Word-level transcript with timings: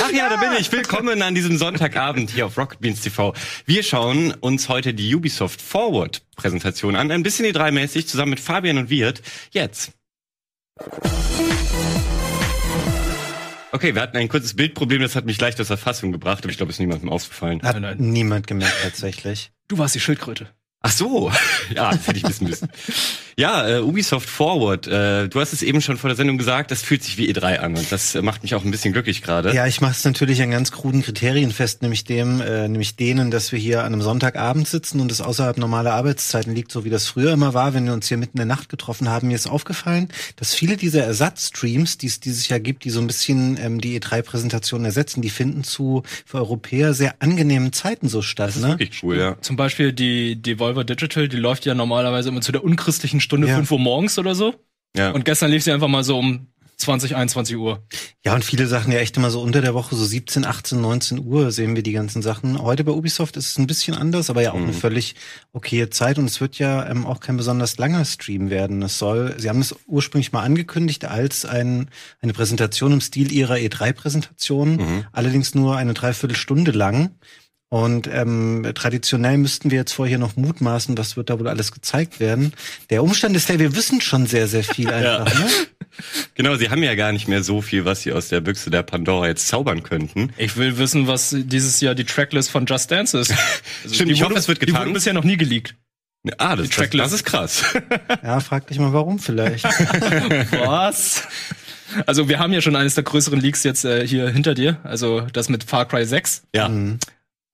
Ach 0.00 0.12
ja, 0.12 0.28
da 0.28 0.36
bin 0.36 0.52
ich. 0.58 0.70
Willkommen 0.70 1.22
an 1.22 1.34
diesem 1.34 1.56
Sonntagabend 1.56 2.30
hier 2.30 2.46
auf 2.46 2.56
Rocket 2.56 2.80
Beans 2.80 3.00
TV. 3.00 3.34
Wir 3.66 3.82
schauen 3.82 4.32
uns 4.40 4.68
heute 4.68 4.94
die 4.94 5.14
Ubisoft 5.14 5.60
Forward 5.60 6.22
Präsentation 6.36 6.94
an. 6.94 7.10
Ein 7.10 7.22
bisschen 7.22 7.46
E3-mäßig 7.46 8.06
zusammen 8.06 8.30
mit 8.30 8.40
Fabian 8.40 8.78
und 8.78 8.90
Wirt. 8.90 9.22
Jetzt. 9.50 9.92
Okay, 13.72 13.94
wir 13.94 14.02
hatten 14.02 14.16
ein 14.16 14.28
kurzes 14.28 14.54
Bildproblem, 14.54 15.02
das 15.02 15.16
hat 15.16 15.26
mich 15.26 15.40
leicht 15.40 15.60
aus 15.60 15.68
der 15.68 15.76
Fassung 15.76 16.12
gebracht, 16.12 16.44
aber 16.44 16.50
ich 16.50 16.56
glaube, 16.56 16.70
es 16.70 16.76
ist 16.76 16.80
niemandem 16.80 17.10
aufgefallen. 17.10 17.62
Hat 17.62 17.98
niemand 17.98 18.46
gemerkt 18.46 18.76
tatsächlich. 18.82 19.50
Du 19.66 19.78
warst 19.78 19.94
die 19.94 20.00
Schildkröte. 20.00 20.48
Ach 20.80 20.92
so, 20.92 21.32
ja, 21.74 21.90
das 21.90 22.06
hätte 22.06 22.18
ich 22.18 22.28
wissen 22.28 22.48
müssen. 22.48 22.68
Ja, 23.36 23.68
äh, 23.68 23.80
Ubisoft 23.80 24.28
Forward. 24.28 24.88
Äh, 24.88 25.28
du 25.28 25.40
hast 25.40 25.52
es 25.52 25.62
eben 25.62 25.80
schon 25.80 25.96
vor 25.96 26.08
der 26.08 26.16
Sendung 26.16 26.38
gesagt, 26.38 26.72
das 26.72 26.82
fühlt 26.82 27.04
sich 27.04 27.18
wie 27.18 27.32
E3 27.32 27.58
an 27.58 27.76
und 27.76 27.90
das 27.92 28.14
macht 28.14 28.42
mich 28.42 28.56
auch 28.56 28.64
ein 28.64 28.70
bisschen 28.72 28.92
glücklich 28.92 29.22
gerade. 29.22 29.54
Ja, 29.54 29.66
ich 29.66 29.80
mache 29.80 29.92
es 29.92 30.04
natürlich 30.04 30.42
an 30.42 30.50
ganz 30.50 30.72
kruden 30.72 31.02
Kriterien 31.02 31.52
fest, 31.52 31.82
nämlich 31.82 32.02
dem, 32.02 32.40
äh, 32.40 32.68
nämlich 32.68 32.96
denen, 32.96 33.30
dass 33.30 33.52
wir 33.52 33.58
hier 33.60 33.80
an 33.80 33.92
einem 33.92 34.02
Sonntagabend 34.02 34.66
sitzen 34.66 35.00
und 35.00 35.12
es 35.12 35.20
außerhalb 35.20 35.56
normaler 35.56 35.94
Arbeitszeiten 35.94 36.52
liegt, 36.52 36.72
so 36.72 36.84
wie 36.84 36.90
das 36.90 37.06
früher 37.06 37.32
immer 37.32 37.54
war, 37.54 37.74
wenn 37.74 37.86
wir 37.86 37.92
uns 37.92 38.08
hier 38.08 38.16
mitten 38.16 38.38
in 38.38 38.48
der 38.48 38.56
Nacht 38.56 38.68
getroffen 38.68 39.08
haben. 39.08 39.28
Mir 39.28 39.36
ist 39.36 39.46
aufgefallen, 39.46 40.08
dass 40.34 40.54
viele 40.54 40.76
dieser 40.76 41.04
Ersatzstreams, 41.04 41.98
die 41.98 42.08
es 42.08 42.18
dieses 42.18 42.48
Jahr 42.48 42.58
gibt, 42.58 42.84
die 42.84 42.90
so 42.90 43.00
ein 43.00 43.06
bisschen 43.06 43.56
ähm, 43.60 43.80
die 43.80 44.00
E3-Präsentation 44.00 44.84
ersetzen, 44.84 45.22
die 45.22 45.30
finden 45.30 45.62
zu 45.62 46.02
für 46.26 46.38
Europäer 46.38 46.92
sehr 46.92 47.14
angenehmen 47.20 47.72
Zeiten 47.72 48.08
so 48.08 48.20
statt. 48.20 48.48
Das 48.48 48.56
ist 48.56 48.62
ne? 48.62 48.70
wirklich 48.70 49.00
cool, 49.04 49.16
ja. 49.16 49.36
Zum 49.40 49.54
Beispiel 49.54 49.92
die 49.92 50.34
Devolver 50.68 50.84
Digital, 50.84 51.28
die 51.28 51.36
läuft 51.36 51.64
ja 51.66 51.74
normalerweise 51.74 52.28
immer 52.28 52.40
zu 52.42 52.52
der 52.52 52.62
unchristlichen 52.64 53.20
Stunde 53.20 53.48
Ja. 53.48 53.56
5 53.56 53.70
Uhr 53.72 53.78
morgens 53.78 54.18
oder 54.18 54.34
so. 54.34 54.54
ja. 54.96 55.10
Und 55.12 55.24
gestern 55.24 55.50
lief 55.50 55.62
sie 55.64 55.72
einfach 55.72 55.88
mal 55.88 56.04
so 56.04 56.18
um 56.18 56.48
20, 56.76 57.16
21 57.16 57.56
Uhr. 57.56 57.82
Ja, 58.24 58.34
und 58.36 58.44
viele 58.44 58.68
Sachen 58.68 58.92
ja 58.92 59.00
echt 59.00 59.16
immer 59.16 59.30
so 59.30 59.40
unter 59.40 59.60
der 59.60 59.74
Woche, 59.74 59.96
so 59.96 60.04
17, 60.04 60.44
18, 60.44 60.80
19 60.80 61.18
Uhr 61.18 61.50
sehen 61.50 61.74
wir 61.74 61.82
die 61.82 61.90
ganzen 61.92 62.22
Sachen. 62.22 62.62
Heute 62.62 62.84
bei 62.84 62.92
Ubisoft 62.92 63.36
ist 63.36 63.50
es 63.50 63.58
ein 63.58 63.66
bisschen 63.66 63.96
anders, 63.96 64.30
aber 64.30 64.42
ja 64.42 64.52
auch 64.52 64.56
eine 64.56 64.72
völlig 64.72 65.16
okaye 65.52 65.90
Zeit 65.90 66.18
und 66.18 66.26
es 66.26 66.40
wird 66.40 66.58
ja 66.58 66.88
ähm, 66.88 67.04
auch 67.04 67.18
kein 67.18 67.36
besonders 67.36 67.78
langer 67.78 68.04
Stream 68.04 68.48
werden. 68.50 68.82
Es 68.82 68.98
soll, 68.98 69.34
sie 69.38 69.48
haben 69.48 69.60
es 69.60 69.74
ursprünglich 69.86 70.30
mal 70.30 70.42
angekündigt 70.42 71.04
als 71.04 71.44
ein, 71.44 71.90
eine 72.20 72.32
Präsentation 72.32 72.92
im 72.92 73.00
Stil 73.00 73.32
ihrer 73.32 73.54
E3-Präsentation, 73.56 75.04
allerdings 75.12 75.54
nur 75.56 75.76
eine 75.76 75.94
Dreiviertelstunde 75.94 76.70
lang. 76.70 77.10
Und 77.70 78.08
ähm, 78.10 78.70
traditionell 78.74 79.36
müssten 79.36 79.70
wir 79.70 79.78
jetzt 79.78 79.92
vorher 79.92 80.18
noch 80.18 80.36
mutmaßen, 80.36 80.96
was 80.96 81.18
wird 81.18 81.28
da 81.28 81.38
wohl 81.38 81.48
alles 81.48 81.70
gezeigt 81.70 82.18
werden. 82.18 82.54
Der 82.88 83.02
Umstand 83.02 83.36
ist 83.36 83.48
der, 83.50 83.58
wir 83.58 83.76
wissen 83.76 84.00
schon 84.00 84.26
sehr, 84.26 84.48
sehr 84.48 84.64
viel 84.64 84.88
einfach. 84.92 85.38
Ne? 85.38 85.46
Genau, 86.34 86.56
sie 86.56 86.70
haben 86.70 86.82
ja 86.82 86.94
gar 86.94 87.12
nicht 87.12 87.28
mehr 87.28 87.42
so 87.42 87.60
viel, 87.60 87.84
was 87.84 88.02
sie 88.02 88.12
aus 88.12 88.28
der 88.28 88.40
Büchse 88.40 88.70
der 88.70 88.82
Pandora 88.84 89.26
jetzt 89.26 89.48
zaubern 89.48 89.82
könnten. 89.82 90.32
Ich 90.38 90.56
will 90.56 90.78
wissen, 90.78 91.08
was 91.08 91.34
dieses 91.36 91.80
Jahr 91.80 91.94
die 91.94 92.04
Tracklist 92.04 92.50
von 92.50 92.64
Just 92.66 92.90
Dance 92.90 93.18
ist. 93.18 93.34
Also 93.84 93.94
Stimmt, 93.94 94.10
die 94.10 94.14
ich 94.14 94.22
hoffe, 94.24 94.34
es 94.34 94.48
wird 94.48 94.62
Die 94.66 94.74
wurde 94.74 94.90
bisher 94.90 95.12
noch 95.12 95.24
nie 95.24 95.36
geleakt. 95.36 95.74
Ah, 96.38 96.56
das, 96.56 96.68
das, 96.68 96.76
Tracklist. 96.76 97.04
das 97.04 97.12
ist 97.12 97.24
krass. 97.24 97.64
Ja, 98.22 98.40
frag 98.40 98.66
dich 98.66 98.78
mal, 98.78 98.92
warum 98.92 99.18
vielleicht. 99.18 99.64
Was? 99.64 101.22
Also 102.06 102.28
wir 102.28 102.38
haben 102.38 102.52
ja 102.52 102.60
schon 102.60 102.76
eines 102.76 102.94
der 102.94 103.04
größeren 103.04 103.40
Leaks 103.40 103.62
jetzt 103.62 103.84
äh, 103.84 104.06
hier 104.06 104.28
hinter 104.28 104.54
dir. 104.54 104.78
Also 104.84 105.22
das 105.32 105.48
mit 105.48 105.64
Far 105.64 105.86
Cry 105.86 106.04
6. 106.04 106.44
ja. 106.54 106.70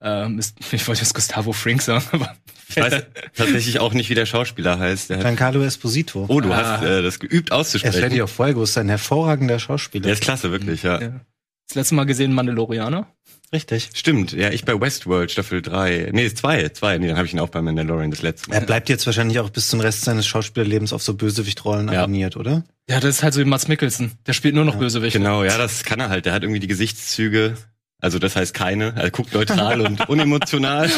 Ähm, 0.05 0.39
ist, 0.39 0.57
ich 0.73 0.87
wollte 0.87 1.01
jetzt 1.01 1.15
Gustavo 1.15 1.53
Frink 1.53 1.81
sagen, 1.83 2.05
aber 2.13 2.37
Ich 2.69 2.77
weiß 2.77 3.03
tatsächlich 3.35 3.81
auch 3.81 3.93
nicht, 3.95 4.11
wie 4.11 4.15
der 4.15 4.27
Schauspieler 4.27 4.79
heißt. 4.79 5.11
Der 5.11 5.17
Giancarlo 5.19 5.63
Esposito. 5.63 6.27
oh, 6.29 6.41
du 6.41 6.53
Ah. 6.53 6.79
hast 6.79 6.85
äh, 6.85 7.03
das 7.03 7.19
geübt 7.19 7.51
Er 7.51 7.57
ist 7.57 7.61
auszusprechen. 7.61 8.03
Ready 8.03 8.23
of 8.23 8.31
Fuego, 8.31 8.63
ist 8.63 8.77
ein 8.79 8.89
hervorragender 8.89 9.59
Schauspieler. 9.59 10.05
Der 10.05 10.13
ist 10.13 10.23
klasse, 10.23 10.51
wirklich, 10.53 10.83
ja. 10.83 11.01
Ja. 11.01 11.21
das 11.69 11.75
letzte 11.77 11.95
Mal 11.95 12.05
gesehen 12.05 12.33
Mandalorianer. 12.35 13.07
Richtig. 13.53 13.91
Stimmt, 13.95 14.33
ja, 14.33 14.51
ich 14.51 14.65
bei 14.65 14.79
Westworld 14.81 15.31
Staffel 15.31 15.63
3. 15.63 16.11
Nee, 16.13 16.33
zwei, 16.35 16.69
zwei. 16.71 16.99
Nee, 16.99 17.07
dann 17.07 17.17
habe 17.17 17.27
ich 17.27 17.33
ihn 17.35 17.39
auch 17.39 17.51
bei 17.51 17.63
Mandalorian 17.63 18.11
das 18.11 18.21
letzte 18.23 18.51
Mal. 18.51 18.57
Er 18.57 18.63
bleibt 18.63 18.89
jetzt 18.89 19.07
wahrscheinlich 19.07 19.39
auch 19.39 19.49
bis 19.51 19.69
zum 19.69 19.79
Rest 19.81 20.01
seines 20.03 20.27
Schauspielerlebens 20.27 20.93
auf 20.93 21.03
so 21.03 21.15
Bösewichtrollen 21.15 21.89
Ja. 21.93 22.01
abonniert, 22.03 22.37
oder? 22.37 22.65
Ja, 22.91 22.99
das 22.99 23.17
ist 23.17 23.23
halt 23.23 23.33
so 23.35 23.41
wie 23.41 23.45
Mats 23.45 23.69
Mikkelsen. 23.69 24.13
Der 24.27 24.33
spielt 24.33 24.55
nur 24.57 24.65
noch 24.65 24.75
Bösewicht. 24.77 25.13
Genau, 25.17 25.45
ja, 25.45 25.57
das 25.57 25.85
kann 25.85 26.01
er 26.01 26.09
halt. 26.09 26.27
Der 26.27 26.33
hat 26.33 26.43
irgendwie 26.43 26.59
die 26.61 26.67
Gesichtszüge, 26.67 27.57
also 28.01 28.19
das 28.19 28.37
heißt 28.37 28.55
keine, 28.55 28.95
er 28.97 29.11
guckt 29.11 29.33
neutral 29.35 29.81
und 29.81 30.09
unemotional. 30.09 30.91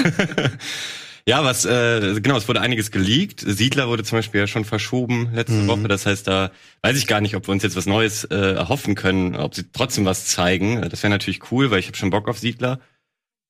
ja, 1.29 1.45
was, 1.45 1.65
äh, 1.65 2.21
genau, 2.21 2.37
es 2.37 2.49
wurde 2.49 2.61
einiges 2.61 2.91
geleakt. 2.91 3.45
Siedler 3.47 3.89
wurde 3.89 4.05
zum 4.05 4.19
Beispiel 4.19 4.41
ja 4.41 4.47
schon 4.47 4.65
verschoben 4.65 5.31
letzte 5.35 5.55
Mhm. 5.55 5.69
Woche. 5.69 5.89
Das 5.89 6.07
heißt, 6.07 6.27
da 6.27 6.51
weiß 6.83 6.97
ich 6.97 7.07
gar 7.07 7.21
nicht, 7.21 7.35
ob 7.37 7.49
wir 7.49 7.53
uns 7.53 7.63
jetzt 7.63 7.77
was 7.77 7.87
Neues 7.87 8.25
äh, 8.25 8.35
erhoffen 8.55 8.95
können, 8.95 9.35
ob 9.37 9.55
sie 9.55 9.65
trotzdem 9.73 10.05
was 10.05 10.27
zeigen. 10.27 10.81
Das 10.89 11.03
wäre 11.03 11.11
natürlich 11.11 11.51
cool, 11.51 11.71
weil 11.71 11.79
ich 11.81 11.87
habe 11.87 11.97
schon 11.97 12.11
Bock 12.11 12.29
auf 12.29 12.39
Siedler. 12.39 12.81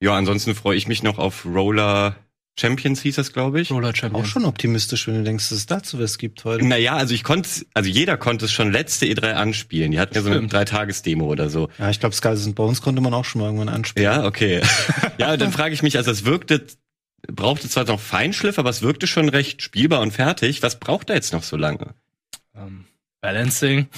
Ja, 0.02 0.12
ansonsten 0.14 0.54
freue 0.54 0.76
ich 0.76 0.88
mich 0.88 1.02
noch 1.02 1.18
auf 1.18 1.46
Roller 1.46 2.16
Champions 2.58 3.02
hieß 3.02 3.16
das, 3.16 3.32
glaube 3.32 3.60
ich. 3.60 3.70
Roller 3.70 3.94
Champion. 3.94 4.22
Auch 4.22 4.26
schon 4.26 4.46
optimistisch, 4.46 5.06
wenn 5.06 5.16
du 5.16 5.24
denkst, 5.24 5.50
dass 5.50 5.58
es 5.58 5.66
dazu 5.66 5.98
was 5.98 6.16
gibt 6.16 6.44
heute. 6.44 6.64
Naja, 6.64 6.96
also 6.96 7.14
ich 7.14 7.22
konnte, 7.22 7.48
also 7.74 7.90
jeder 7.90 8.16
konnte 8.16 8.46
es 8.46 8.52
schon 8.52 8.72
letzte 8.72 9.04
E3 9.04 9.32
anspielen. 9.32 9.90
Die 9.90 10.00
hatten 10.00 10.14
ja 10.14 10.22
so 10.22 10.30
eine. 10.30 10.46
Drei-Tages-Demo 10.46 11.26
oder 11.26 11.50
so. 11.50 11.68
Ja, 11.78 11.90
ich 11.90 12.00
glaube, 12.00 12.14
Skulls 12.14 12.46
and 12.46 12.54
Bones 12.54 12.80
konnte 12.80 13.02
man 13.02 13.12
auch 13.12 13.26
schon 13.26 13.42
mal 13.42 13.48
irgendwann 13.48 13.68
anspielen. 13.68 14.04
Ja, 14.04 14.24
okay. 14.24 14.62
ja, 15.18 15.36
dann 15.36 15.52
frage 15.52 15.74
ich 15.74 15.82
mich, 15.82 15.98
also 15.98 16.10
es 16.10 16.24
wirkte, 16.24 16.66
brauchte 17.26 17.68
zwar 17.68 17.84
noch 17.84 18.00
Feinschliff, 18.00 18.58
aber 18.58 18.70
es 18.70 18.80
wirkte 18.80 19.06
schon 19.06 19.28
recht 19.28 19.60
spielbar 19.60 20.00
und 20.00 20.12
fertig. 20.12 20.62
Was 20.62 20.80
braucht 20.80 21.10
er 21.10 21.16
jetzt 21.16 21.34
noch 21.34 21.42
so 21.42 21.56
lange? 21.56 21.94
Ähm, 22.54 22.86
Balancing. 23.20 23.88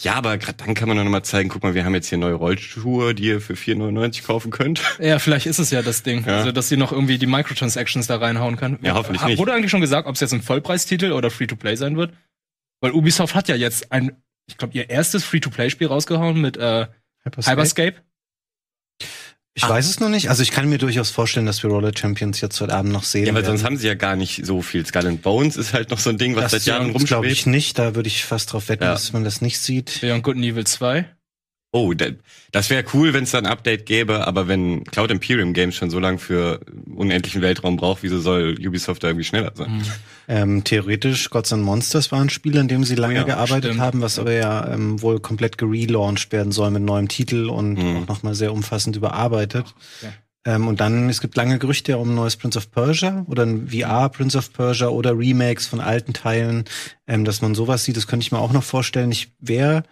Ja, 0.00 0.14
aber 0.14 0.36
gerade 0.38 0.58
dann 0.64 0.74
kann 0.74 0.88
man 0.88 0.96
doch 0.96 1.04
noch 1.04 1.10
mal 1.10 1.22
zeigen, 1.22 1.48
guck 1.48 1.62
mal, 1.62 1.74
wir 1.74 1.84
haben 1.84 1.94
jetzt 1.94 2.08
hier 2.08 2.18
neue 2.18 2.34
Rollschuhe, 2.34 3.14
die 3.14 3.24
ihr 3.26 3.40
für 3.40 3.54
4,99 3.54 4.24
kaufen 4.24 4.50
könnt. 4.50 4.82
Ja, 4.98 5.18
vielleicht 5.18 5.46
ist 5.46 5.58
es 5.60 5.70
ja 5.70 5.82
das 5.82 6.02
Ding. 6.02 6.24
Ja. 6.26 6.38
Also, 6.38 6.52
dass 6.52 6.68
sie 6.68 6.76
noch 6.76 6.90
irgendwie 6.92 7.16
die 7.18 7.26
Microtransactions 7.26 8.06
da 8.08 8.16
reinhauen 8.16 8.56
können. 8.56 8.78
Ja, 8.82 8.94
hoffentlich 8.94 9.22
Ha- 9.22 9.26
nicht. 9.28 9.38
Wurde 9.38 9.52
eigentlich 9.52 9.70
schon 9.70 9.80
gesagt, 9.80 10.08
ob 10.08 10.14
es 10.14 10.20
jetzt 10.20 10.32
ein 10.34 10.42
Vollpreistitel 10.42 11.12
oder 11.12 11.30
Free-to-Play 11.30 11.76
sein 11.76 11.96
wird? 11.96 12.12
Weil 12.80 12.92
Ubisoft 12.92 13.34
hat 13.34 13.48
ja 13.48 13.54
jetzt 13.54 13.92
ein, 13.92 14.12
ich 14.46 14.56
glaube, 14.58 14.74
ihr 14.74 14.90
erstes 14.90 15.24
Free-to-Play-Spiel 15.24 15.86
rausgehauen 15.86 16.40
mit 16.40 16.56
äh, 16.56 16.86
Hyperscape? 17.22 17.52
Hyperscape. 17.52 17.94
Ich 19.56 19.68
weiß 19.68 19.88
es 19.88 20.00
noch 20.00 20.08
nicht. 20.08 20.30
Also 20.30 20.42
ich 20.42 20.50
kann 20.50 20.68
mir 20.68 20.78
durchaus 20.78 21.10
vorstellen, 21.10 21.46
dass 21.46 21.62
wir 21.62 21.70
Roller 21.70 21.92
Champions 21.96 22.40
jetzt 22.40 22.60
heute 22.60 22.74
Abend 22.74 22.92
noch 22.92 23.04
sehen. 23.04 23.24
Ja, 23.26 23.34
weil 23.34 23.42
werden. 23.42 23.56
sonst 23.56 23.64
haben 23.64 23.76
sie 23.76 23.86
ja 23.86 23.94
gar 23.94 24.16
nicht 24.16 24.44
so 24.44 24.62
viel. 24.62 24.84
Skull 24.84 25.06
and 25.06 25.22
Bones 25.22 25.56
ist 25.56 25.72
halt 25.72 25.90
noch 25.90 25.98
so 26.00 26.10
ein 26.10 26.18
Ding, 26.18 26.34
was 26.34 26.50
das 26.50 26.64
seit 26.64 26.64
Jahren 26.66 26.92
glaube 26.92 26.98
rumschwebt. 27.26 27.32
ich 27.32 27.46
nicht. 27.46 27.78
Da 27.78 27.94
würde 27.94 28.08
ich 28.08 28.24
fast 28.24 28.52
drauf 28.52 28.68
wetten, 28.68 28.82
Ja. 28.82 28.90
dass 28.92 29.12
man 29.12 29.22
das 29.22 29.40
nicht 29.40 29.60
sieht. 29.60 30.00
Beyond 30.00 30.24
Good 30.24 30.36
and 30.36 30.44
Evil 30.44 30.64
2. 30.66 31.04
Oh, 31.76 31.92
da- 31.92 32.06
das 32.52 32.70
wäre 32.70 32.84
cool, 32.94 33.12
wenn 33.14 33.24
es 33.24 33.32
da 33.32 33.38
ein 33.38 33.46
Update 33.46 33.84
gäbe, 33.84 34.28
aber 34.28 34.46
wenn 34.46 34.84
Cloud 34.84 35.10
Imperium 35.10 35.54
Games 35.54 35.74
schon 35.74 35.90
so 35.90 35.98
lange 35.98 36.18
für 36.18 36.60
unendlichen 36.94 37.42
Weltraum 37.42 37.76
braucht, 37.76 38.04
wieso 38.04 38.20
soll 38.20 38.54
Ubisoft 38.64 39.02
da 39.02 39.08
irgendwie 39.08 39.24
schneller 39.24 39.50
sein? 39.56 39.82
Ähm, 40.28 40.62
theoretisch 40.62 41.30
Gods 41.30 41.52
and 41.52 41.64
Monsters 41.64 42.12
war 42.12 42.20
ein 42.20 42.30
Spiel, 42.30 42.56
an 42.58 42.68
dem 42.68 42.84
sie 42.84 42.94
lange 42.94 43.14
Oh 43.14 43.18
ja, 43.18 43.24
gearbeitet 43.24 43.64
stimmt. 43.72 43.80
haben, 43.80 44.02
was 44.02 44.20
aber 44.20 44.32
ja 44.32 44.72
ähm, 44.72 45.02
wohl 45.02 45.18
komplett 45.18 45.58
gelauncht 45.58 46.30
werden 46.30 46.52
soll 46.52 46.70
mit 46.70 46.82
neuem 46.84 47.08
Titel 47.08 47.48
und 47.50 47.74
Mhm. 47.74 47.96
auch 47.96 48.06
nochmal 48.06 48.36
sehr 48.36 48.52
umfassend 48.52 48.94
überarbeitet. 48.94 49.74
Okay. 50.00 50.12
Ähm, 50.46 50.68
und 50.68 50.78
dann, 50.80 51.08
es 51.08 51.20
gibt 51.20 51.36
lange 51.36 51.58
Gerüchte 51.58 51.98
um 51.98 52.10
ein 52.10 52.14
neues 52.14 52.36
Prince 52.36 52.56
of 52.58 52.70
Persia 52.70 53.24
oder 53.28 53.42
ein 53.46 53.66
VR 53.68 54.10
Prince 54.10 54.38
of 54.38 54.52
Persia 54.52 54.88
oder 54.88 55.18
Remakes 55.18 55.66
von 55.66 55.80
alten 55.80 56.12
Teilen, 56.12 56.66
ähm, 57.08 57.24
dass 57.24 57.42
man 57.42 57.56
sowas 57.56 57.82
sieht, 57.82 57.96
das 57.96 58.06
könnte 58.06 58.22
ich 58.24 58.30
mir 58.30 58.38
auch 58.38 58.52
noch 58.52 58.62
vorstellen. 58.62 59.10
Ich 59.10 59.32
wäre 59.40 59.82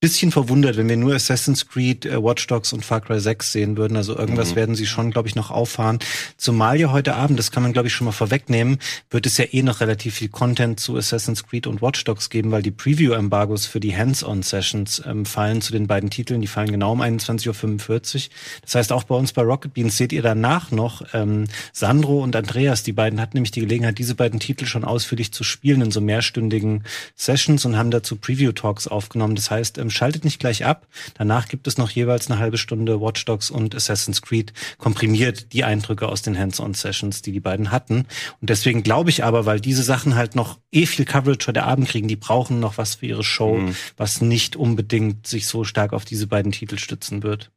bisschen 0.00 0.30
verwundert, 0.30 0.76
wenn 0.76 0.88
wir 0.88 0.96
nur 0.96 1.14
Assassin's 1.14 1.66
Creed, 1.66 2.06
äh, 2.06 2.22
Watch 2.22 2.46
Dogs 2.46 2.72
und 2.72 2.84
Far 2.84 3.00
Cry 3.00 3.18
6 3.18 3.50
sehen 3.52 3.76
würden. 3.76 3.96
Also 3.96 4.16
irgendwas 4.16 4.52
Mhm. 4.52 4.56
werden 4.56 4.74
sie 4.76 4.86
schon, 4.86 5.10
glaube 5.10 5.26
ich, 5.28 5.34
noch 5.34 5.50
auffahren. 5.50 5.98
Zumal 6.36 6.78
ja 6.78 6.92
heute 6.92 7.16
Abend, 7.16 7.36
das 7.38 7.50
kann 7.50 7.64
man, 7.64 7.72
glaube 7.72 7.88
ich, 7.88 7.94
schon 7.94 8.04
mal 8.04 8.12
vorwegnehmen, 8.12 8.78
wird 9.10 9.26
es 9.26 9.36
ja 9.38 9.46
eh 9.50 9.62
noch 9.62 9.80
relativ 9.80 10.14
viel 10.14 10.28
Content 10.28 10.78
zu 10.78 10.96
Assassin's 10.96 11.44
Creed 11.44 11.66
und 11.66 11.82
Watch 11.82 12.04
Dogs 12.04 12.30
geben, 12.30 12.52
weil 12.52 12.62
die 12.62 12.70
Preview-Embargos 12.70 13.66
für 13.66 13.80
die 13.80 13.96
Hands-on-Sessions 13.96 15.02
ähm, 15.04 15.24
fallen 15.26 15.60
zu 15.62 15.72
den 15.72 15.88
beiden 15.88 16.10
Titeln. 16.10 16.40
Die 16.40 16.46
fallen 16.46 16.70
genau 16.70 16.92
um 16.92 17.02
21.45 17.02 18.26
Uhr. 18.26 18.30
Das 18.62 18.74
heißt, 18.76 18.92
auch 18.92 19.02
bei 19.02 19.16
uns 19.16 19.32
bei 19.32 19.42
Rocket 19.42 19.74
Beans 19.74 19.96
seht 19.96 20.12
ihr 20.12 20.22
danach 20.22 20.70
noch 20.70 21.02
ähm, 21.12 21.44
Sandro 21.72 22.22
und 22.22 22.36
Andreas. 22.36 22.84
Die 22.84 22.92
beiden 22.92 23.20
hatten 23.20 23.36
nämlich 23.36 23.50
die 23.50 23.60
Gelegenheit, 23.60 23.98
diese 23.98 24.14
beiden 24.14 24.38
Titel 24.38 24.66
schon 24.66 24.84
ausführlich 24.84 25.32
zu 25.32 25.42
spielen 25.42 25.80
in 25.82 25.90
so 25.90 26.00
mehrstündigen 26.00 26.84
Sessions 27.16 27.64
und 27.64 27.76
haben 27.76 27.90
dazu 27.90 28.14
Preview-Talks 28.14 28.86
aufgenommen. 28.86 29.34
Das 29.34 29.50
heißt, 29.50 29.78
ähm, 29.78 29.87
schaltet 29.90 30.24
nicht 30.24 30.38
gleich 30.40 30.64
ab. 30.64 30.86
Danach 31.14 31.48
gibt 31.48 31.66
es 31.66 31.78
noch 31.78 31.90
jeweils 31.90 32.30
eine 32.30 32.38
halbe 32.40 32.58
Stunde 32.58 33.00
Watch 33.00 33.24
Dogs 33.24 33.50
und 33.50 33.74
Assassin's 33.74 34.22
Creed 34.22 34.52
komprimiert 34.78 35.52
die 35.52 35.64
Eindrücke 35.64 36.08
aus 36.08 36.22
den 36.22 36.38
Hands-on-Sessions, 36.38 37.22
die 37.22 37.32
die 37.32 37.40
beiden 37.40 37.70
hatten. 37.70 38.06
Und 38.40 38.50
deswegen 38.50 38.82
glaube 38.82 39.10
ich 39.10 39.24
aber, 39.24 39.46
weil 39.46 39.60
diese 39.60 39.82
Sachen 39.82 40.14
halt 40.14 40.34
noch 40.34 40.58
eh 40.72 40.86
viel 40.86 41.04
Coverage 41.04 41.46
heute 41.48 41.64
Abend 41.64 41.88
kriegen, 41.88 42.08
die 42.08 42.16
brauchen 42.16 42.60
noch 42.60 42.78
was 42.78 42.96
für 42.96 43.06
ihre 43.06 43.24
Show, 43.24 43.58
Mhm. 43.58 43.74
was 43.96 44.20
nicht 44.20 44.56
unbedingt 44.56 45.26
sich 45.26 45.46
so 45.46 45.64
stark 45.64 45.92
auf 45.92 46.04
diese 46.04 46.26
beiden 46.26 46.52
Titel 46.52 46.78
stützen 46.78 47.22
wird. 47.22 47.50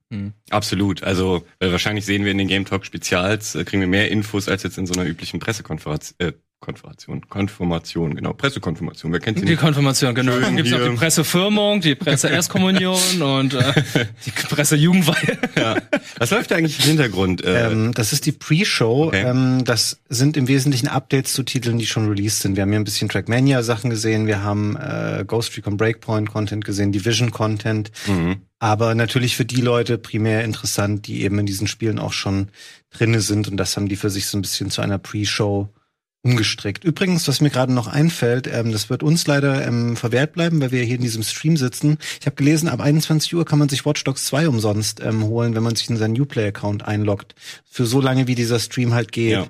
Absolut. 0.50 1.04
Also 1.04 1.46
äh, 1.60 1.72
wahrscheinlich 1.72 2.06
sehen 2.06 2.26
wir 2.26 2.32
in 2.32 2.38
den 2.38 2.50
Game 2.50 2.66
Talk 2.66 2.86
Spezials, 2.86 3.56
äh, 3.56 3.64
kriegen 3.64 3.80
wir 3.80 3.88
mehr 3.88 4.12
Infos 4.12 4.50
als 4.50 4.64
jetzt 4.64 4.78
in 4.78 4.86
so 4.86 4.94
einer 4.94 5.06
üblichen 5.10 5.40
Pressekonferenz. 5.40 6.16
Äh, 6.18 6.34
Konfirmation, 6.62 7.28
Konfirmation, 7.28 8.14
genau, 8.16 8.34
Pressekonfirmation. 8.34 9.12
Wer 9.12 9.20
kennt 9.20 9.40
sie 9.40 9.46
Die 9.46 9.52
nicht? 9.52 9.60
Konfirmation, 9.60 10.14
genau. 10.14 10.34
Schön 10.34 10.42
Dann 10.44 10.58
gibt's 10.58 10.72
noch 10.72 10.80
die 10.88 10.96
Pressefirmung, 10.96 11.82
die 11.82 11.96
Presse-Erstkommunion 11.96 13.22
und 13.22 13.56
äh, 13.56 13.74
die 14.26 14.30
Presse-Jugendweihe. 14.32 15.40
Ja. 15.58 15.76
Was 16.20 16.30
läuft 16.30 16.52
da 16.52 16.56
eigentlich 16.58 16.78
im 16.80 16.86
Hintergrund? 16.86 17.44
Äh, 17.44 17.66
Ähm, 17.72 17.94
das 17.96 18.14
ist 18.14 18.28
die 18.28 18.32
Pre-Show. 18.32 19.08
Okay. 19.08 19.24
Ähm, 19.26 19.64
das 19.66 20.02
sind 20.08 20.38
im 20.38 20.48
Wesentlichen 20.48 20.88
Updates 20.88 21.34
zu 21.34 21.42
Titeln, 21.42 21.80
die 21.80 21.88
schon 21.88 22.08
released 22.08 22.42
sind. 22.42 22.56
Wir 22.56 22.62
haben 22.62 22.70
hier 22.70 22.80
ein 22.80 22.84
bisschen 22.86 23.10
Trackmania-Sachen 23.10 23.90
gesehen, 23.90 24.28
wir 24.28 24.44
haben 24.44 24.78
äh, 24.78 25.26
Ghost 25.26 25.58
Recon 25.58 25.78
Breakpoint-Content 25.78 26.64
gesehen, 26.64 26.92
Division-Content. 26.92 27.92
mhm. 28.08 28.38
Aber 28.60 28.94
natürlich 28.94 29.36
für 29.36 29.46
die 29.46 29.62
Leute 29.62 29.98
primär 29.98 30.44
interessant, 30.44 31.08
die 31.08 31.24
eben 31.24 31.40
in 31.40 31.48
diesen 31.48 31.66
Spielen 31.66 31.98
auch 31.98 32.14
schon 32.14 32.50
drinne 32.92 33.22
sind. 33.22 33.48
Und 33.48 33.58
das 33.58 33.76
haben 33.76 33.90
die 33.90 33.96
für 33.96 34.12
sich 34.12 34.28
so 34.28 34.38
ein 34.38 34.44
bisschen 34.44 34.70
zu 34.70 34.84
einer 34.84 35.00
Pre-Show 35.00 35.68
umgestrickt. 36.24 36.84
Übrigens, 36.84 37.28
was 37.28 37.42
mir 37.42 37.50
gerade 37.50 37.74
noch 37.74 37.88
einfällt, 37.88 38.48
ähm, 38.48 38.72
das 38.72 38.90
wird 38.90 39.02
uns 39.02 39.26
leider 39.26 39.66
ähm, 39.66 39.98
verwehrt 39.98 40.34
bleiben, 40.34 40.62
weil 40.62 40.72
wir 40.72 40.84
hier 40.84 40.96
in 40.96 41.02
diesem 41.02 41.24
Stream 41.24 41.58
sitzen. 41.58 41.98
Ich 42.20 42.28
habe 42.28 42.36
gelesen, 42.36 42.70
ab 42.70 42.80
21 42.80 43.34
Uhr 43.34 43.44
kann 43.44 43.58
man 43.58 43.70
sich 43.70 43.86
Watch 43.86 44.04
Dogs 44.04 44.26
2 44.26 44.48
umsonst 44.48 45.00
ähm, 45.02 45.24
holen, 45.24 45.56
wenn 45.56 45.64
man 45.64 45.76
sich 45.76 45.90
in 45.90 45.98
seinen 45.98 46.20
Uplay-Account 46.20 46.86
einloggt. 46.86 47.34
Für 47.70 47.86
so 47.86 48.02
lange, 48.02 48.28
wie 48.28 48.36
dieser 48.36 48.60
Stream 48.60 48.94
halt 48.94 49.12
geht. 49.12 49.32
Ja. 49.32 49.48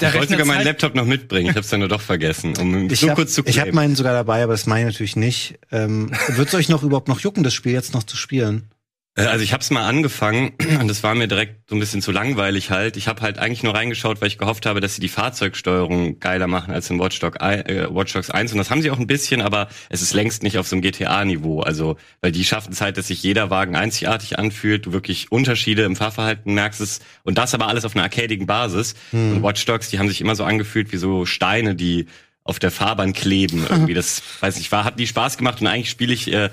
Der 0.00 0.10
Ich 0.10 0.14
wollte 0.14 0.32
sogar 0.32 0.46
meinen 0.46 0.64
Laptop 0.64 0.94
noch 0.94 1.04
mitbringen. 1.04 1.46
Ich 1.50 1.56
habe 1.56 1.60
es 1.60 1.68
dann 1.68 1.80
nur 1.80 1.88
doch 1.88 2.00
vergessen, 2.00 2.56
um 2.56 2.88
Ich 2.90 3.00
so 3.00 3.08
habe 3.08 3.16
kurz 3.16 3.34
zu 3.34 3.42
hab 3.42 3.48
claimen. 3.48 3.74
meinen 3.74 3.96
sogar 3.96 4.14
dabei, 4.14 4.42
aber 4.44 4.52
das 4.54 4.66
meine 4.66 4.88
ich 4.88 4.94
natürlich 4.94 5.16
nicht. 5.16 5.58
Ähm, 5.70 6.10
Wird 6.28 6.48
es 6.48 6.54
euch 6.54 6.68
noch 6.68 6.82
überhaupt 6.82 7.08
noch 7.08 7.20
jucken, 7.20 7.42
das 7.42 7.54
Spiel 7.54 7.72
jetzt 7.72 7.92
noch 7.92 8.04
zu 8.04 8.16
spielen? 8.16 8.70
Äh, 9.18 9.26
Also 9.26 9.42
ich 9.44 9.52
habe 9.52 9.60
es 9.62 9.70
mal 9.70 9.84
angefangen 9.86 10.52
und 10.80 10.90
es 10.90 11.02
war 11.02 11.14
mir 11.14 11.28
direkt 11.28 11.68
so 11.68 11.76
ein 11.76 11.80
bisschen 11.80 12.00
zu 12.00 12.12
langweilig 12.12 12.70
halt. 12.70 12.96
Ich 12.96 13.08
habe 13.08 13.20
halt 13.22 13.38
eigentlich 13.38 13.62
nur 13.62 13.74
reingeschaut, 13.74 14.20
weil 14.20 14.28
ich 14.28 14.38
gehofft 14.38 14.64
habe, 14.66 14.80
dass 14.80 14.94
sie 14.94 15.00
die 15.00 15.08
Fahrzeugsteuerung 15.08 16.20
geiler 16.20 16.46
machen 16.46 16.72
als 16.72 16.88
in 16.90 16.98
Watch, 16.98 17.18
Dog, 17.18 17.40
äh, 17.42 17.88
Watch 17.90 18.12
Dogs 18.12 18.30
1 18.30 18.52
und 18.52 18.58
das 18.58 18.70
haben 18.70 18.82
sie 18.82 18.90
auch 18.90 18.98
ein 18.98 19.06
bisschen, 19.06 19.42
aber 19.42 19.68
es 19.90 20.02
ist 20.02 20.14
längst 20.14 20.42
nicht 20.42 20.58
auf 20.58 20.66
so 20.68 20.76
einem 20.76 20.82
GTA-Niveau. 20.82 21.60
Also 21.60 21.96
weil 22.20 22.32
die 22.32 22.44
schaffen 22.44 22.72
es 22.72 22.80
halt, 22.80 22.96
dass 22.96 23.08
sich 23.08 23.22
jeder 23.22 23.50
Wagen 23.50 23.76
einzigartig 23.76 24.38
anfühlt, 24.38 24.86
du 24.86 24.92
wirklich 24.92 25.30
Unterschiede 25.32 25.82
im 25.82 25.96
Fahrverhalten 25.96 26.54
merkst 26.54 26.80
es 26.80 27.00
und 27.24 27.38
das 27.38 27.54
aber 27.54 27.66
alles 27.68 27.84
auf 27.84 27.94
einer 27.94 28.04
arcadigen 28.04 28.46
Basis. 28.46 28.94
Und 29.12 29.42
Watch 29.42 29.64
Dogs, 29.66 29.90
die 29.90 29.98
haben 29.98 30.08
sich 30.08 30.20
immer 30.20 30.36
so 30.36 30.44
angefühlt 30.44 30.92
wie 30.92 30.96
so 30.96 31.26
Steine, 31.26 31.74
die 31.74 32.06
auf 32.44 32.58
der 32.58 32.70
Fahrbahn 32.70 33.12
kleben 33.12 33.66
irgendwie. 33.68 33.92
Das 33.94 34.22
weiß 34.40 34.58
ich, 34.58 34.72
war 34.72 34.84
hat 34.84 34.96
nie 34.96 35.06
Spaß 35.06 35.36
gemacht 35.36 35.60
und 35.60 35.66
eigentlich 35.66 35.90
spiele 35.90 36.14
ich 36.14 36.32
äh, 36.32 36.48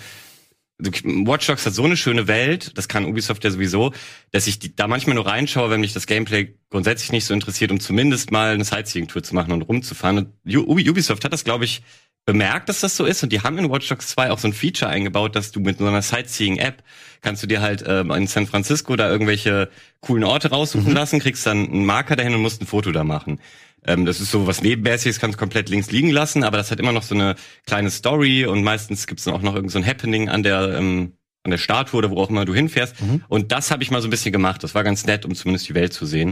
Watch 0.77 1.47
Dogs 1.47 1.65
hat 1.65 1.73
so 1.73 1.85
eine 1.85 1.95
schöne 1.95 2.27
Welt, 2.27 2.77
das 2.77 2.89
kann 2.89 3.05
Ubisoft 3.05 3.45
ja 3.45 3.51
sowieso, 3.51 3.93
dass 4.31 4.45
ich 4.45 4.59
die, 4.59 4.75
da 4.75 4.87
manchmal 4.87 5.15
nur 5.15 5.25
reinschaue, 5.25 5.69
wenn 5.69 5.79
mich 5.79 5.93
das 5.93 6.05
Gameplay 6.05 6.55
grundsätzlich 6.69 7.13
nicht 7.13 7.23
so 7.23 7.33
interessiert, 7.33 7.71
um 7.71 7.79
zumindest 7.79 8.31
mal 8.31 8.53
eine 8.53 8.65
Sightseeing-Tour 8.65 9.23
zu 9.23 9.35
machen 9.35 9.53
und 9.53 9.61
rumzufahren. 9.61 10.17
Und 10.17 10.55
Ubisoft 10.55 11.23
hat 11.23 11.31
das, 11.31 11.45
glaube 11.45 11.63
ich, 11.63 11.81
bemerkt, 12.25 12.69
dass 12.69 12.81
das 12.81 12.97
so 12.97 13.05
ist 13.05 13.23
und 13.23 13.31
die 13.31 13.41
haben 13.41 13.57
in 13.57 13.69
Watch 13.69 13.87
Dogs 13.87 14.07
2 14.07 14.31
auch 14.31 14.39
so 14.39 14.47
ein 14.47 14.53
Feature 14.53 14.89
eingebaut, 14.89 15.35
dass 15.35 15.51
du 15.51 15.59
mit 15.59 15.77
so 15.77 15.85
einer 15.85 16.01
Sightseeing-App 16.01 16.83
kannst 17.21 17.43
du 17.43 17.47
dir 17.47 17.61
halt 17.61 17.83
ähm, 17.87 18.11
in 18.11 18.27
San 18.27 18.47
Francisco 18.47 18.95
da 18.95 19.09
irgendwelche 19.09 19.69
coolen 20.01 20.23
Orte 20.23 20.49
raussuchen 20.49 20.91
lassen, 20.93 21.19
kriegst 21.19 21.45
dann 21.45 21.69
einen 21.69 21.85
Marker 21.85 22.15
dahin 22.15 22.33
und 22.33 22.41
musst 22.41 22.61
ein 22.61 22.67
Foto 22.67 22.91
da 22.91 23.03
machen. 23.03 23.39
Ähm, 23.85 24.05
das 24.05 24.19
ist 24.19 24.31
so 24.31 24.47
was 24.47 24.61
Nebenmäßiges, 24.61 25.19
kannst 25.19 25.35
du 25.35 25.39
komplett 25.39 25.69
links 25.69 25.91
liegen 25.91 26.09
lassen, 26.09 26.43
aber 26.43 26.57
das 26.57 26.71
hat 26.71 26.79
immer 26.79 26.91
noch 26.91 27.03
so 27.03 27.15
eine 27.15 27.35
kleine 27.65 27.91
Story 27.91 28.45
und 28.45 28.63
meistens 28.63 29.07
gibt's 29.07 29.25
dann 29.25 29.33
auch 29.33 29.41
noch 29.41 29.55
irgend 29.55 29.71
so 29.71 29.79
ein 29.79 29.85
Happening 29.85 30.29
an 30.29 30.43
der 30.43 30.77
ähm, 30.77 31.13
an 31.43 31.51
der 31.51 31.57
Statue 31.57 31.99
oder 31.99 32.09
wo 32.09 32.17
auch 32.17 32.29
immer 32.29 32.43
du 32.43 32.53
hinfährst. 32.53 32.95
Und 33.27 33.51
das 33.51 33.71
habe 33.71 33.83
ich 33.83 33.91
mal 33.91 34.01
so 34.01 34.07
ein 34.07 34.11
bisschen 34.11 34.31
gemacht. 34.31 34.63
Das 34.63 34.73
war 34.73 34.83
ganz 34.83 35.05
nett, 35.05 35.25
um 35.25 35.35
zumindest 35.35 35.69
die 35.69 35.75
Welt 35.75 35.93
zu 35.93 36.05
sehen. 36.07 36.29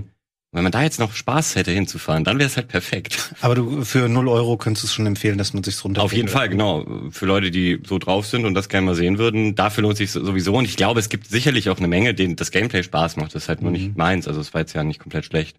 Und 0.53 0.57
wenn 0.57 0.63
man 0.63 0.71
da 0.71 0.83
jetzt 0.83 0.99
noch 0.99 1.13
Spaß 1.13 1.55
hätte 1.55 1.71
hinzufahren, 1.71 2.23
dann 2.23 2.37
wäre 2.37 2.45
es 2.45 2.57
halt 2.57 2.67
perfekt. 2.67 3.33
Aber 3.41 3.55
du 3.55 3.83
für 3.83 4.07
0 4.07 4.27
Euro 4.27 4.57
könntest 4.57 4.83
du 4.83 4.87
es 4.87 4.93
schon 4.93 5.07
empfehlen, 5.07 5.37
dass 5.37 5.53
man 5.53 5.63
sich's 5.63 5.83
runter. 5.83 6.03
Auf 6.03 6.13
jeden 6.13 6.27
Fall, 6.27 6.47
genau. 6.47 6.85
Für 7.09 7.25
Leute, 7.25 7.49
die 7.49 7.79
so 7.87 7.97
drauf 7.97 8.27
sind 8.27 8.45
und 8.45 8.53
das 8.53 8.69
gerne 8.69 8.85
mal 8.85 8.93
sehen 8.93 9.17
würden, 9.17 9.55
dafür 9.55 9.81
lohnt 9.81 9.97
sich 9.97 10.11
sowieso. 10.11 10.55
Und 10.55 10.65
ich 10.65 10.77
glaube, 10.77 10.99
es 10.99 11.09
gibt 11.09 11.27
sicherlich 11.27 11.69
auch 11.69 11.77
eine 11.77 11.87
Menge, 11.87 12.13
denen 12.13 12.35
das 12.35 12.51
Gameplay 12.51 12.83
Spaß 12.83 13.17
macht. 13.17 13.33
Das 13.33 13.43
ist 13.43 13.49
halt 13.49 13.63
nur 13.63 13.71
nicht 13.71 13.97
meins. 13.97 14.27
Also 14.27 14.41
es 14.41 14.53
war 14.53 14.61
jetzt 14.61 14.73
ja 14.73 14.83
nicht 14.83 14.99
komplett 14.99 15.25
schlecht. 15.25 15.57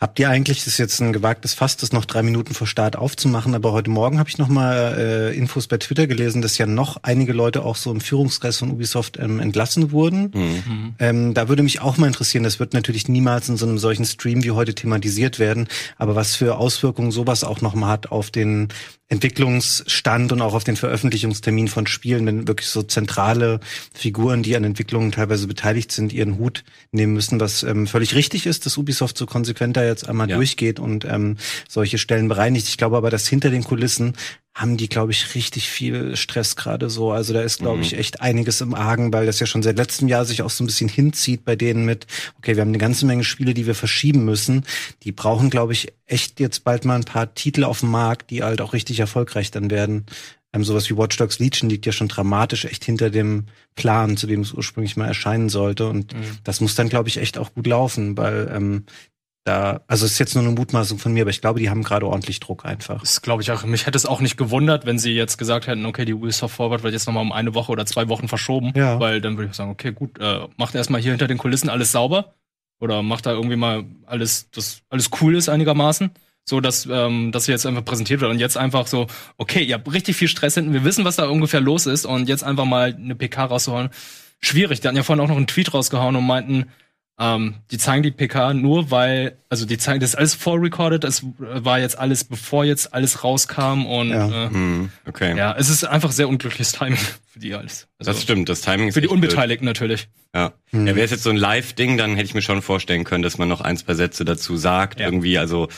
Habt 0.00 0.20
ihr 0.20 0.30
eigentlich, 0.30 0.58
das 0.58 0.68
ist 0.68 0.78
jetzt 0.78 1.00
ein 1.00 1.12
gewagtes 1.12 1.54
Fass, 1.54 1.76
das 1.76 1.92
noch 1.92 2.04
drei 2.04 2.22
Minuten 2.22 2.54
vor 2.54 2.68
Start 2.68 2.94
aufzumachen, 2.94 3.56
aber 3.56 3.72
heute 3.72 3.90
Morgen 3.90 4.20
habe 4.20 4.28
ich 4.28 4.38
noch 4.38 4.46
mal 4.46 4.96
äh, 4.96 5.36
Infos 5.36 5.66
bei 5.66 5.76
Twitter 5.76 6.06
gelesen, 6.06 6.40
dass 6.40 6.56
ja 6.56 6.66
noch 6.66 6.98
einige 7.02 7.32
Leute 7.32 7.64
auch 7.64 7.74
so 7.74 7.90
im 7.90 8.00
Führungskreis 8.00 8.58
von 8.58 8.70
Ubisoft 8.70 9.18
ähm, 9.18 9.40
entlassen 9.40 9.90
wurden. 9.90 10.30
Mhm. 10.32 10.94
Ähm, 11.00 11.34
da 11.34 11.48
würde 11.48 11.64
mich 11.64 11.80
auch 11.80 11.96
mal 11.96 12.06
interessieren, 12.06 12.44
das 12.44 12.60
wird 12.60 12.74
natürlich 12.74 13.08
niemals 13.08 13.48
in 13.48 13.56
so 13.56 13.66
einem 13.66 13.78
solchen 13.78 14.04
Stream 14.04 14.44
wie 14.44 14.52
heute 14.52 14.72
thematisiert 14.72 15.40
werden, 15.40 15.66
aber 15.96 16.14
was 16.14 16.36
für 16.36 16.58
Auswirkungen 16.58 17.10
sowas 17.10 17.42
auch 17.42 17.60
noch 17.60 17.74
mal 17.74 17.88
hat 17.88 18.12
auf 18.12 18.30
den 18.30 18.68
Entwicklungsstand 19.10 20.32
und 20.32 20.40
auch 20.42 20.54
auf 20.54 20.64
den 20.64 20.76
Veröffentlichungstermin 20.76 21.68
von 21.68 21.86
Spielen, 21.86 22.26
wenn 22.26 22.46
wirklich 22.46 22.68
so 22.68 22.82
zentrale 22.82 23.60
Figuren, 23.94 24.42
die 24.42 24.54
an 24.56 24.64
Entwicklungen 24.64 25.12
teilweise 25.12 25.46
beteiligt 25.46 25.92
sind, 25.92 26.12
ihren 26.12 26.38
Hut 26.38 26.64
nehmen 26.92 27.14
müssen, 27.14 27.40
was 27.40 27.62
ähm, 27.62 27.86
völlig 27.86 28.14
richtig 28.14 28.46
ist, 28.46 28.66
dass 28.66 28.76
Ubisoft 28.76 29.16
so 29.16 29.26
konsequent 29.26 29.76
da 29.76 29.84
jetzt 29.84 30.08
einmal 30.08 30.28
Ja. 30.28 30.36
durchgeht 30.36 30.78
und 30.78 31.04
ähm, 31.06 31.36
solche 31.68 31.98
Stellen 31.98 32.28
bereinigt. 32.28 32.68
Ich 32.68 32.76
glaube 32.76 32.96
aber, 32.96 33.10
dass 33.10 33.26
hinter 33.26 33.50
den 33.50 33.64
Kulissen 33.64 34.14
haben 34.58 34.76
die, 34.76 34.88
glaube 34.88 35.12
ich, 35.12 35.36
richtig 35.36 35.70
viel 35.70 36.16
Stress 36.16 36.56
gerade 36.56 36.90
so. 36.90 37.12
Also 37.12 37.32
da 37.32 37.42
ist, 37.42 37.60
glaube 37.60 37.82
ich, 37.82 37.96
echt 37.96 38.20
einiges 38.20 38.60
im 38.60 38.74
Argen, 38.74 39.12
weil 39.12 39.24
das 39.24 39.38
ja 39.38 39.46
schon 39.46 39.62
seit 39.62 39.76
letztem 39.76 40.08
Jahr 40.08 40.24
sich 40.24 40.42
auch 40.42 40.50
so 40.50 40.64
ein 40.64 40.66
bisschen 40.66 40.88
hinzieht 40.88 41.44
bei 41.44 41.54
denen 41.54 41.84
mit, 41.84 42.08
okay, 42.38 42.56
wir 42.56 42.62
haben 42.62 42.70
eine 42.70 42.78
ganze 42.78 43.06
Menge 43.06 43.22
Spiele, 43.22 43.54
die 43.54 43.66
wir 43.68 43.76
verschieben 43.76 44.24
müssen. 44.24 44.64
Die 45.04 45.12
brauchen, 45.12 45.48
glaube 45.48 45.74
ich, 45.74 45.92
echt 46.06 46.40
jetzt 46.40 46.64
bald 46.64 46.84
mal 46.84 46.96
ein 46.96 47.04
paar 47.04 47.34
Titel 47.34 47.62
auf 47.62 47.80
dem 47.80 47.92
Markt, 47.92 48.30
die 48.30 48.42
halt 48.42 48.60
auch 48.60 48.72
richtig 48.72 48.98
erfolgreich 48.98 49.52
dann 49.52 49.70
werden. 49.70 50.06
Ähm, 50.52 50.64
sowas 50.64 50.90
wie 50.90 50.96
Watch 50.96 51.16
Dogs 51.18 51.38
Legion 51.38 51.70
liegt 51.70 51.86
ja 51.86 51.92
schon 51.92 52.08
dramatisch 52.08 52.64
echt 52.64 52.84
hinter 52.84 53.10
dem 53.10 53.46
Plan, 53.76 54.16
zu 54.16 54.26
dem 54.26 54.40
es 54.40 54.52
ursprünglich 54.52 54.96
mal 54.96 55.06
erscheinen 55.06 55.50
sollte. 55.50 55.86
Und 55.86 56.14
das 56.42 56.60
muss 56.60 56.74
dann, 56.74 56.88
glaube 56.88 57.08
ich, 57.08 57.18
echt 57.18 57.38
auch 57.38 57.54
gut 57.54 57.68
laufen, 57.68 58.16
weil 58.16 58.50
ähm, 58.52 58.86
da, 59.44 59.80
also 59.86 60.04
es 60.04 60.12
ist 60.12 60.18
jetzt 60.18 60.34
nur 60.34 60.44
eine 60.44 60.52
Mutmaßung 60.52 60.98
von 60.98 61.12
mir, 61.12 61.22
aber 61.22 61.30
ich 61.30 61.40
glaube, 61.40 61.58
die 61.58 61.70
haben 61.70 61.82
gerade 61.82 62.06
ordentlich 62.06 62.38
Druck 62.40 62.64
einfach. 62.66 63.00
Das 63.00 63.22
glaube 63.22 63.42
ich 63.42 63.50
auch. 63.50 63.64
Mich 63.64 63.86
hätte 63.86 63.96
es 63.96 64.04
auch 64.04 64.20
nicht 64.20 64.36
gewundert, 64.36 64.84
wenn 64.84 64.98
sie 64.98 65.12
jetzt 65.12 65.38
gesagt 65.38 65.66
hätten, 65.66 65.86
okay, 65.86 66.04
die 66.04 66.12
Ubisoft 66.12 66.54
Forward 66.54 66.82
wird 66.82 66.92
jetzt 66.92 67.06
nochmal 67.06 67.22
um 67.22 67.32
eine 67.32 67.54
Woche 67.54 67.72
oder 67.72 67.86
zwei 67.86 68.08
Wochen 68.08 68.28
verschoben. 68.28 68.72
Ja. 68.76 69.00
Weil 69.00 69.20
dann 69.20 69.38
würde 69.38 69.50
ich 69.50 69.56
sagen, 69.56 69.70
okay, 69.70 69.92
gut, 69.92 70.18
äh, 70.18 70.40
macht 70.56 70.74
erstmal 70.74 71.00
hier 71.00 71.12
hinter 71.12 71.28
den 71.28 71.38
Kulissen 71.38 71.70
alles 71.70 71.92
sauber. 71.92 72.34
Oder 72.80 73.02
macht 73.02 73.26
da 73.26 73.32
irgendwie 73.32 73.56
mal 73.56 73.84
alles, 74.06 74.50
das 74.50 74.82
alles 74.90 75.10
cool 75.20 75.34
ist 75.34 75.48
einigermaßen. 75.48 76.10
So, 76.44 76.60
dass, 76.60 76.86
ähm, 76.90 77.32
dass 77.32 77.44
sie 77.44 77.52
jetzt 77.52 77.66
einfach 77.66 77.84
präsentiert 77.84 78.20
wird 78.20 78.30
und 78.30 78.38
jetzt 78.38 78.56
einfach 78.56 78.86
so, 78.86 79.06
okay, 79.36 79.62
ihr 79.62 79.74
habt 79.74 79.92
richtig 79.92 80.16
viel 80.16 80.28
Stress 80.28 80.54
hinten, 80.54 80.72
wir 80.72 80.82
wissen, 80.82 81.04
was 81.04 81.16
da 81.16 81.28
ungefähr 81.28 81.60
los 81.60 81.84
ist 81.84 82.06
und 82.06 82.26
jetzt 82.26 82.42
einfach 82.42 82.64
mal 82.64 82.94
eine 82.94 83.14
PK 83.14 83.44
rauszuhauen. 83.44 83.90
Schwierig. 84.40 84.80
Die 84.80 84.88
hatten 84.88 84.96
ja 84.96 85.02
vorhin 85.02 85.22
auch 85.22 85.28
noch 85.28 85.36
einen 85.36 85.46
Tweet 85.46 85.74
rausgehauen 85.74 86.16
und 86.16 86.26
meinten, 86.26 86.70
ähm, 87.20 87.54
die 87.70 87.78
zeigen 87.78 88.02
die 88.04 88.10
PK 88.12 88.54
nur, 88.54 88.90
weil, 88.90 89.36
also 89.48 89.66
die 89.66 89.76
zeigen, 89.78 89.98
das 90.00 90.10
ist 90.10 90.14
alles 90.16 90.34
vorrecorded, 90.34 91.02
es 91.04 91.24
war 91.38 91.78
jetzt 91.80 91.98
alles, 91.98 92.22
bevor 92.24 92.64
jetzt 92.64 92.94
alles 92.94 93.24
rauskam 93.24 93.86
und 93.86 94.10
Ja. 94.10 94.46
äh, 94.46 94.50
Hm, 94.50 94.90
okay. 95.06 95.36
ja 95.36 95.54
es 95.58 95.68
ist 95.68 95.84
einfach 95.84 96.12
sehr 96.12 96.28
unglückliches 96.28 96.72
Timing 96.72 96.96
für 97.32 97.38
die 97.40 97.54
alles. 97.54 97.88
Also, 97.98 98.12
Das 98.12 98.22
stimmt, 98.22 98.48
das 98.48 98.60
Timing 98.60 98.88
ist 98.88 98.94
Für 98.94 99.00
die 99.00 99.06
echt 99.06 99.10
blöd. 99.14 99.24
Unbeteiligten 99.30 99.64
natürlich. 99.66 100.08
Ja. 100.34 100.52
Mhm. 100.70 100.86
ja 100.86 100.94
Wäre 100.94 101.04
es 101.06 101.10
jetzt 101.10 101.24
so 101.24 101.30
ein 101.30 101.36
Live-Ding, 101.36 101.96
dann 101.98 102.10
hätte 102.14 102.26
ich 102.26 102.34
mir 102.34 102.42
schon 102.42 102.62
vorstellen 102.62 103.02
können, 103.04 103.22
dass 103.22 103.36
man 103.38 103.48
noch 103.48 103.60
ein, 103.62 103.76
zwei 103.76 103.94
Sätze 103.94 104.24
dazu 104.24 104.56
sagt. 104.56 105.00
Ja. 105.00 105.06
Irgendwie, 105.06 105.38
also 105.38 105.68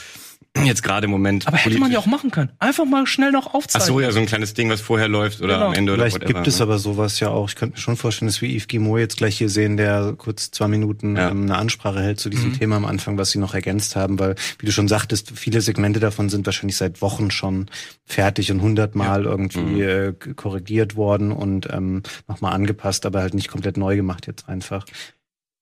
jetzt 0.64 0.82
gerade 0.82 1.04
im 1.04 1.10
Moment. 1.10 1.46
Aber 1.46 1.56
hätte 1.56 1.78
man 1.78 1.90
ja 1.92 1.98
auch 1.98 2.06
machen 2.06 2.30
können. 2.30 2.50
Einfach 2.58 2.84
mal 2.84 3.06
schnell 3.06 3.30
noch 3.30 3.48
Ach 3.48 3.54
aufzeigen. 3.54 3.86
so, 3.86 4.00
ja, 4.00 4.10
so 4.10 4.18
ein 4.18 4.26
kleines 4.26 4.52
Ding, 4.52 4.68
was 4.68 4.80
vorher 4.80 5.08
läuft 5.08 5.40
oder 5.40 5.54
Genau. 5.54 5.66
am 5.68 5.72
Ende 5.74 5.94
Vielleicht 5.94 6.16
oder 6.16 6.26
gibt 6.26 6.38
whatever, 6.40 6.48
es 6.48 6.58
ne? 6.58 6.62
aber 6.64 6.78
sowas 6.78 7.20
ja 7.20 7.28
auch. 7.28 7.48
Ich 7.48 7.54
könnte 7.56 7.76
mir 7.76 7.80
schon 7.80 7.96
vorstellen, 7.96 8.28
dass 8.28 8.42
wir 8.42 8.48
Yves 8.50 8.66
Guillemot 8.68 8.98
jetzt 8.98 9.16
gleich 9.16 9.38
hier 9.38 9.48
sehen, 9.48 9.76
der 9.76 10.14
kurz 10.18 10.50
zwei 10.50 10.68
Minuten 10.68 11.16
Ja. 11.16 11.30
ähm, 11.30 11.42
eine 11.44 11.56
Ansprache 11.56 12.00
hält 12.02 12.18
zu 12.20 12.28
diesem 12.30 12.50
Mhm. 12.50 12.58
Thema 12.58 12.76
am 12.76 12.84
Anfang, 12.84 13.16
was 13.16 13.30
sie 13.30 13.38
noch 13.38 13.54
ergänzt 13.54 13.94
haben, 13.96 14.18
weil, 14.18 14.34
wie 14.58 14.66
du 14.66 14.72
schon 14.72 14.88
sagtest, 14.88 15.32
viele 15.34 15.60
Segmente 15.60 16.00
davon 16.00 16.28
sind 16.28 16.44
wahrscheinlich 16.46 16.76
seit 16.76 17.00
Wochen 17.00 17.30
schon 17.30 17.66
fertig 18.04 18.50
und 18.50 18.60
hundertmal 18.60 19.24
irgendwie 19.24 19.60
Mhm. 19.60 19.80
äh, 19.80 20.12
korrigiert 20.34 20.96
worden 20.96 21.32
und 21.32 21.68
ähm, 21.72 22.02
nochmal 22.28 22.52
angepasst, 22.54 23.06
aber 23.06 23.20
halt 23.20 23.34
nicht 23.34 23.48
komplett 23.48 23.76
neu 23.76 23.94
gemacht 23.96 24.26
jetzt 24.26 24.48
einfach. 24.48 24.84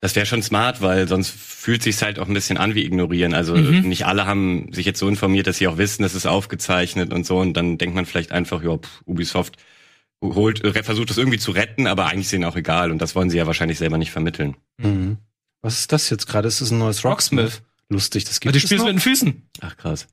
Das 0.00 0.14
wäre 0.14 0.26
schon 0.26 0.42
smart, 0.42 0.80
weil 0.80 1.08
sonst 1.08 1.30
fühlt 1.30 1.82
sich's 1.82 2.02
halt 2.02 2.18
auch 2.20 2.28
ein 2.28 2.34
bisschen 2.34 2.56
an 2.56 2.74
wie 2.76 2.84
ignorieren. 2.84 3.34
Also 3.34 3.56
Mhm. 3.56 3.80
nicht 3.88 4.06
alle 4.06 4.26
haben 4.26 4.72
sich 4.72 4.86
jetzt 4.86 5.00
so 5.00 5.08
informiert, 5.08 5.48
dass 5.48 5.58
sie 5.58 5.66
auch 5.66 5.76
wissen, 5.76 6.04
es 6.04 6.14
ist 6.14 6.26
aufgezeichnet 6.26 7.12
und 7.12 7.26
so. 7.26 7.38
Und 7.38 7.54
dann 7.54 7.78
denkt 7.78 7.96
man 7.96 8.06
vielleicht 8.06 8.30
einfach, 8.30 8.62
ja, 8.62 8.76
pff, 8.76 9.02
Ubisoft 9.06 9.56
holt, 10.22 10.62
äh, 10.64 10.82
versucht 10.84 11.10
das 11.10 11.18
irgendwie 11.18 11.38
zu 11.38 11.50
retten, 11.50 11.86
aber 11.88 12.06
eigentlich 12.06 12.26
ist 12.26 12.32
ihnen 12.32 12.44
auch 12.44 12.56
egal. 12.56 12.90
Und 12.92 13.02
das 13.02 13.14
wollen 13.16 13.28
sie 13.30 13.38
ja 13.38 13.46
wahrscheinlich 13.46 13.78
selber 13.78 13.98
nicht 13.98 14.12
vermitteln. 14.12 14.56
Mhm. 14.78 15.18
Was 15.62 15.80
ist 15.80 15.90
das 15.92 16.08
jetzt 16.10 16.26
gerade? 16.26 16.46
Ist 16.46 16.60
das 16.60 16.70
ein 16.70 16.78
neues 16.78 17.04
Rocksmith? 17.04 17.44
Rocksmith. 17.44 17.62
Lustig, 17.90 18.24
das 18.24 18.36
Aber 18.36 18.40
gibt 18.42 18.54
die 18.54 18.58
es 18.58 18.62
spielst 18.64 18.84
noch? 18.84 18.86
mit 18.92 18.96
den 18.96 19.00
Füßen. 19.00 19.48
Ach 19.62 19.76
krass. 19.76 20.06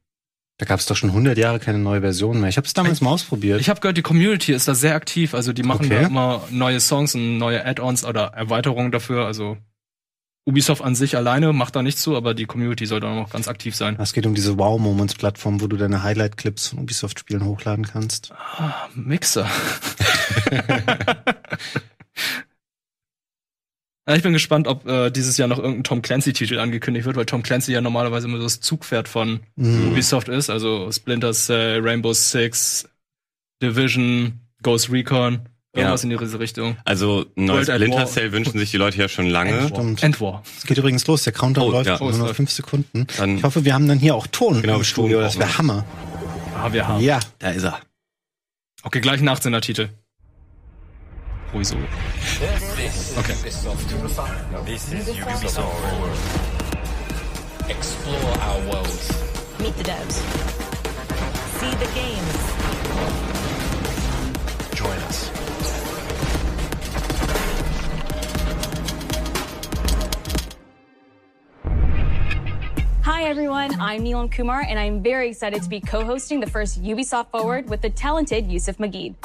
Da 0.58 0.66
gab 0.66 0.80
es 0.80 0.86
doch 0.86 0.96
schon 0.96 1.12
100 1.12 1.38
Jahre 1.38 1.60
keine 1.60 1.78
neue 1.80 2.00
Version 2.02 2.40
mehr. 2.40 2.48
Ich 2.50 2.56
habe 2.58 2.66
es 2.66 2.74
damals 2.74 3.02
mal 3.02 3.10
ausprobiert. 3.12 3.60
Ich 3.60 3.68
habe 3.70 3.82
gehört, 3.82 3.98
die 3.98 4.02
Community 4.02 4.54
ist 4.54 4.68
da 4.70 4.74
sehr 4.74 4.96
aktiv. 4.96 5.34
Also 5.34 5.52
die 5.54 5.64
machen 5.64 5.86
Okay. 5.88 6.02
da 6.02 6.08
immer 6.08 6.48
neue 6.50 6.80
Songs 6.80 7.14
und 7.14 7.38
neue 7.38 7.66
Add-ons 7.66 8.06
oder 8.06 8.28
Erweiterungen 8.28 8.92
dafür. 8.94 9.26
Also 9.26 9.58
Ubisoft 10.48 10.84
an 10.84 10.94
sich 10.94 11.18
alleine 11.18 11.54
macht 11.54 11.76
da 11.76 11.82
nichts 11.82 12.02
zu, 12.02 12.16
aber 12.16 12.36
die 12.36 12.46
Community 12.46 12.86
soll 12.86 13.00
da 13.00 13.14
noch 13.16 13.32
ganz 13.32 13.48
aktiv 13.48 13.76
sein. 13.76 13.98
Es 14.00 14.14
geht 14.14 14.28
um 14.28 14.36
diese 14.36 14.58
Wow-Moments-Plattform, 14.60 15.60
wo 15.60 15.68
du 15.68 15.76
deine 15.76 16.04
Highlight-Clips 16.04 16.68
von 16.68 16.80
Ubisoft-Spielen 16.80 17.44
hochladen 17.46 17.86
kannst. 17.86 18.32
Ah, 18.32 18.88
Mixer. 18.94 19.50
Ich 24.08 24.22
bin 24.22 24.34
gespannt, 24.34 24.68
ob 24.68 24.86
äh, 24.88 25.10
dieses 25.10 25.36
Jahr 25.38 25.48
noch 25.48 25.58
irgendein 25.58 25.84
Tom 25.84 26.04
Clancy-Titel 26.04 26.60
angekündigt 26.60 27.08
wird, 27.08 27.16
weil 27.16 27.26
Tom 27.26 27.42
Clancy 27.42 27.72
ja 27.72 27.82
normalerweise 27.82 28.28
immer 28.28 28.38
so 28.38 28.44
das 28.44 28.60
Zugpferd 28.62 29.08
von 29.08 29.40
Mhm. 29.56 29.94
Ubisoft 29.94 30.30
ist. 30.30 30.52
Also 30.52 30.92
Splinter 30.92 31.34
Cell, 31.34 31.80
Rainbow 31.82 32.14
Six, 32.14 32.88
Division, 33.64 34.42
Ghost 34.62 34.92
Recon, 34.92 35.50
irgendwas 35.76 36.04
in 36.04 36.10
diese 36.12 36.40
Richtung. 36.40 36.78
Also 36.86 37.26
ein 37.38 37.46
neues 37.46 37.68
Splinter 37.68 37.98
War. 38.00 38.06
Cell 38.08 38.32
wünschen 38.32 38.58
sich 38.60 38.72
die 38.72 38.78
Leute 38.78 38.98
ja 38.98 39.08
schon 39.10 39.28
lange. 39.28 39.68
Stimmt. 39.70 40.02
Endwar. 40.04 40.44
Es 40.58 40.66
geht 40.66 40.78
übrigens 40.78 41.06
los. 41.08 41.24
Der 41.24 41.34
Countdown 41.34 41.68
Oh, 41.68 41.72
läuft 41.72 41.88
ja. 41.88 42.00
nur 42.00 42.14
Oh, 42.14 42.18
noch 42.18 42.34
fünf 42.36 42.52
Sekunden. 42.52 43.08
Dann- 43.18 43.38
ich 43.38 43.44
hoffe, 43.44 43.66
wir 43.66 43.74
haben 43.74 43.88
dann 43.88 44.00
hier 44.00 44.16
auch 44.16 44.28
Ton 44.28 44.62
Genau, 44.62 44.78
im 44.78 44.84
Studio. 44.84 45.22
Das 45.22 45.38
wäre 45.38 45.58
Hammer. 45.58 45.86
Ah, 46.58 46.72
wir 46.72 46.88
haben. 46.88 47.02
Ja. 47.04 47.20
Da 47.40 47.50
ist 47.52 47.64
er. 47.64 47.80
Okay, 48.84 49.02
gleich 49.02 49.20
ein 49.22 49.28
18er 49.30 49.62
Titel. 49.62 49.90
Ruhig 51.54 51.68
so. 51.68 51.76
Okay. 53.18 53.34
This 53.44 53.56
is 54.94 55.10
Ubisoft. 55.10 55.66
Explore 57.68 58.34
our 58.40 58.66
worlds. 58.72 59.10
Meet 59.60 59.76
the 59.78 59.84
devs. 59.84 60.16
See 61.60 61.72
the 61.80 61.88
games. 61.96 62.36
Join 64.76 64.98
us. 65.08 65.32
Hi 73.16 73.24
everyone, 73.30 73.80
I'm 73.80 74.04
Neelam 74.04 74.30
Kumar 74.30 74.66
and 74.68 74.78
I'm 74.78 75.02
very 75.02 75.30
excited 75.30 75.64
to 75.64 75.70
be 75.70 75.80
co-hosting 75.80 76.42
the 76.42 76.50
first 76.50 76.84
Ubisoft 76.84 77.32
Forward 77.32 77.70
with 77.70 77.82
the 77.82 77.90
talented 77.90 78.52
Yusuf 78.52 78.78
Magid. 78.78 79.16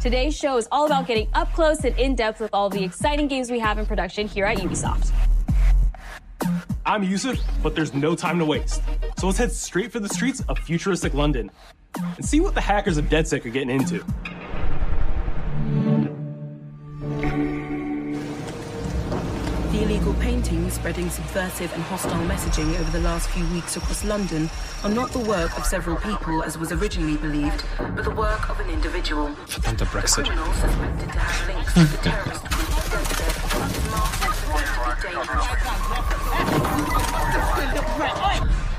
Today's 0.00 0.36
show 0.36 0.56
is 0.58 0.68
all 0.70 0.86
about 0.86 1.08
getting 1.08 1.26
up 1.34 1.52
close 1.54 1.84
and 1.84 1.98
in 1.98 2.14
depth 2.14 2.38
with 2.38 2.50
all 2.52 2.70
the 2.70 2.84
exciting 2.84 3.26
games 3.26 3.50
we 3.50 3.58
have 3.58 3.80
in 3.80 3.84
production 3.84 4.28
here 4.28 4.44
at 4.44 4.58
Ubisoft. 4.58 5.10
I'm 6.86 7.02
Yusuf, 7.02 7.36
but 7.64 7.74
there's 7.74 7.94
no 7.94 8.14
time 8.14 8.38
to 8.38 8.44
waste. 8.44 8.80
So 9.18 9.26
let's 9.26 9.38
head 9.38 9.50
straight 9.50 9.90
for 9.90 9.98
the 9.98 10.08
streets 10.08 10.44
of 10.48 10.56
futuristic 10.60 11.14
London 11.14 11.50
and 11.96 12.24
see 12.24 12.38
what 12.38 12.54
the 12.54 12.60
hackers 12.60 12.96
of 12.96 13.06
DedSec 13.06 13.44
are 13.44 13.50
getting 13.50 13.70
into. 13.70 14.04
The 20.04 20.10
illegal 20.10 20.22
paintings 20.22 20.74
spreading 20.74 21.08
subversive 21.08 21.72
and 21.72 21.82
hostile 21.84 22.26
messaging 22.26 22.78
over 22.78 22.90
the 22.90 23.00
last 23.00 23.30
few 23.30 23.48
weeks 23.54 23.78
across 23.78 24.04
London 24.04 24.50
are 24.82 24.90
not 24.90 25.10
the 25.12 25.18
work 25.18 25.56
of 25.56 25.64
several 25.64 25.96
people 25.96 26.42
as 26.42 26.58
was 26.58 26.72
originally 26.72 27.16
believed, 27.16 27.64
but 27.78 28.04
the 28.04 28.10
work 28.10 28.50
of 28.50 28.60
an 28.60 28.68
individual. 28.68 29.28
Verdammter 29.46 29.86
Brexit. 29.86 30.26
Criminal 30.26 30.52
suspected 30.52 31.10
to 31.10 31.18
have 31.18 31.48
links 31.48 31.72
to 31.72 31.84
the 31.84 31.96
terrorist 32.02 32.42
group 32.50 32.68
DedSec 32.84 33.76
is 33.78 33.90
marked 33.90 34.24
as 34.26 34.40
potentially 34.44 35.14
dangerous. 38.50 38.73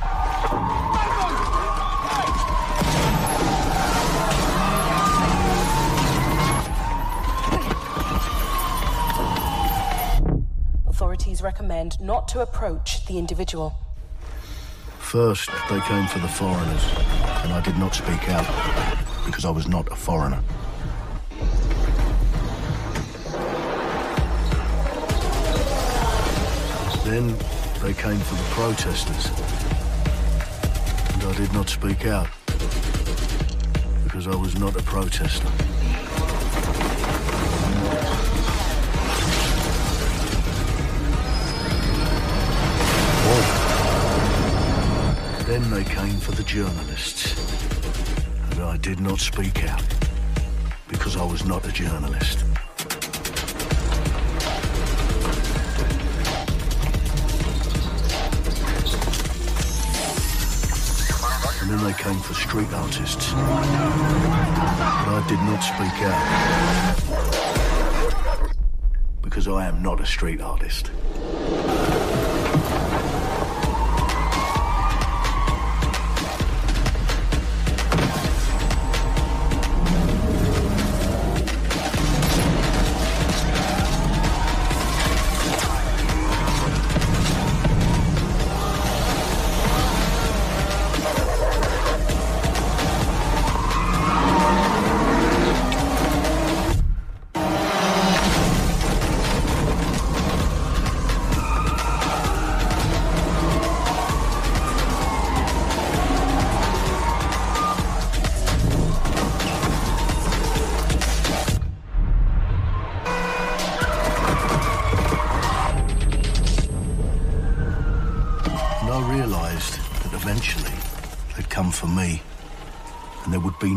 Authorities 11.06 11.44
recommend 11.44 12.02
not 12.02 12.28
to 12.30 12.42
approach 12.42 13.06
the 13.06 13.20
individual. 13.20 13.76
First, 14.98 15.52
they 15.70 15.80
came 15.82 16.08
for 16.08 16.18
the 16.18 16.28
foreigners, 16.28 16.84
and 17.44 17.54
I 17.54 17.62
did 17.64 17.78
not 17.78 17.94
speak 17.94 18.28
out 18.28 18.44
because 19.24 19.46
I 19.46 19.52
was 19.52 19.68
not 19.68 19.88
a 19.92 19.96
foreigner. 19.96 20.42
Then 27.04 27.38
they 27.84 27.94
came 27.94 28.18
for 28.18 28.34
the 28.34 28.48
protesters, 28.50 29.28
and 31.14 31.24
I 31.24 31.38
did 31.38 31.54
not 31.54 31.70
speak 31.70 32.08
out 32.08 32.30
because 34.06 34.26
I 34.28 34.36
was 34.36 34.58
not 34.58 34.76
a 34.76 34.82
protester. 34.82 35.65
Then 45.56 45.72
they 45.72 45.86
came 45.86 46.18
for 46.18 46.34
the 46.34 46.44
journalists. 46.44 47.34
And 48.52 48.64
I 48.64 48.76
did 48.76 49.00
not 49.00 49.20
speak 49.20 49.64
out 49.64 49.82
because 50.90 51.16
I 51.16 51.24
was 51.24 51.46
not 51.46 51.66
a 51.66 51.72
journalist. 51.72 52.44
And 61.62 61.72
then 61.72 61.82
they 61.86 61.94
came 61.94 62.20
for 62.20 62.34
street 62.34 62.74
artists. 62.74 63.32
But 63.32 63.42
I 65.08 65.26
did 65.30 65.40
not 65.40 65.62
speak 65.62 66.02
out 66.04 66.26
because 69.22 69.48
I 69.48 69.68
am 69.68 69.82
not 69.82 70.02
a 70.02 70.06
street 70.06 70.42
artist. 70.42 70.92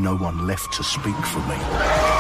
No 0.09 0.17
one 0.17 0.47
left 0.47 0.73
to 0.73 0.83
speak 0.83 1.17
for 1.17 1.41
me. 1.41 2.17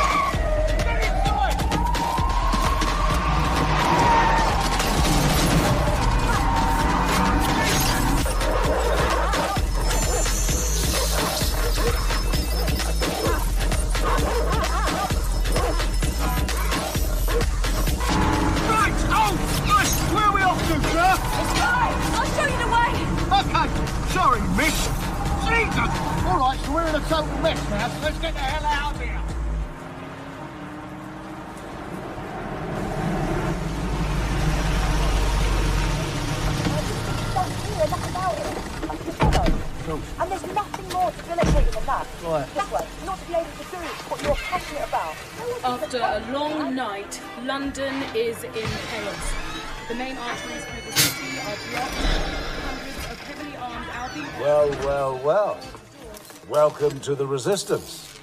Well. 56.98 57.04
To 57.04 57.14
the 57.14 57.26
Resistance. 57.26 58.18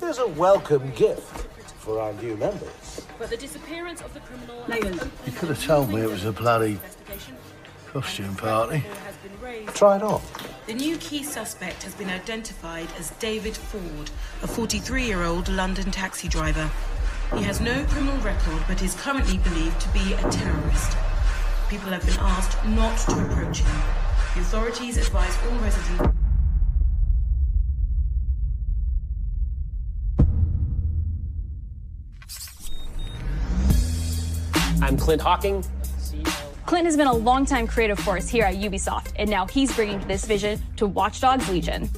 There's 0.00 0.18
a 0.18 0.28
welcome 0.28 0.90
gift 0.92 1.46
for 1.78 2.00
our 2.00 2.12
new 2.14 2.36
members. 2.36 3.06
But 3.18 3.30
the 3.30 3.36
disappearance 3.36 4.00
of 4.02 4.14
the 4.14 4.20
criminal 4.20 4.64
You 5.26 5.32
could 5.32 5.48
have 5.48 5.64
told 5.64 5.90
me 5.90 6.02
it 6.02 6.10
was 6.10 6.24
a 6.24 6.32
bloody 6.32 6.78
costume 7.88 8.36
party. 8.36 8.84
Try 9.74 9.96
it 9.96 10.02
on. 10.02 10.20
The 10.66 10.74
new 10.74 10.96
key 10.98 11.22
suspect 11.22 11.82
has 11.82 11.94
been 11.94 12.10
identified 12.10 12.88
as 12.98 13.10
David 13.18 13.56
Ford, 13.56 14.10
a 14.42 14.46
43 14.46 15.04
year 15.04 15.24
old 15.24 15.48
London 15.48 15.90
taxi 15.90 16.28
driver. 16.28 16.70
He 17.34 17.42
has 17.42 17.60
no 17.60 17.84
criminal 17.86 18.18
record 18.18 18.62
but 18.68 18.82
is 18.82 18.94
currently 18.94 19.38
believed 19.38 19.80
to 19.80 19.88
be 19.90 20.12
a 20.12 20.30
terrorist. 20.30 20.96
People 21.68 21.90
have 21.90 22.04
been 22.06 22.18
asked 22.20 22.64
not 22.66 22.96
to 22.98 23.12
approach 23.26 23.60
him. 23.60 23.82
The 24.34 24.40
authorities 24.40 24.96
advise 24.96 25.36
all 25.44 25.58
residents. 25.58 26.17
Clint 35.08 35.22
Hawking. 35.22 35.64
Clint 36.66 36.84
has 36.84 36.94
been 36.94 37.06
a 37.06 37.12
longtime 37.14 37.66
creative 37.66 37.98
force 37.98 38.28
here 38.28 38.44
at 38.44 38.56
Ubisoft, 38.56 39.14
and 39.16 39.30
now 39.30 39.46
he's 39.46 39.74
bringing 39.74 40.06
this 40.06 40.26
vision 40.26 40.60
to 40.76 40.86
Watch 40.86 41.22
Dogs 41.22 41.48
Legion. 41.48 41.88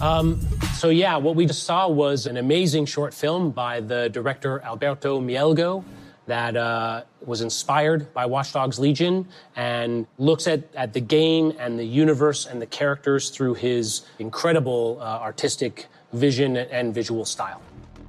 Um, 0.00 0.40
so 0.74 0.88
yeah, 0.88 1.16
what 1.18 1.36
we 1.36 1.46
just 1.46 1.62
saw 1.62 1.86
was 1.86 2.26
an 2.26 2.36
amazing 2.36 2.86
short 2.86 3.14
film 3.14 3.52
by 3.52 3.78
the 3.78 4.08
director 4.08 4.60
Alberto 4.62 5.20
Mielgo 5.20 5.84
that 6.26 6.56
uh, 6.56 7.04
was 7.24 7.42
inspired 7.42 8.12
by 8.12 8.26
Watch 8.26 8.52
Dogs 8.52 8.80
Legion 8.80 9.28
and 9.54 10.04
looks 10.18 10.48
at, 10.48 10.64
at 10.74 10.92
the 10.92 11.00
game 11.00 11.52
and 11.60 11.78
the 11.78 11.86
universe 11.86 12.44
and 12.46 12.60
the 12.60 12.66
characters 12.66 13.30
through 13.30 13.54
his 13.54 14.04
incredible 14.18 14.98
uh, 15.00 15.04
artistic 15.04 15.86
vision 16.12 16.56
and 16.56 16.92
visual 16.92 17.24
style. 17.24 17.62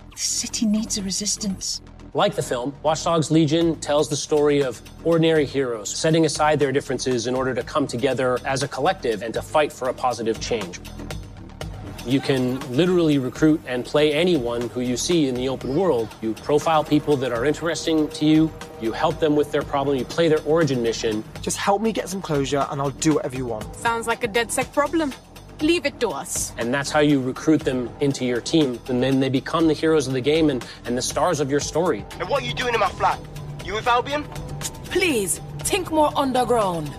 The 0.10 0.18
city 0.18 0.66
needs 0.66 0.98
a 0.98 1.04
resistance. 1.04 1.82
Like 2.16 2.36
the 2.36 2.42
film, 2.42 2.74
Watch 2.82 3.04
Dogs 3.04 3.30
Legion 3.30 3.76
tells 3.82 4.10
the 4.10 4.16
story 4.16 4.64
of 4.64 4.82
ordinary 5.04 5.46
heroes 5.46 5.96
setting 5.96 6.26
aside 6.26 6.60
their 6.60 6.72
differences 6.72 7.28
in 7.28 7.36
order 7.36 7.54
to 7.54 7.62
come 7.62 7.86
together 7.86 8.40
as 8.46 8.64
a 8.64 8.68
collective 8.68 9.22
and 9.22 9.32
to 9.36 9.44
fight 9.44 9.72
for 9.72 9.90
a 9.90 9.94
positive 9.94 10.42
change. 10.42 10.80
You 12.08 12.20
can 12.20 12.60
literally 12.76 13.20
recruit 13.20 13.62
and 13.68 13.86
play 13.86 14.12
anyone 14.12 14.70
who 14.70 14.82
you 14.82 14.98
see 14.98 15.28
in 15.28 15.36
the 15.36 15.50
open 15.50 15.76
world. 15.76 16.10
You 16.24 16.34
profile 16.34 16.84
people 16.84 17.16
that 17.18 17.32
are 17.32 17.46
interesting 17.46 18.08
to 18.10 18.26
you, 18.26 18.52
you 18.82 18.92
help 18.92 19.20
them 19.20 19.36
with 19.36 19.52
their 19.52 19.62
problem, 19.62 19.96
you 19.96 20.06
play 20.06 20.30
their 20.30 20.42
origin 20.46 20.82
mission. 20.82 21.24
Just 21.42 21.58
help 21.58 21.80
me 21.80 21.92
get 21.92 22.10
some 22.10 22.24
closure 22.24 22.66
and 22.72 22.82
I'll 22.82 22.90
do 22.90 23.16
whatever 23.16 23.36
you 23.36 23.46
want. 23.46 23.76
Sounds 23.76 24.08
like 24.08 24.24
a 24.24 24.28
dead 24.28 24.52
sec 24.52 24.74
problem. 24.74 25.14
Leave 25.62 25.86
it 25.86 26.00
to 26.00 26.10
us. 26.10 26.54
And 26.58 26.74
that's 26.74 26.90
how 26.90 27.02
you 27.02 27.22
recruit 27.22 27.62
them 27.62 27.90
into 28.00 28.24
your 28.26 28.40
team. 28.40 28.80
And 28.88 29.04
then 29.04 29.20
they 29.20 29.30
become 29.30 29.68
the 29.68 29.74
heroes 29.74 30.08
of 30.08 30.14
the 30.14 30.22
game 30.22 30.50
and, 30.50 30.66
and 30.86 30.98
the 30.98 31.02
stars 31.02 31.40
of 31.40 31.52
your 31.52 31.60
story. 31.60 32.06
And 32.20 32.30
what 32.30 32.44
are 32.44 32.46
you 32.46 32.54
doing 32.54 32.74
in 32.74 32.80
my 32.80 32.90
flat? 32.90 33.20
You 33.66 33.74
with 33.74 33.88
Albion? 33.88 34.24
Please, 34.86 35.40
think 35.60 35.92
more 35.92 36.12
underground. 36.16 36.92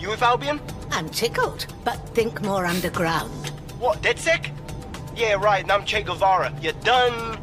You 0.00 0.08
with 0.08 0.22
Albion? 0.22 0.60
I'm 0.90 1.08
tickled, 1.10 1.66
but 1.84 1.96
think 2.14 2.42
more 2.42 2.64
underground. 2.64 3.30
What, 3.78 4.00
DedSec? 4.02 4.50
Yeah, 5.14 5.34
right, 5.34 5.62
and 5.62 5.70
I'm 5.70 5.84
Che 5.84 6.02
Guevara. 6.02 6.52
You're 6.62 6.72
done. 6.84 7.38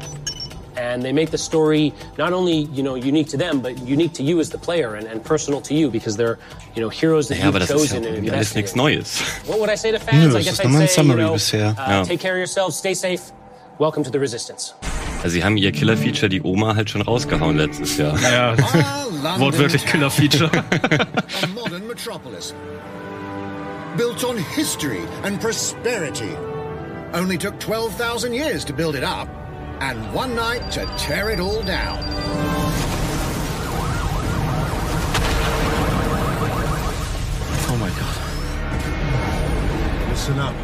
And 0.76 1.02
they 1.02 1.12
make 1.12 1.30
the 1.30 1.38
story 1.38 1.92
not 2.18 2.32
only 2.32 2.68
you 2.74 2.82
know 2.82 2.94
unique 2.94 3.28
to 3.28 3.36
them 3.36 3.60
but 3.60 3.76
unique 3.86 4.12
to 4.12 4.22
you 4.22 4.38
as 4.40 4.50
the 4.50 4.58
player 4.58 4.94
and, 4.94 5.06
and 5.06 5.22
personal 5.24 5.60
to 5.60 5.74
you 5.74 5.90
because 5.90 6.16
they're 6.16 6.38
you 6.74 6.80
know 6.82 6.88
heroes 6.88 7.28
that 7.28 7.38
Ja, 7.38 7.46
you've 7.46 7.58
das 7.58 7.70
ist 7.70 7.70
ja 7.70 7.76
chosen 7.76 7.96
and 7.98 8.06
irgendwie 8.06 8.30
alles 8.30 8.54
invested 8.54 8.56
nichts 8.56 8.72
in. 8.72 8.78
Neues. 8.78 9.20
What 9.46 9.58
would 9.58 9.70
I 9.70 9.76
say 9.76 9.90
to 9.92 9.98
Nö, 9.98 10.04
fans? 10.04 10.34
I 10.34 10.42
guess 10.42 10.60
I'd 10.60 10.68
nur 10.68 10.80
ein 10.80 10.86
say, 10.88 11.02
you 11.02 11.08
Summary 11.08 11.22
know, 11.22 11.32
bisher. 11.34 11.74
uh, 11.76 11.90
Ja. 11.90 12.04
take 12.04 12.18
care 12.20 12.32
of 12.34 12.38
yourselves, 12.38 12.76
stay 12.76 12.94
safe. 12.94 13.32
Welcome 13.78 14.04
to 14.04 14.10
the 14.10 14.18
Resistance. 14.20 14.74
Also 15.22 15.28
sie 15.34 15.42
haben 15.44 15.56
ihr 15.56 15.72
Killer-Feature, 15.72 16.28
die 16.28 16.42
Oma, 16.42 16.74
halt 16.76 16.88
schon 16.90 17.00
rausgehauen 17.02 17.56
letztes 17.56 17.96
Jahr. 17.98 18.18
Ja, 18.20 18.54
wortwörtlich 19.38 19.84
Killer-Feature. 19.86 20.50
a 21.42 21.46
modern 21.54 21.86
metropolis. 21.86 22.54
Built 23.96 24.22
on 24.24 24.36
history 24.56 25.00
and 25.24 25.40
prosperity. 25.40 26.30
Only 27.12 27.36
took 27.36 27.58
12,000 27.58 28.32
years 28.34 28.64
to 28.66 28.72
build 28.72 28.94
it 28.94 29.02
up, 29.02 29.28
and 29.80 30.12
one 30.12 30.34
night 30.34 30.70
to 30.72 30.84
tear 30.98 31.30
it 31.30 31.40
all 31.40 31.62
down. 31.62 31.98
Oh 37.68 37.76
my 37.80 37.88
god. 37.98 38.16
Listen 40.10 40.38
up. 40.38 40.54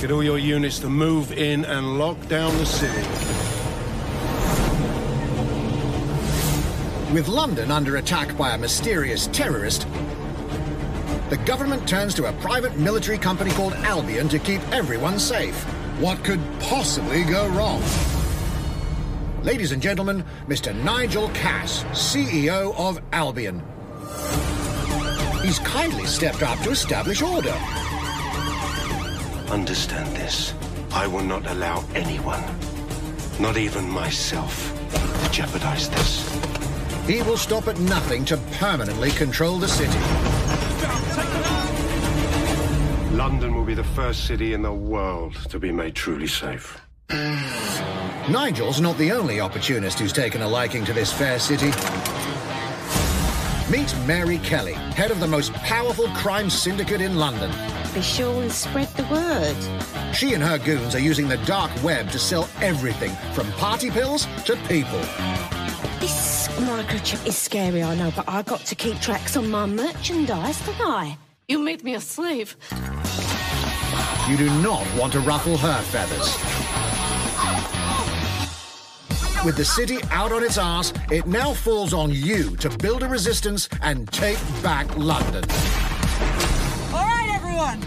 Get 0.00 0.10
all 0.10 0.24
your 0.24 0.38
units 0.38 0.78
to 0.80 0.88
move 0.88 1.32
in 1.32 1.64
and 1.64 1.98
lock 1.98 2.16
down 2.28 2.56
the 2.58 2.66
city. 2.66 3.06
With 7.12 7.28
London 7.28 7.70
under 7.70 7.96
attack 7.96 8.36
by 8.36 8.50
a 8.54 8.58
mysterious 8.58 9.26
terrorist, 9.28 9.86
the 11.28 11.36
government 11.44 11.88
turns 11.88 12.14
to 12.14 12.26
a 12.26 12.32
private 12.34 12.76
military 12.76 13.18
company 13.18 13.50
called 13.52 13.74
Albion 13.74 14.28
to 14.28 14.38
keep 14.38 14.60
everyone 14.72 15.18
safe. 15.18 15.62
What 16.00 16.24
could 16.24 16.40
possibly 16.60 17.22
go 17.24 17.48
wrong? 17.48 17.82
Ladies 19.42 19.72
and 19.72 19.80
gentlemen, 19.80 20.22
Mr. 20.48 20.74
Nigel 20.84 21.30
Cass, 21.30 21.82
CEO 21.92 22.74
of 22.76 23.00
Albion. 23.12 23.62
He's 25.42 25.58
kindly 25.60 26.04
stepped 26.04 26.42
up 26.42 26.58
to 26.58 26.70
establish 26.70 27.22
order. 27.22 27.56
Understand 29.48 30.14
this. 30.14 30.52
I 30.92 31.06
will 31.06 31.22
not 31.22 31.50
allow 31.50 31.82
anyone, 31.94 32.42
not 33.40 33.56
even 33.56 33.88
myself, 33.88 34.76
to 35.24 35.30
jeopardize 35.30 35.88
this. 35.88 36.28
He 37.06 37.22
will 37.22 37.38
stop 37.38 37.66
at 37.66 37.78
nothing 37.78 38.26
to 38.26 38.36
permanently 38.58 39.10
control 39.10 39.56
the 39.56 39.68
city. 39.68 39.98
London 43.16 43.54
will 43.54 43.64
be 43.64 43.74
the 43.74 43.84
first 43.84 44.26
city 44.26 44.52
in 44.52 44.60
the 44.60 44.72
world 44.72 45.34
to 45.48 45.58
be 45.58 45.72
made 45.72 45.94
truly 45.94 46.26
safe. 46.26 46.78
Nigel's 48.28 48.80
not 48.80 48.96
the 48.98 49.10
only 49.10 49.40
opportunist 49.40 49.98
who's 49.98 50.12
taken 50.12 50.42
a 50.42 50.48
liking 50.48 50.84
to 50.84 50.92
this 50.92 51.12
fair 51.12 51.38
city. 51.38 51.70
Meet 53.70 53.94
Mary 54.06 54.38
Kelly, 54.38 54.74
head 54.74 55.10
of 55.10 55.20
the 55.20 55.26
most 55.26 55.52
powerful 55.54 56.06
crime 56.08 56.50
syndicate 56.50 57.00
in 57.00 57.16
London. 57.16 57.50
Be 57.94 58.02
sure 58.02 58.42
and 58.42 58.52
spread 58.52 58.88
the 58.88 59.04
word. 59.04 60.14
She 60.14 60.34
and 60.34 60.42
her 60.42 60.58
goons 60.58 60.94
are 60.94 61.00
using 61.00 61.28
the 61.28 61.38
dark 61.38 61.70
web 61.82 62.10
to 62.10 62.18
sell 62.18 62.48
everything 62.60 63.10
from 63.32 63.50
party 63.52 63.90
pills 63.90 64.26
to 64.44 64.54
people. 64.68 65.00
This 65.98 66.48
microchip 66.58 67.26
is 67.26 67.36
scary, 67.36 67.82
I 67.82 67.94
know, 67.96 68.12
but 68.14 68.28
I 68.28 68.42
got 68.42 68.64
to 68.66 68.74
keep 68.74 69.00
tracks 69.00 69.36
on 69.36 69.50
my 69.50 69.66
merchandise, 69.66 70.64
don't 70.66 70.80
I? 70.80 71.16
You 71.48 71.58
made 71.58 71.82
me 71.82 71.94
a 71.94 72.00
slave. 72.00 72.56
You 74.28 74.36
do 74.36 74.50
not 74.62 74.86
want 74.96 75.12
to 75.14 75.20
ruffle 75.20 75.56
her 75.56 75.80
feathers. 75.82 76.79
With 79.42 79.56
the 79.56 79.64
city 79.64 79.96
out 80.10 80.32
on 80.32 80.44
its 80.44 80.58
arse, 80.58 80.92
it 81.10 81.26
now 81.26 81.54
falls 81.54 81.94
on 81.94 82.10
you 82.10 82.54
to 82.56 82.68
build 82.76 83.02
a 83.02 83.08
resistance 83.08 83.70
and 83.80 84.06
take 84.12 84.36
back 84.62 84.94
London. 84.98 85.42
All 86.92 87.06
right, 87.06 87.30
everyone. 87.32 87.80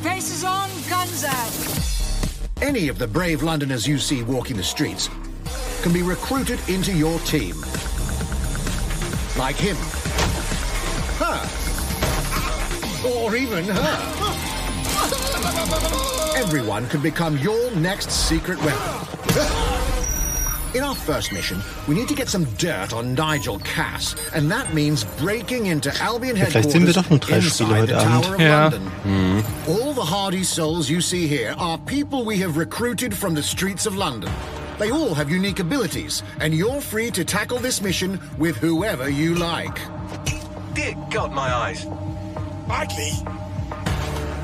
Faces 0.00 0.44
on, 0.44 0.70
guns 0.88 1.22
out. 1.24 2.62
Any 2.62 2.88
of 2.88 2.98
the 2.98 3.06
brave 3.06 3.42
Londoners 3.42 3.86
you 3.86 3.98
see 3.98 4.22
walking 4.22 4.56
the 4.56 4.62
streets 4.62 5.10
can 5.82 5.92
be 5.92 6.00
recruited 6.00 6.58
into 6.70 6.90
your 6.90 7.18
team. 7.20 7.54
Like 9.36 9.56
him. 9.56 9.76
Her. 11.20 11.38
Or 13.06 13.36
even 13.36 13.64
her. 13.66 13.98
Everyone 16.34 16.88
can 16.88 17.02
become 17.02 17.36
your 17.38 17.70
next 17.72 18.10
secret 18.10 18.58
weapon. 18.64 20.00
In 20.74 20.82
our 20.82 20.94
first 20.96 21.32
mission, 21.32 21.60
we 21.86 21.94
need 21.94 22.08
to 22.08 22.14
get 22.16 22.28
some 22.28 22.46
dirt 22.58 22.92
on 22.92 23.14
Nigel 23.14 23.60
Cass, 23.60 24.16
and 24.34 24.50
that 24.50 24.74
means 24.74 25.04
breaking 25.20 25.66
into 25.66 25.92
Albion 26.02 26.36
Ja, 26.36 26.46
vielleicht 26.46 26.72
sehen 26.72 26.84
wir 26.84 26.92
headquarters 26.92 26.94
doch 26.96 27.10
nur 27.10 27.18
drei 27.20 27.40
Spiele 27.40 27.78
inside 27.78 27.86
the 27.86 27.94
heute 27.94 28.04
Tower 28.04 28.24
Abend. 28.24 28.34
of 28.34 28.40
Ja. 28.40 28.62
London. 28.64 28.90
Hm. 29.04 29.44
All 29.68 29.94
the 29.94 30.00
hardy 30.04 30.42
souls 30.42 30.88
you 30.90 31.00
see 31.00 31.28
here 31.28 31.54
are 31.58 31.78
people 31.86 32.24
we 32.24 32.38
have 32.42 32.56
recruited 32.58 33.14
from 33.14 33.34
the 33.36 33.42
streets 33.42 33.86
of 33.86 33.94
London. 33.96 34.30
They 34.80 34.90
all 34.90 35.14
have 35.14 35.30
unique 35.30 35.60
abilities, 35.60 36.24
and 36.40 36.52
you're 36.52 36.80
free 36.80 37.12
to 37.12 37.24
tackle 37.24 37.60
this 37.60 37.80
mission 37.80 38.18
with 38.36 38.56
whoever 38.56 39.08
you 39.08 39.36
like. 39.36 39.78
Dear 40.74 40.96
God, 41.10 41.32
my 41.32 41.54
eyes. 41.54 41.86
Badly. 42.66 43.12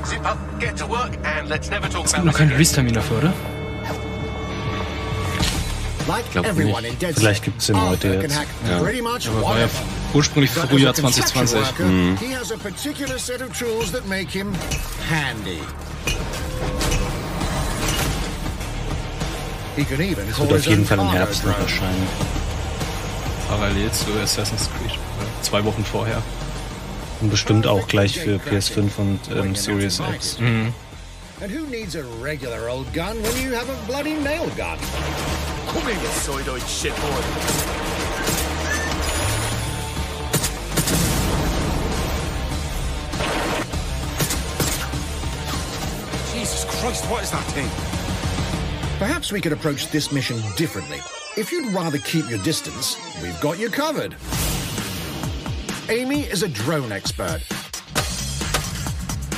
Zip 0.05 0.23
up, 0.25 0.37
get 0.61 0.77
to 0.77 0.87
work, 0.87 1.11
and 1.25 1.49
let's 1.49 1.69
never 1.69 1.89
talk 1.89 2.05
Es 2.05 2.13
about 2.13 2.23
gibt 2.23 2.25
noch 2.25 2.31
this 2.31 2.37
keinen 2.37 2.47
again. 2.47 2.57
Release-Termin 2.57 2.93
dafür, 2.93 3.17
oder? 3.17 3.33
Like 6.07 6.31
glaub 6.31 6.45
everyone 6.45 6.81
nicht. 6.81 6.93
in 6.93 6.99
Dead 6.99 7.15
Vielleicht 7.17 7.43
gibt's 7.43 7.67
den 7.67 7.79
heute 7.81 8.07
Arthur 8.09 8.21
can 8.21 8.31
jetzt. 8.31 8.39
Ja. 8.67 8.77
Aber 8.77 9.41
war 9.43 9.59
ja 9.59 9.67
ursprünglich 10.13 10.51
Frühjahr 10.51 10.91
a 10.97 11.01
construction 11.01 11.47
2020. 11.47 11.55
worker, 11.79 11.83
Mhm. 11.85 12.17
He 12.19 12.35
has 12.35 12.51
a 12.51 12.57
particular 12.57 13.17
set 13.19 13.41
of 13.41 13.57
tools 13.57 13.91
that 13.91 14.07
make 14.07 14.29
him 14.31 14.53
handy. 15.09 15.59
He 19.75 19.83
can 19.85 20.01
even 20.01 20.27
Das 20.27 20.39
wird 20.39 20.53
auf 20.53 20.65
jeden 20.65 20.85
Fall 20.85 20.99
im 20.99 21.11
Herbst 21.11 21.45
noch 21.45 21.57
erscheinen. 21.57 22.07
Parallel 23.47 23.91
zu 23.91 24.07
Assassin's 24.21 24.69
Creed. 24.77 24.91
äh, 24.93 25.43
Zwei 25.43 25.63
Wochen 25.63 25.83
vorher. 25.85 26.21
Und 27.21 27.29
bestimmt 27.29 27.67
auch 27.67 27.87
gleich 27.87 28.19
für 28.19 28.37
PS5 28.37 28.89
und 28.97 29.19
ähm, 29.35 29.55
Series 29.55 30.01
X. 30.15 30.39
Mhm. 30.39 30.73
And 31.41 31.51
who 31.51 31.65
needs 31.69 31.95
a 31.95 32.01
regular 32.21 32.67
old 32.69 32.91
gun 32.93 33.15
when 33.23 33.43
you 33.43 33.55
have 33.55 33.67
a 33.69 33.75
bloody 33.87 34.13
nail 34.13 34.45
gun? 34.57 34.77
Come 35.67 35.83
here, 35.83 35.93
you 36.01 36.07
soidoid 36.09 36.61
shitboy. 36.61 38.31
Jesus 46.33 46.63
Christ, 46.65 47.05
what 47.09 47.23
is 47.23 47.31
that 47.31 47.43
thing? 47.51 47.67
Perhaps 48.97 49.31
we 49.31 49.41
could 49.41 49.51
approach 49.51 49.87
this 49.89 50.11
mission 50.11 50.37
differently. 50.55 50.99
If 51.37 51.51
you'd 51.51 51.71
rather 51.73 51.97
keep 51.99 52.29
your 52.29 52.39
distance, 52.39 52.97
we've 53.21 53.39
got 53.41 53.59
you 53.59 53.69
covered. 53.69 54.15
Amy 55.89 56.21
is 56.21 56.43
a 56.43 56.47
drone 56.47 56.91
expert, 56.91 57.41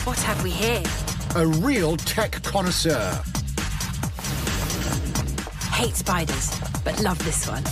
What 0.06 0.20
have 0.20 0.44
we 0.44 0.52
here? 0.52 0.84
a 1.36 1.48
real 1.48 1.98
tech 1.98 2.44
connoisseur. 2.44 3.24
Hate 5.74 5.96
spiders, 5.96 6.52
but 6.86 7.02
love 7.02 7.18
this 7.26 7.48
one. 7.48 7.64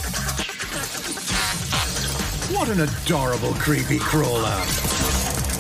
What 2.52 2.68
an 2.70 2.82
adorable 2.82 3.54
creepy 3.54 4.00
crawler. 4.00 4.60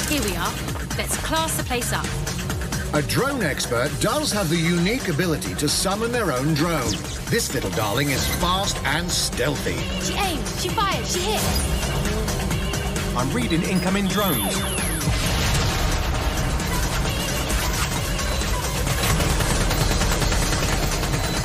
Here 0.10 0.23
we 0.23 0.36
are. 0.36 0.51
Let's 0.97 1.17
class 1.17 1.56
the 1.56 1.63
place 1.63 1.93
up. 1.93 2.06
A 2.95 3.01
drone 3.08 3.43
expert 3.43 3.91
does 4.01 4.32
have 4.32 4.49
the 4.49 4.58
unique 4.58 5.08
ability 5.08 5.54
to 5.56 5.69
summon 5.69 6.12
their 6.12 6.32
own 6.32 6.56
drone. 6.56 6.91
This 7.30 7.54
little 7.54 7.69
darling 7.71 8.10
is 8.10 8.27
fast 8.38 8.75
and 8.86 9.10
stealthy. 9.10 9.77
She 10.04 10.13
aims, 10.15 10.62
she 10.63 10.69
fires, 10.69 11.13
she 11.13 11.19
hits. 11.19 13.15
I'm 13.15 13.32
reading 13.32 13.62
incoming 13.62 14.08
drones. 14.08 14.80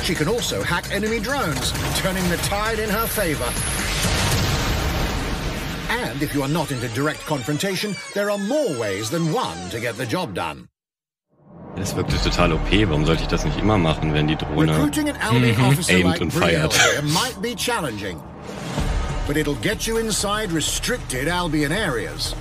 She 0.07 0.15
can 0.15 0.29
also 0.29 0.63
hack 0.63 0.89
enemy 0.93 1.19
drones, 1.19 1.73
turning 1.99 2.23
the 2.29 2.37
tide 2.37 2.79
in 2.79 2.89
her 2.89 3.05
favor. 3.05 3.43
And 5.89 6.23
if 6.23 6.33
you 6.33 6.43
are 6.43 6.47
not 6.47 6.71
into 6.71 6.87
direct 6.95 7.19
confrontation, 7.25 7.93
there 8.13 8.31
are 8.31 8.37
more 8.37 8.79
ways 8.79 9.09
than 9.09 9.33
one 9.33 9.69
to 9.69 9.81
get 9.81 9.97
the 9.97 10.05
job 10.05 10.33
done. 10.33 10.69
Das 11.75 11.93
wirkte 11.93 12.15
total 12.23 12.53
OP. 12.53 12.71
Warum 12.87 13.05
sollte 13.05 13.23
ich 13.23 13.27
das 13.27 13.43
nicht 13.43 13.59
immer 13.59 13.77
machen, 13.77 14.13
wenn 14.13 14.29
die 14.29 14.37
Drohne 14.37 14.71
Recruiting 14.71 15.09
an 15.09 15.17
Albion 15.17 15.61
officer 15.73 15.91
aimed 15.91 16.05
like 16.05 16.21
und 16.21 16.31
feiert? 16.31 16.73
might 17.03 17.41
be 17.41 17.53
challenging, 17.53 18.17
but 19.27 19.35
it'll 19.35 19.61
get 19.61 19.87
you 19.87 19.97
inside 19.97 20.53
restricted 20.53 21.27
Albion 21.27 21.73
areas. 21.73 22.33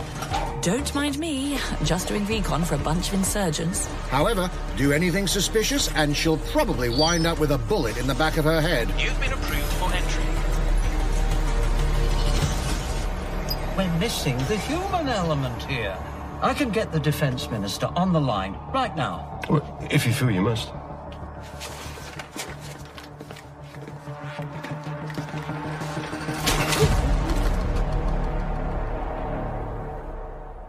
Don't 0.63 0.95
mind 0.95 1.19
me, 1.19 1.59
just 1.85 2.09
doing 2.09 2.27
recon 2.27 2.65
for 2.65 2.75
a 2.75 2.79
bunch 2.79 3.09
of 3.09 3.15
insurgents. 3.15 3.87
However, 4.09 4.51
do 4.77 4.93
anything 4.93 5.27
suspicious 5.27 5.93
and 5.95 6.17
she'll 6.17 6.39
probably 6.39 6.89
wind 6.89 7.27
up 7.27 7.39
with 7.39 7.53
a 7.53 7.59
bullet 7.59 7.97
in 7.99 8.07
the 8.07 8.15
back 8.15 8.37
of 8.37 8.45
her 8.45 8.61
head. 8.61 8.89
You've 8.99 9.19
been 9.21 9.33
approved 9.33 9.63
for 9.75 9.93
entry. 9.93 10.25
We're 13.77 13.99
missing 13.99 14.39
the 14.49 14.57
human 14.57 15.09
element 15.09 15.63
here. 15.65 15.97
I 16.41 16.55
can 16.55 16.71
get 16.71 16.93
the 16.93 17.01
defense 17.01 17.51
minister 17.51 17.87
on 17.95 18.13
the 18.13 18.21
line 18.21 18.57
right 18.73 18.95
now. 18.97 19.41
If 19.91 20.07
you 20.07 20.13
feel 20.13 20.31
you 20.31 20.43
must. 20.43 20.71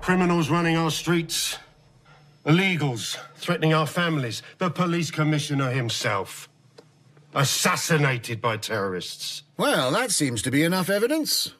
Criminals 0.07 0.49
running 0.49 0.77
our 0.77 0.89
streets, 0.89 1.57
illegals 2.45 3.17
threatening 3.35 3.73
our 3.73 3.85
families, 3.85 4.41
the 4.57 4.69
police 4.69 5.11
commissioner 5.11 5.69
himself, 5.69 6.47
assassinated 7.35 8.39
by 8.39 8.55
terrorists. 8.55 9.43
Well, 9.57 9.91
that 9.91 10.11
seems 10.11 10.41
to 10.43 10.49
be 10.49 10.63
enough 10.63 10.89
evidence. 10.89 11.55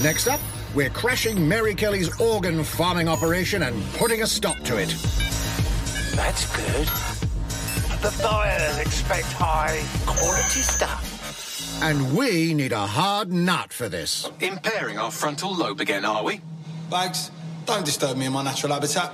Next 0.00 0.28
up, 0.28 0.38
we're 0.76 0.90
crashing 0.90 1.48
Mary 1.48 1.74
Kelly's 1.74 2.20
organ 2.20 2.62
farming 2.62 3.08
operation 3.08 3.64
and 3.64 3.82
putting 3.94 4.22
a 4.22 4.28
stop 4.28 4.60
to 4.60 4.76
it. 4.76 4.90
That's 6.14 6.56
good. 6.56 6.86
The 8.00 8.16
buyers 8.22 8.78
expect 8.78 9.26
high 9.32 9.82
quality 10.06 10.60
stuff. 10.60 11.82
And 11.82 12.16
we 12.16 12.54
need 12.54 12.70
a 12.70 12.86
hard 12.86 13.32
nut 13.32 13.72
for 13.72 13.88
this. 13.88 14.30
Impairing 14.38 14.98
our 14.98 15.10
frontal 15.10 15.52
lobe 15.52 15.80
again, 15.80 16.04
are 16.04 16.22
we? 16.22 16.40
Bags, 16.88 17.32
don't 17.66 17.84
disturb 17.84 18.16
me 18.16 18.26
in 18.26 18.32
my 18.32 18.42
natural 18.42 18.72
habitat. 18.72 19.12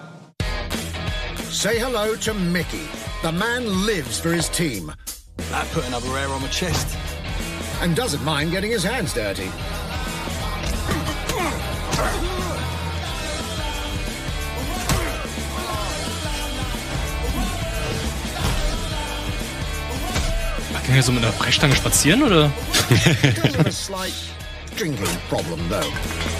Say 1.51 1.79
hello 1.79 2.15
to 2.17 2.35
Mickey. 2.35 2.87
The 3.23 3.33
man 3.33 3.87
lives 3.87 4.21
for 4.21 4.33
his 4.33 4.49
team 4.49 4.93
That 5.51 5.67
put 5.73 5.87
another 5.89 6.09
hair 6.09 6.29
on 6.29 6.43
my 6.43 6.49
chest. 6.49 6.97
and 7.81 7.97
doesn't 7.97 8.23
mind 8.25 8.51
getting 8.51 8.71
his 8.71 8.85
hands 8.85 9.15
dirty. 9.15 9.51
Kann 20.87 20.97
er 20.97 21.03
so 21.03 21.13
mit 21.13 21.23
einer 21.23 21.33
Brechstange 21.33 21.77
spazieren, 21.77 22.23
oder? 22.23 22.51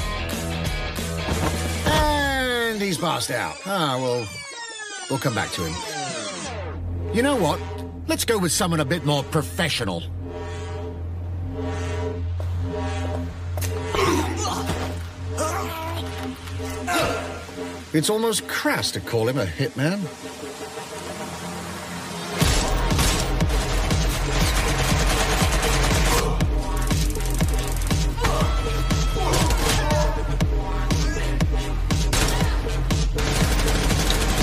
he's 2.81 2.99
passed 2.99 3.31
out. 3.31 3.57
Ah, 3.67 3.99
well, 4.01 4.29
we'll 5.11 5.19
come 5.19 5.35
back 5.35 5.51
to 5.53 5.63
him. 5.63 7.15
You 7.15 7.23
know 7.23 7.37
what? 7.37 7.61
Let's 8.07 8.25
go 8.25 8.39
with 8.39 8.53
someone 8.53 8.81
a 8.81 8.85
bit 8.85 9.05
more 9.05 9.23
professional. 9.23 10.03
It's 17.95 18.11
almost 18.11 18.47
crass 18.49 18.91
to 18.93 19.01
call 19.01 19.29
him 19.29 19.39
a 19.39 19.47
hitman. 19.47 19.99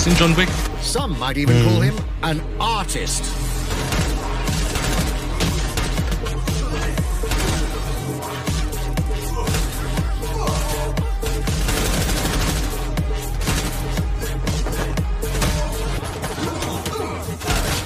Sind 0.05 0.19
John 0.19 0.37
Wick? 0.37 0.49
Some 0.83 1.17
might 1.17 1.35
even 1.35 1.63
call 1.63 1.81
him 1.81 1.95
an 2.21 2.39
artist. 2.59 3.23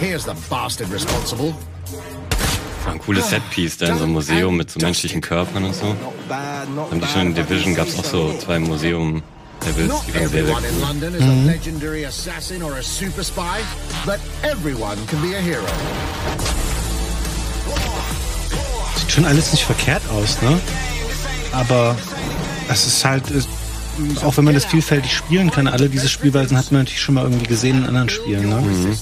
Here's 0.02 0.26
the 0.26 0.36
bastard 0.50 0.90
responsible. 0.92 1.56
War 2.84 2.92
ein 2.92 3.00
cooles 3.00 3.30
Setpiece 3.30 3.78
da 3.78 3.88
in 3.88 3.98
so 3.98 4.04
einem 4.04 4.12
Museum 4.12 4.58
mit 4.58 4.70
so 4.72 4.82
menschlichen 4.82 5.22
Körpern 5.22 5.64
und 5.64 5.74
so. 5.74 5.96
Haben 6.28 7.00
die 7.00 7.08
schon 7.08 7.28
in 7.28 7.36
Division 7.36 7.76
gab's 7.76 7.98
auch 7.98 8.04
so 8.04 8.34
zwei 8.40 8.60
Museum-Levels, 8.60 9.39
Not 9.88 10.16
everyone 10.16 10.64
in. 10.66 10.82
London 10.82 11.16
is 11.16 11.22
a 11.22 11.46
legendary 11.46 12.04
assassin 12.06 12.62
or 12.64 12.78
a 12.78 12.84
super 12.84 13.24
spy, 13.24 13.62
but 14.06 14.20
everyone 14.44 14.98
can 15.08 15.22
be 15.22 15.36
a 15.36 15.42
hero. 15.42 15.66
Sieht 18.96 19.12
schon 19.12 19.26
alles 19.26 19.52
nicht 19.52 19.64
verkehrt 19.64 20.02
aus, 20.12 20.42
ne? 20.42 20.60
Aber 21.52 21.96
es 22.70 22.88
ist 22.88 23.04
halt, 23.06 23.24
auch 24.24 24.38
wenn 24.38 24.46
man 24.46 24.54
das 24.54 24.66
vielfältig 24.66 25.14
spielen 25.14 25.52
kann, 25.52 25.68
alle 25.68 25.90
diese 25.90 26.08
Spielweisen 26.10 26.58
hat 26.58 26.72
man 26.72 26.82
natürlich 26.82 27.02
schon 27.02 27.16
mal 27.16 27.24
irgendwie 27.24 27.48
gesehen 27.48 27.80
in 27.80 27.86
anderen 27.86 28.10
Spielen, 28.10 28.50
ne? 28.50 28.62
Mhm. 28.62 28.98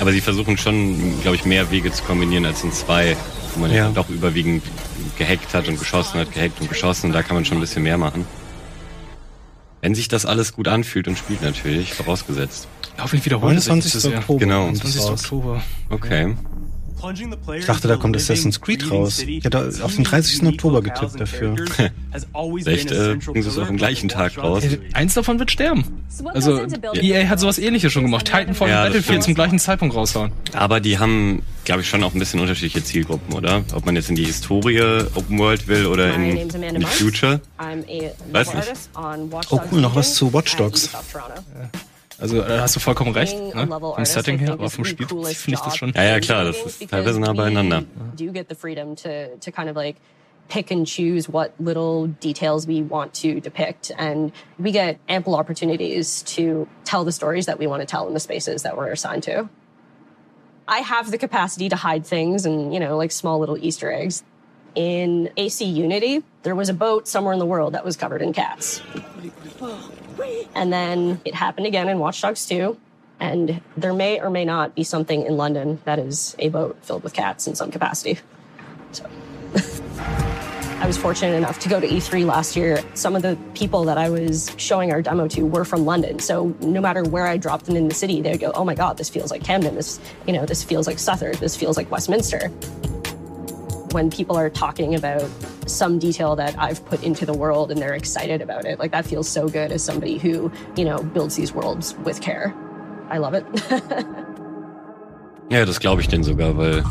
Aber 0.00 0.12
sie 0.12 0.20
versuchen 0.20 0.56
schon, 0.56 1.20
glaube 1.22 1.36
ich, 1.36 1.44
mehr 1.44 1.70
Wege 1.70 1.92
zu 1.92 2.02
kombinieren 2.04 2.44
als 2.46 2.64
in 2.64 2.72
zwei, 2.72 3.16
wo 3.54 3.60
man 3.60 3.70
ja. 3.70 3.84
Ja. 3.86 3.90
doch 3.90 4.08
überwiegend 4.08 4.64
gehackt 5.16 5.52
hat 5.54 5.68
und 5.68 5.78
geschossen 5.78 6.20
hat, 6.20 6.32
gehackt 6.32 6.60
und 6.60 6.68
geschossen. 6.68 7.06
Und 7.06 7.12
da 7.12 7.22
kann 7.22 7.34
man 7.34 7.44
schon 7.44 7.58
ein 7.58 7.60
bisschen 7.60 7.82
mehr 7.82 7.98
machen. 7.98 8.24
Wenn 9.80 9.94
sich 9.94 10.08
das 10.08 10.26
alles 10.26 10.52
gut 10.52 10.68
anfühlt 10.68 11.08
und 11.08 11.16
spielt 11.16 11.42
natürlich, 11.42 11.94
vorausgesetzt. 11.94 12.68
Hoffentlich 13.00 13.24
wiederholt 13.24 13.56
es 13.56 13.64
sich 13.64 13.70
29. 13.70 13.92
dieses 13.92 14.10
Jahr. 14.10 14.20
Oktober. 14.20 14.38
Genau. 14.40 14.64
kommt 14.66 14.84
es 14.84 14.92
20. 14.92 15.02
raus. 15.02 15.24
Oktober. 15.24 15.62
Okay. 15.90 16.34
Ich 17.58 17.66
dachte, 17.66 17.88
da 17.88 17.96
kommt 17.96 18.16
Assassin's 18.16 18.60
Creed 18.60 18.90
raus. 18.90 19.20
Ich 19.20 19.44
hätte 19.44 19.72
auf 19.82 19.94
den 19.94 20.04
30. 20.04 20.44
Oktober 20.46 20.82
getippt 20.82 21.20
dafür. 21.20 21.56
Vielleicht 22.62 22.90
äh, 22.90 23.16
bringen 23.16 23.42
sie 23.42 23.48
es 23.48 23.58
auch 23.58 23.68
am 23.68 23.76
gleichen 23.76 24.08
Tag 24.08 24.38
raus. 24.38 24.64
Eins 24.92 25.14
davon 25.14 25.38
wird 25.38 25.50
sterben. 25.50 25.84
Also, 26.34 26.66
EA 26.94 27.28
hat 27.28 27.40
sowas 27.40 27.58
ähnliches 27.58 27.92
schon 27.92 28.04
gemacht. 28.04 28.26
Titanfall 28.26 28.68
Ja, 28.68 28.82
und 28.82 28.88
Battlefield 28.88 29.22
zum 29.22 29.34
gleichen 29.34 29.58
Zeitpunkt 29.58 29.94
raushauen. 29.94 30.32
Aber 30.52 30.80
die 30.80 30.98
haben 30.98 31.42
glaube 31.68 31.82
ich, 31.82 31.88
schon 31.90 32.02
auch 32.02 32.14
ein 32.14 32.18
bisschen 32.18 32.40
unterschiedliche 32.40 32.82
Zielgruppen, 32.82 33.34
oder? 33.34 33.62
Ob 33.74 33.84
man 33.84 33.94
jetzt 33.94 34.08
in 34.08 34.16
die 34.16 34.24
Historie 34.24 34.80
Open 35.14 35.38
World 35.38 35.68
will 35.68 35.84
oder 35.84 36.14
in, 36.14 36.50
in 36.50 36.80
die. 36.80 36.86
Future. 36.86 37.42
Weiß 38.32 38.54
nicht. 38.54 38.68
Oh 39.50 39.60
cool, 39.70 39.82
noch 39.82 39.94
was 39.94 40.14
zu 40.14 40.32
Watch 40.32 40.54
at 40.54 40.60
Dogs. 40.60 40.90
Toronto. 41.12 41.42
Also 42.20 42.42
da 42.42 42.60
hast 42.62 42.74
du 42.74 42.80
vollkommen 42.80 43.12
recht. 43.12 43.36
Being 43.36 43.54
Ne? 43.54 43.80
Vom 43.80 44.04
Setting 44.04 44.36
I 44.36 44.38
her, 44.40 44.46
think 44.46 44.58
aber 44.58 44.66
is 44.66 44.74
vom 44.74 44.84
the 44.84 44.90
Spiel 44.90 45.06
coolest 45.06 45.36
finde 45.36 45.54
ich 45.58 45.64
das 45.64 45.72
job 45.74 45.78
schon. 45.78 45.92
Ja, 45.94 46.02
ja, 46.04 46.20
klar, 46.20 46.44
das 46.44 46.56
games 46.56 46.72
ist 46.72 46.78
because 46.80 46.90
teilweise 46.90 47.20
nah 47.20 47.32
we 47.32 47.36
beieinander. 47.36 47.84
Do 48.16 48.32
get 48.32 48.48
the 48.48 48.54
freedom 48.54 48.96
to 48.96 49.36
to 49.40 49.50
kind 49.52 49.68
of 49.70 49.76
like 49.76 49.96
pick 50.48 50.70
and 50.70 50.86
choose 50.86 51.28
what 51.28 51.52
little 51.60 52.08
details 52.20 52.66
we 52.66 52.82
want 52.82 53.12
to 53.22 53.40
depict, 53.40 53.92
and 53.98 54.32
we 54.58 54.72
get 54.72 54.98
ample 55.08 55.34
opportunities 55.34 56.22
to 56.24 56.66
tell 56.84 57.04
the 57.04 57.12
stories 57.12 57.46
that 57.46 57.58
we 57.58 57.66
want 57.66 57.82
to 57.82 57.86
tell 57.86 58.08
in 58.08 58.14
the 58.14 58.20
spaces 58.20 58.62
that 58.62 58.76
we're 58.76 58.90
assigned 58.90 59.22
to. 59.24 59.48
I 60.66 60.78
have 60.80 61.10
the 61.10 61.18
capacity 61.18 61.68
to 61.68 61.76
hide 61.76 62.04
things 62.04 62.44
and 62.44 62.74
you 62.74 62.80
know 62.80 62.96
like 62.96 63.12
small 63.12 63.38
little 63.38 63.56
Easter 63.58 63.92
eggs. 63.92 64.24
In 64.74 65.30
AC 65.36 65.64
Unity, 65.64 66.22
there 66.42 66.54
was 66.54 66.68
a 66.68 66.74
boat 66.74 67.08
somewhere 67.08 67.32
in 67.32 67.38
the 67.38 67.46
world 67.46 67.74
that 67.74 67.84
was 67.84 67.96
covered 67.96 68.22
in 68.22 68.32
cats. 68.32 68.80
And 70.54 70.72
then 70.72 71.20
it 71.24 71.34
happened 71.34 71.66
again 71.66 71.88
in 71.88 71.98
Watch 71.98 72.20
Dogs 72.20 72.46
2. 72.46 72.76
And 73.20 73.60
there 73.76 73.92
may 73.92 74.20
or 74.20 74.30
may 74.30 74.44
not 74.44 74.74
be 74.74 74.84
something 74.84 75.26
in 75.26 75.36
London 75.36 75.80
that 75.84 75.98
is 75.98 76.36
a 76.38 76.48
boat 76.50 76.78
filled 76.82 77.02
with 77.02 77.12
cats 77.12 77.48
in 77.48 77.54
some 77.54 77.70
capacity. 77.70 78.18
So 78.92 79.04
I 80.80 80.86
was 80.86 80.96
fortunate 80.96 81.34
enough 81.34 81.58
to 81.60 81.68
go 81.68 81.80
to 81.80 81.86
E3 81.88 82.24
last 82.24 82.54
year. 82.54 82.80
Some 82.94 83.16
of 83.16 83.22
the 83.22 83.36
people 83.54 83.84
that 83.84 83.98
I 83.98 84.08
was 84.08 84.52
showing 84.56 84.92
our 84.92 85.02
demo 85.02 85.26
to 85.28 85.42
were 85.42 85.64
from 85.64 85.84
London. 85.84 86.20
So 86.20 86.54
no 86.60 86.80
matter 86.80 87.02
where 87.02 87.26
I 87.26 87.36
dropped 87.36 87.66
them 87.66 87.74
in 87.74 87.88
the 87.88 87.94
city, 87.94 88.22
they'd 88.22 88.38
go, 88.38 88.52
"Oh 88.54 88.64
my 88.64 88.76
god, 88.76 88.96
this 88.96 89.08
feels 89.08 89.32
like 89.32 89.42
Camden. 89.42 89.74
This, 89.74 89.98
you 90.26 90.32
know, 90.32 90.46
this 90.46 90.62
feels 90.62 90.86
like 90.86 91.00
Southwark. 91.00 91.38
This 91.38 91.56
feels 91.56 91.76
like 91.76 91.90
Westminster." 91.90 92.52
When 93.92 94.10
people 94.10 94.36
are 94.36 94.50
talking 94.50 94.94
about 94.94 95.28
some 95.66 95.98
detail 95.98 96.36
that 96.36 96.54
I've 96.58 96.84
put 96.86 97.02
into 97.02 97.24
the 97.24 97.32
world 97.34 97.70
and 97.70 97.80
they're 97.80 97.94
excited 97.94 98.42
about 98.42 98.64
it, 98.64 98.78
like 98.78 98.90
that 98.92 99.06
feels 99.06 99.28
so 99.28 99.48
good 99.48 99.72
as 99.72 99.82
somebody 99.82 100.18
who, 100.18 100.52
you 100.76 100.84
know, 100.84 101.02
builds 101.02 101.36
these 101.36 101.54
worlds 101.54 101.94
with 102.04 102.20
care. 102.20 102.54
I 103.10 103.18
love 103.18 103.34
it. 103.34 103.44
Ja, 105.50 105.64
das 105.64 105.80
glaube 105.80 106.02
ich 106.02 106.08
denen 106.08 106.24
sogar, 106.24 106.58
weil 106.58 106.84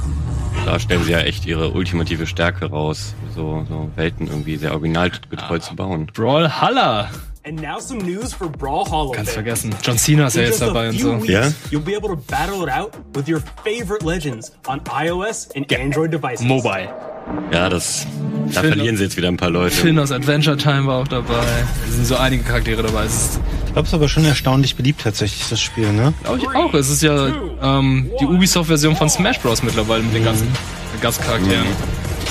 da 0.66 0.80
stellen 0.80 1.04
sie 1.04 1.12
ja 1.12 1.20
echt 1.20 1.46
ihre 1.46 1.70
ultimative 1.70 2.26
Stärke 2.26 2.66
raus, 2.66 3.14
so, 3.36 3.64
so 3.70 3.92
Welten 3.96 4.26
irgendwie 4.28 4.56
sehr 4.56 4.74
originalgetreu 4.74 5.60
zu 5.60 5.76
bauen. 5.76 6.08
Brawlhalla! 6.08 7.12
And 7.48 7.62
now 7.62 7.80
some 7.80 8.02
news 8.02 8.34
for 8.34 8.50
Brawlhalla. 8.50 9.14
Ganz 9.14 9.30
fans. 9.30 9.34
vergessen. 9.36 9.76
John 9.82 9.98
Cena 9.98 10.28
ist 10.28 10.36
ja 10.36 10.42
In 10.42 10.48
jetzt 10.48 10.60
just 10.60 10.64
a 10.64 10.74
dabei 10.74 10.90
und 10.90 10.96
few 11.00 11.12
so. 11.12 11.18
weeks, 11.24 11.28
Ja? 11.30 11.52
You'll 11.72 11.80
be 11.84 11.96
able 11.96 12.10
to 12.10 12.18
battle 12.18 12.64
it 12.64 12.70
out 12.70 12.92
with 13.14 13.30
your 13.30 13.42
favorite 13.64 14.04
legends 14.06 14.52
on 14.68 14.82
iOS 14.92 15.48
and 15.56 15.72
Android 15.74 16.12
devices. 16.12 16.46
Mobile. 16.46 16.90
Ja, 17.52 17.70
das, 17.70 18.06
da 18.54 18.62
Phil- 18.62 18.70
verlieren 18.74 18.98
sie 18.98 19.04
jetzt 19.04 19.16
wieder 19.18 19.30
ein 19.30 19.38
paar 19.38 19.50
Leute. 19.50 19.76
Finn 19.76 19.98
aus 20.00 20.12
Adventure 20.12 20.58
Time 20.58 20.88
war 20.88 21.02
auch 21.04 21.08
dabei. 21.08 21.44
Es 21.88 21.96
sind 21.96 22.06
so 22.06 22.18
einige 22.18 22.44
Charaktere 22.44 22.84
dabei. 22.84 23.06
Es 23.06 23.40
Ich 23.66 23.72
glaube, 23.74 23.82
es 23.86 23.88
ist 23.90 23.94
aber 23.94 24.10
schon 24.10 24.26
erstaunlich 24.26 24.76
beliebt 24.76 25.02
tatsächlich, 25.04 25.48
das 25.50 25.62
Spiel, 25.62 25.94
ne? 25.94 26.14
glaube 26.24 26.40
ich, 26.40 26.48
auch. 26.50 26.74
Es 26.74 26.90
ist 26.90 27.02
ja 27.02 27.28
ähm, 27.62 28.12
die 28.20 28.26
Ubisoft-Version 28.26 28.96
von 28.98 29.10
Smash 29.10 29.40
Bros. 29.40 29.64
mittlerweile 29.64 30.04
mit 30.04 30.14
den 30.14 30.26
ganzen 30.26 30.48
Gastcharakteren. 31.02 31.66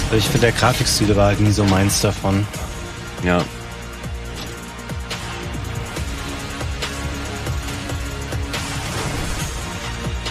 Also 0.06 0.16
ich 0.18 0.24
finde, 0.24 0.40
der 0.40 0.52
Grafikstil 0.52 1.14
war 1.16 1.26
halt 1.28 1.40
nie 1.40 1.52
so 1.52 1.64
meins 1.64 2.00
davon. 2.02 2.46
Ja. 3.24 3.38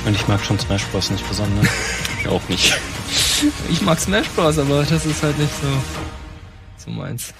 Und 0.06 0.15
ich 0.15 0.28
mag 0.28 0.44
schon 0.44 0.60
Smash 0.60 0.84
Bros. 0.86 1.10
nicht 1.12 1.28
besonders. 1.28 1.68
Ich 2.22 2.28
auch 2.32 2.41
nicht. 2.50 2.76
Ich 3.70 3.82
mag 3.84 4.00
Smash 4.00 4.28
Bros., 4.30 4.58
aber 4.58 4.84
das 4.84 5.06
ist 5.06 5.22
halt 5.22 5.38
nicht 5.38 5.52
so, 5.62 5.68
so 6.86 6.89
meins. 6.89 7.36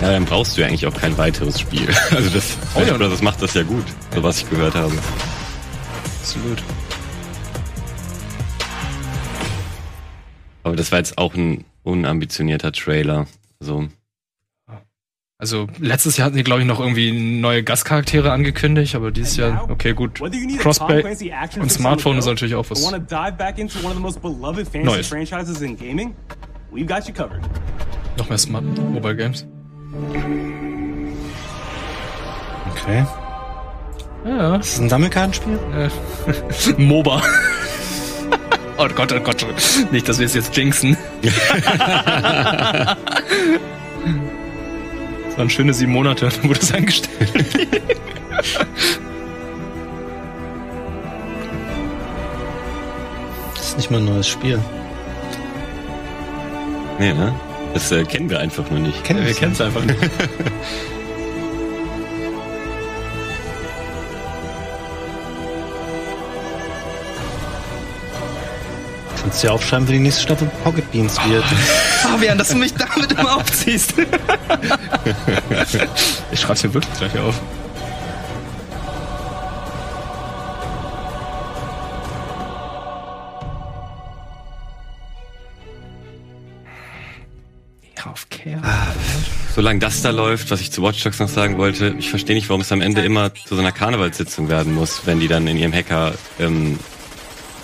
Ja, 0.00 0.10
dann 0.10 0.24
brauchst 0.24 0.56
du 0.56 0.62
ja 0.62 0.66
eigentlich 0.66 0.86
auch 0.86 0.94
kein 0.94 1.16
weiteres 1.16 1.60
Spiel. 1.60 1.88
Also 2.10 2.30
das, 2.30 2.56
Oh 2.74 2.80
ja. 2.82 2.98
das 2.98 3.22
macht 3.22 3.40
das 3.42 3.54
ja 3.54 3.62
gut, 3.62 3.84
so 4.12 4.22
was 4.24 4.38
ich 4.38 4.50
gehört 4.50 4.74
habe. 4.74 4.92
Absolut. 6.20 6.60
Aber 10.64 10.74
das 10.76 10.90
war 10.90 10.98
jetzt 10.98 11.16
auch 11.16 11.34
ein 11.34 11.64
unambitionierter 11.84 12.72
Trailer. 12.72 13.26
So. 13.60 13.88
Also 15.40 15.68
letztes 15.78 16.18
Jahr 16.18 16.26
hatten 16.26 16.36
die, 16.36 16.44
glaube 16.44 16.60
ich, 16.60 16.66
noch 16.66 16.80
irgendwie 16.80 17.12
neue 17.12 17.62
Gastcharaktere 17.62 18.30
angekündigt, 18.30 18.94
aber 18.94 19.10
dieses 19.10 19.38
Jahr, 19.38 19.64
okay, 19.70 19.94
gut. 19.94 20.20
Crossplay 20.58 21.02
und 21.58 21.72
Smartphone 21.72 22.18
ist 22.18 22.26
natürlich 22.26 22.54
auch 22.54 22.66
was. 22.68 22.82
Neues. 24.84 25.08
franchises 25.08 25.62
in 25.62 25.78
gaming? 25.78 26.14
We've 26.70 26.86
got 26.86 27.08
you 27.08 27.14
covered. 27.14 27.40
Noch 28.18 28.28
mehr 28.28 28.36
Smart 28.36 28.64
Mobile 28.64 29.16
Games. 29.16 29.46
Okay. 32.72 33.06
Ja. 34.26 34.56
Ist 34.56 34.74
das 34.74 34.80
ein 34.80 34.90
Sammelkartenspiel? 34.90 35.58
Äh, 35.74 35.88
MOBA. 36.82 37.16
oh 38.76 38.88
Gott, 38.94 39.10
oh 39.10 39.20
Gott. 39.20 39.46
Nicht, 39.90 40.06
dass 40.06 40.18
wir 40.18 40.26
es 40.26 40.34
jetzt 40.34 40.54
jinxen. 40.54 40.98
Das 45.40 45.44
waren 45.46 45.56
schöne 45.56 45.72
sieben 45.72 45.92
Monate, 45.92 46.28
dann 46.42 46.50
wurde 46.50 46.60
es 46.60 46.70
eingestellt. 46.70 47.32
Das 53.54 53.68
ist 53.68 53.78
nicht 53.78 53.90
mal 53.90 54.00
ein 54.00 54.04
neues 54.04 54.28
Spiel. 54.28 54.60
Nee, 56.98 57.14
ne? 57.14 57.34
Das 57.72 57.90
äh, 57.90 58.04
kennen 58.04 58.28
wir 58.28 58.38
einfach 58.38 58.68
nur 58.68 58.80
nicht. 58.80 59.02
Kennen 59.02 59.24
wir 59.24 59.32
kennen 59.32 59.52
es 59.52 59.62
einfach 59.62 59.82
nicht. 59.82 59.98
Kannst 69.22 69.42
du 69.42 69.46
dir 69.46 69.54
aufschreiben, 69.54 69.88
wie 69.88 69.92
die 69.92 70.00
nächste 70.00 70.20
Staffel 70.20 70.50
Pocket 70.62 70.92
Beans 70.92 71.16
wird. 71.26 71.44
Fabian, 72.10 72.38
dass 72.38 72.48
du 72.48 72.56
mich 72.56 72.74
damit 72.74 73.12
immer 73.12 73.36
aufziehst. 73.36 73.94
ich 76.32 76.40
schreib's 76.40 76.62
mir 76.64 76.74
wirklich 76.74 76.98
gleich 76.98 77.18
auf. 77.18 77.40
Auf 88.04 88.28
Care. 88.30 88.60
Solange 89.54 89.78
das 89.78 90.00
da 90.02 90.10
läuft, 90.10 90.50
was 90.50 90.60
ich 90.62 90.72
zu 90.72 90.82
Watch 90.82 91.02
Dogs 91.04 91.18
noch 91.18 91.28
sagen 91.28 91.58
wollte, 91.58 91.94
ich 91.98 92.08
verstehe 92.10 92.34
nicht, 92.34 92.48
warum 92.48 92.62
es 92.62 92.72
am 92.72 92.80
Ende 92.80 93.02
immer 93.02 93.32
zu 93.34 93.54
so 93.54 93.60
einer 93.60 93.72
Karnevalssitzung 93.72 94.48
werden 94.48 94.74
muss, 94.74 95.02
wenn 95.06 95.20
die 95.20 95.28
dann 95.28 95.46
in 95.46 95.58
ihrem 95.58 95.72
Hacker 95.72 96.14
ähm, 96.38 96.78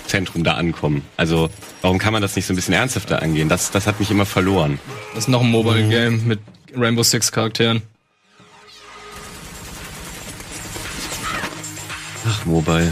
Zentrum 0.07 0.43
da 0.43 0.53
ankommen. 0.53 1.03
Also 1.17 1.49
warum 1.81 1.97
kann 1.99 2.13
man 2.13 2.21
das 2.21 2.35
nicht 2.35 2.45
so 2.45 2.53
ein 2.53 2.55
bisschen 2.55 2.73
ernsthafter 2.73 3.21
angehen? 3.21 3.49
Das, 3.49 3.71
das 3.71 3.85
hat 3.87 3.99
mich 3.99 4.09
immer 4.11 4.25
verloren. 4.25 4.79
Das 5.13 5.25
ist 5.25 5.27
noch 5.27 5.41
ein 5.41 5.51
Mobile 5.51 5.87
Game 5.89 6.25
mit 6.27 6.39
Rainbow 6.75 7.03
Six 7.03 7.31
Charakteren. 7.31 7.81
Ach, 12.29 12.45
Mobile. 12.45 12.91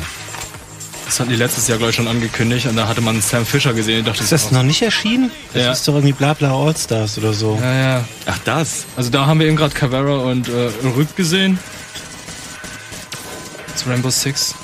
Das 1.06 1.20
hatten 1.20 1.30
die 1.30 1.36
letztes 1.36 1.68
Jahr, 1.68 1.78
glaube 1.78 1.92
ich, 1.92 1.96
schon 1.96 2.08
angekündigt 2.08 2.66
und 2.66 2.76
da 2.76 2.88
hatte 2.88 3.00
man 3.02 3.22
Sam 3.22 3.46
Fisher 3.46 3.74
gesehen. 3.74 4.00
Ich 4.00 4.06
dachte, 4.06 4.24
Ist 4.24 4.32
das 4.32 4.52
noch 4.52 4.64
nicht 4.64 4.82
erschienen? 4.82 5.30
Das 5.54 5.64
Ja. 5.64 5.72
ist 5.72 5.88
doch 5.88 5.94
irgendwie 5.94 6.14
Blabla 6.14 6.52
All-Stars 6.52 7.18
oder 7.20 7.34
so. 7.34 7.58
Ja, 7.62 7.74
ja. 7.74 8.06
Ach, 8.26 8.40
das? 8.44 8.86
Also 8.96 9.12
da 9.12 9.26
haben 9.26 9.40
wir 9.40 9.48
eben 9.48 9.56
gerade 9.56 9.74
Cavera 9.74 10.18
und 10.30 10.48
äh, 10.50 10.70
Rück 10.96 11.16
gesehen. 11.16 11.60
Zu 13.76 13.90
Rainbow 13.90 14.10
Six. 14.10 14.56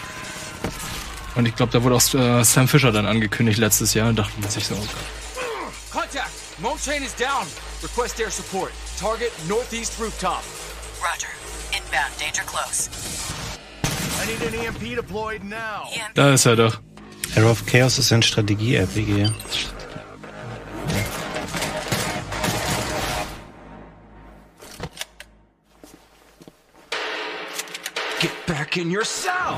Und 1.36 1.48
ich 1.48 1.56
glaube, 1.56 1.72
da 1.72 1.82
wurde 1.84 1.96
auch 1.96 2.14
äh, 2.14 2.44
Sam 2.44 2.68
Fisher 2.68 2.92
dann 2.92 3.06
angekündigt 3.06 3.58
letztes 3.58 3.94
Jahr 3.94 4.10
und 4.10 4.18
dachte 4.18 4.34
man 4.40 4.50
sich 4.50 4.66
so, 4.66 4.76
oh. 4.76 5.92
Contact! 5.92 6.32
Moan 6.62 6.78
chain 6.78 7.02
is 7.04 7.16
down. 7.16 7.48
Request 7.82 8.20
air 8.20 8.30
support. 8.30 8.72
Target 9.00 9.32
northeast 9.48 10.00
rooftop. 10.00 10.44
Roger. 11.02 11.28
Inbound, 11.72 12.14
danger 12.20 12.44
close. 12.44 12.90
I 14.22 14.26
need 14.26 14.42
an 14.44 14.54
EMP 14.54 14.96
deployed 14.96 15.44
now. 15.44 15.90
Da 16.14 16.34
ist 16.34 16.46
er 16.46 16.56
doch. 16.56 16.80
Arrow 17.36 17.52
of 17.52 17.66
Chaos 17.66 17.98
ist 17.98 18.12
ein 18.12 18.22
Strategie-RPG. 18.22 19.32
Get 28.20 28.46
back 28.46 28.78
in 28.78 28.92
your 28.92 29.04
cell! 29.04 29.58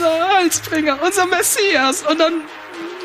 Unser 0.00 0.28
Heilsbringer, 0.36 0.98
unser 1.02 1.26
Messias 1.26 2.02
und 2.02 2.18
dann 2.18 2.42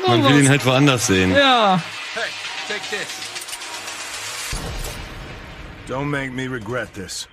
Man 0.06 0.22
will 0.24 0.30
was. 0.34 0.42
ihn 0.42 0.48
halt 0.48 0.64
woanders 0.64 1.06
sehen. 1.06 1.32
Ja. 1.32 1.80
Hey, 2.14 2.22
take 2.68 2.80
this. 2.90 3.06
Don't 5.88 6.06
make 6.06 6.32
me 6.32 6.48
regret 6.50 6.92
this. 6.94 7.28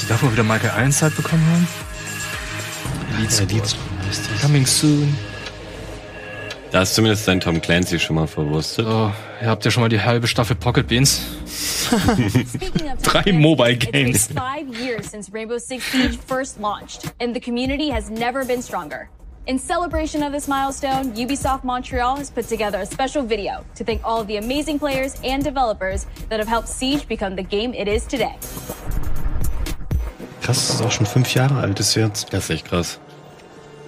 Die 0.00 0.08
darf 0.08 0.22
wohl 0.22 0.32
wieder 0.32 0.42
Michael 0.42 0.72
Ironside 0.76 1.12
bekommen 1.12 1.46
haben. 1.46 3.22
Heißt 3.22 3.40
das. 3.40 3.76
Coming 4.42 4.66
soon. 4.66 5.16
Da 6.72 6.82
ist 6.82 6.94
zumindest 6.94 7.28
dein 7.28 7.40
Tom 7.40 7.60
Clancy 7.60 7.98
schon 8.00 8.16
mal 8.16 8.26
verwurstet. 8.26 8.86
So, 8.86 9.12
ihr 9.40 9.48
habt 9.48 9.64
ja 9.64 9.70
schon 9.70 9.82
mal 9.82 9.88
die 9.88 10.00
halbe 10.00 10.26
Staffel 10.26 10.56
Pocket 10.56 10.86
Beans. 10.88 11.20
Speaking 11.62 12.96
Drei 13.02 13.32
Mobile 13.32 13.76
Games. 13.76 14.16
It's 14.16 14.32
five 14.32 14.68
years 14.68 15.08
since 15.08 15.30
Rainbow 15.30 15.58
Six 15.58 15.84
Siege 15.84 16.16
first 16.16 16.58
launched, 16.60 17.12
and 17.20 17.34
the 17.34 17.40
community 17.40 17.90
has 17.90 18.10
never 18.10 18.44
been 18.44 18.62
stronger. 18.62 19.08
In 19.46 19.58
celebration 19.58 20.22
of 20.22 20.30
this 20.32 20.46
milestone, 20.46 21.12
Ubisoft 21.14 21.64
Montreal 21.64 22.16
has 22.16 22.30
put 22.30 22.46
together 22.46 22.78
a 22.78 22.86
special 22.86 23.22
video 23.24 23.64
to 23.74 23.84
thank 23.84 24.00
all 24.04 24.20
of 24.20 24.26
the 24.28 24.36
amazing 24.36 24.78
players 24.78 25.16
and 25.24 25.42
developers 25.42 26.06
that 26.28 26.38
have 26.38 26.48
helped 26.48 26.68
Siege 26.68 27.08
become 27.08 27.34
the 27.34 27.42
game 27.42 27.74
it 27.74 27.88
is 27.88 28.06
today. 28.06 28.36
Krass, 30.42 30.68
das 30.68 30.74
ist 30.76 30.82
auch 30.82 30.92
schon 30.92 31.06
fünf 31.06 31.34
Jahre 31.34 31.56
alt 31.60 31.80
ist 31.80 31.94
jetzt. 31.96 32.32
Das 32.32 32.44
ist 32.44 32.50
echt 32.50 32.66
krass. 32.66 32.98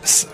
Das 0.03 0.11
ist, 0.25 0.29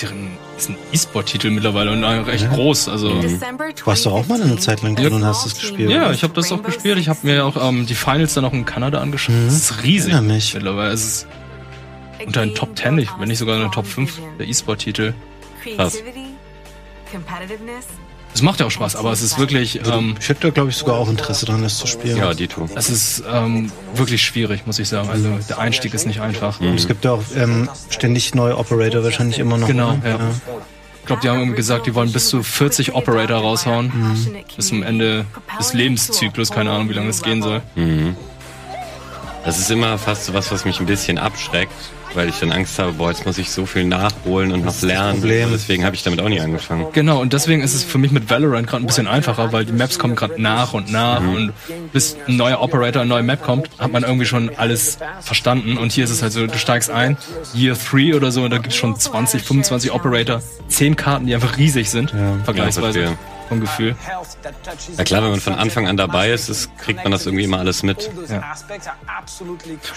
deren, 0.00 0.30
ist 0.56 0.70
ein 0.70 0.76
E-Sport-Titel 0.92 1.50
mittlerweile 1.50 1.90
und 1.92 2.02
recht 2.04 2.44
Ja. 2.44 2.50
groß. 2.54 2.88
Also, 2.88 3.10
Mhm. 3.10 3.40
Du 3.76 3.86
warst 3.86 4.06
doch 4.06 4.12
auch 4.12 4.26
mal 4.28 4.40
eine 4.40 4.56
Zeit 4.58 4.82
lang 4.82 4.96
drin 4.96 5.12
und 5.12 5.24
hast 5.24 5.46
es 5.46 5.54
gespielt. 5.58 5.90
Ja, 5.90 6.04
oder? 6.06 6.12
ich 6.12 6.22
habe 6.22 6.32
das 6.34 6.50
auch 6.52 6.62
gespielt. 6.62 6.98
Ich 6.98 7.08
habe 7.08 7.18
mir 7.22 7.44
auch 7.44 7.56
ähm, 7.68 7.86
die 7.86 7.94
Finals 7.94 8.34
dann 8.34 8.44
auch 8.44 8.52
in 8.52 8.64
Kanada 8.64 9.00
angeschaut. 9.00 9.34
Mhm. 9.34 9.46
Das 9.46 9.54
ist 9.70 9.82
riesig 9.82 10.20
mich. 10.22 10.54
mittlerweile. 10.54 10.92
Es 10.92 11.04
ist 11.04 11.26
unter 12.24 12.40
den 12.46 12.54
Top 12.54 12.76
10, 12.76 12.98
ich- 12.98 13.08
wenn 13.18 13.28
nicht 13.28 13.38
sogar 13.38 13.56
in 13.56 13.62
den 13.62 13.72
Top 13.72 13.86
5 13.86 14.20
der 14.38 14.46
E-Sport-Titel. 14.48 15.14
Krass. 15.76 15.98
Es 18.34 18.42
macht 18.42 18.60
ja 18.60 18.66
auch 18.66 18.70
Spaß, 18.70 18.96
aber 18.96 19.12
es 19.12 19.22
ist 19.22 19.38
wirklich. 19.38 19.80
Ähm, 19.86 20.14
ich 20.18 20.28
hätte, 20.28 20.52
glaube 20.52 20.70
ich, 20.70 20.76
sogar 20.76 20.96
auch 20.96 21.08
Interesse 21.08 21.46
daran, 21.46 21.62
das 21.62 21.78
zu 21.78 21.86
spielen. 21.86 22.16
Ja, 22.16 22.32
Dito. 22.32 22.68
Es 22.74 22.88
ist 22.88 23.22
ähm, 23.30 23.70
wirklich 23.94 24.22
schwierig, 24.22 24.66
muss 24.66 24.78
ich 24.78 24.88
sagen. 24.88 25.10
Also 25.10 25.38
der 25.48 25.58
Einstieg 25.58 25.92
ist 25.94 26.06
nicht 26.06 26.20
einfach. 26.20 26.60
Und 26.60 26.74
es 26.74 26.88
gibt 26.88 27.04
ja 27.04 27.12
auch 27.12 27.22
ähm, 27.36 27.68
ständig 27.90 28.34
neue 28.34 28.56
Operator, 28.56 29.04
wahrscheinlich 29.04 29.38
immer 29.38 29.58
noch. 29.58 29.66
Genau, 29.66 29.98
oder? 30.00 30.08
ja. 30.08 30.18
Ich 31.00 31.06
glaube, 31.06 31.20
die 31.20 31.28
haben 31.28 31.40
irgendwie 31.40 31.56
gesagt, 31.56 31.86
die 31.86 31.96
wollen 31.96 32.12
bis 32.12 32.28
zu 32.28 32.44
40 32.44 32.94
Operator 32.94 33.38
raushauen. 33.38 33.92
Bis 34.56 34.68
zum 34.68 34.84
Ende 34.84 35.26
des 35.58 35.74
Lebenszyklus. 35.74 36.50
Keine 36.52 36.70
Ahnung, 36.70 36.88
wie 36.90 36.92
lange 36.92 37.08
das 37.08 37.22
gehen 37.22 37.42
soll. 37.42 37.60
Mhm. 37.74 38.16
Das 39.44 39.58
ist 39.58 39.70
immer 39.70 39.98
fast 39.98 40.26
so 40.26 40.34
was, 40.34 40.52
was 40.52 40.64
mich 40.64 40.78
ein 40.78 40.86
bisschen 40.86 41.18
abschreckt, 41.18 41.72
weil 42.14 42.28
ich 42.28 42.38
dann 42.38 42.52
Angst 42.52 42.78
habe, 42.78 42.92
boah, 42.92 43.10
jetzt 43.10 43.26
muss 43.26 43.38
ich 43.38 43.50
so 43.50 43.66
viel 43.66 43.84
nachholen 43.84 44.52
und 44.52 44.64
noch 44.64 44.80
lernen. 44.82 45.20
Problem. 45.20 45.48
Deswegen 45.50 45.84
habe 45.84 45.96
ich 45.96 46.04
damit 46.04 46.20
auch 46.20 46.28
nie 46.28 46.40
angefangen. 46.40 46.86
Genau, 46.92 47.20
und 47.20 47.32
deswegen 47.32 47.60
ist 47.62 47.74
es 47.74 47.82
für 47.82 47.98
mich 47.98 48.12
mit 48.12 48.30
Valorant 48.30 48.68
gerade 48.68 48.84
ein 48.84 48.86
bisschen 48.86 49.08
einfacher, 49.08 49.52
weil 49.52 49.64
die 49.64 49.72
Maps 49.72 49.98
kommen 49.98 50.14
gerade 50.14 50.40
nach 50.40 50.74
und 50.74 50.92
nach 50.92 51.20
und 51.20 51.52
bis 51.92 52.16
ein 52.28 52.36
neuer 52.36 52.60
Operator, 52.60 53.02
eine 53.02 53.08
neue 53.08 53.24
Map 53.24 53.42
kommt, 53.42 53.68
hat 53.78 53.90
man 53.90 54.04
irgendwie 54.04 54.26
schon 54.26 54.50
alles 54.56 54.98
verstanden. 55.20 55.76
Und 55.76 55.90
hier 55.90 56.04
ist 56.04 56.10
es 56.10 56.22
halt 56.22 56.32
so, 56.32 56.46
du 56.46 56.58
steigst 56.58 56.90
ein, 56.90 57.16
Year 57.52 57.74
3 57.74 58.14
oder 58.14 58.30
so, 58.30 58.42
und 58.44 58.50
da 58.50 58.58
gibt 58.58 58.68
es 58.68 58.76
schon 58.76 58.96
20, 58.96 59.42
25 59.42 59.92
Operator, 59.92 60.40
10 60.68 60.94
Karten, 60.94 61.26
die 61.26 61.34
einfach 61.34 61.58
riesig 61.58 61.90
sind, 61.90 62.14
vergleichsweise 62.44 63.00
Ja. 63.02 63.12
Vom 63.52 63.60
Gefühl. 63.60 63.96
Na 64.96 65.04
klar, 65.04 65.22
wenn 65.22 65.30
man 65.30 65.40
von 65.40 65.54
Anfang 65.54 65.86
an 65.86 65.96
dabei 65.96 66.30
ist, 66.30 66.48
ist 66.48 66.76
kriegt 66.78 67.02
man 67.02 67.12
das 67.12 67.26
irgendwie 67.26 67.44
immer 67.44 67.58
alles 67.58 67.82
mit. 67.82 68.10
Ja. 68.28 68.54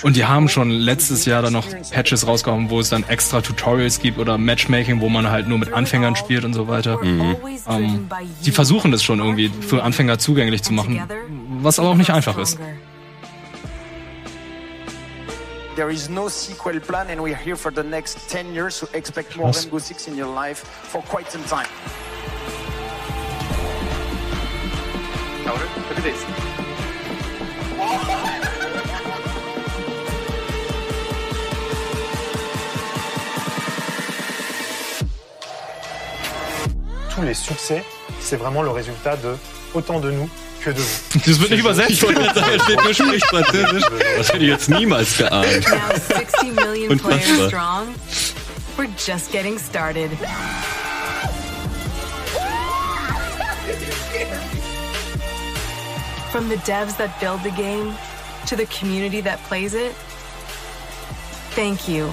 Und 0.03 0.15
die 0.15 0.25
haben 0.25 0.49
schon 0.49 0.69
letztes 0.69 1.25
Jahr 1.25 1.41
dann 1.41 1.53
noch 1.53 1.65
Patches 1.91 2.27
rausgehauen, 2.27 2.69
wo 2.69 2.79
es 2.79 2.89
dann 2.89 3.03
extra 3.03 3.41
Tutorials 3.41 3.99
gibt 3.99 4.17
oder 4.17 4.37
Matchmaking, 4.37 5.01
wo 5.01 5.09
man 5.09 5.29
halt 5.29 5.47
nur 5.47 5.57
mit 5.57 5.73
Anfängern 5.73 6.15
spielt 6.15 6.45
und 6.45 6.53
so 6.53 6.67
weiter. 6.67 6.99
Ähm, 7.03 8.09
die 8.43 8.51
versuchen 8.51 8.91
das 8.91 9.03
schon 9.03 9.19
irgendwie 9.19 9.49
für 9.49 9.83
Anfänger 9.83 10.19
zugänglich 10.19 10.63
zu 10.63 10.73
machen, 10.73 11.01
was 11.61 11.79
aber 11.79 11.89
auch 11.89 11.95
nicht 11.95 12.11
einfach 12.11 12.37
ist. 12.37 12.59
There 15.75 15.91
is 15.91 16.07
no 16.07 16.29
sequel 16.29 16.79
plan, 16.79 17.09
and 17.09 17.19
we're 17.19 17.35
here 17.35 17.57
for 17.57 17.69
the 17.69 17.83
next 17.83 18.29
10 18.29 18.53
years, 18.53 18.75
so 18.75 18.87
expect 18.93 19.35
more. 19.35 19.51
Rainbow 19.51 19.77
Six 19.77 20.07
in 20.07 20.15
your 20.15 20.33
life 20.33 20.63
for 20.63 21.01
quite 21.01 21.29
some 21.29 21.43
time. 21.43 21.67
Tous 37.13 37.21
les 37.21 37.33
succès, 37.33 37.83
c'est 38.19 38.35
vraiment 38.37 38.61
le 38.61 38.71
résultat 38.71 39.15
de 39.17 39.35
autant 39.73 39.99
de 39.99 40.11
nous 40.11 40.29
que 40.61 40.71
de 40.71 40.79
vous. 40.79 41.19
Das 41.25 41.39
wird 41.39 41.51
nicht 41.51 41.59
übersetzt. 41.59 41.91
Ich 41.91 42.03
wollte 42.03 42.21
gerade 42.21 42.39
sagen, 42.39 42.59
steht 42.61 42.83
nur 42.83 42.93
spricht 42.93 43.25
Französisch. 43.27 43.83
Das 44.17 44.29
hätte 44.29 44.43
ich 44.43 44.49
jetzt 44.49 44.69
niemals 44.69 45.17
geahnt. 45.17 45.45
Now 45.45 45.77
60 46.17 46.53
million 46.55 46.91
Unfassbar. 46.91 47.19
players 47.19 47.47
strong. 47.47 47.95
We're 48.77 48.89
just 48.97 49.31
getting 49.31 49.57
started. 49.57 50.09
From 56.35 56.49
the 56.49 56.57
devs 56.57 56.97
that 56.97 57.17
build 57.21 57.43
the 57.43 57.51
game 57.51 57.95
to 58.47 58.57
the 58.57 58.65
community 58.65 59.21
that 59.21 59.39
plays 59.47 59.73
it, 59.73 59.93
thank 61.55 61.87
you. 61.87 62.11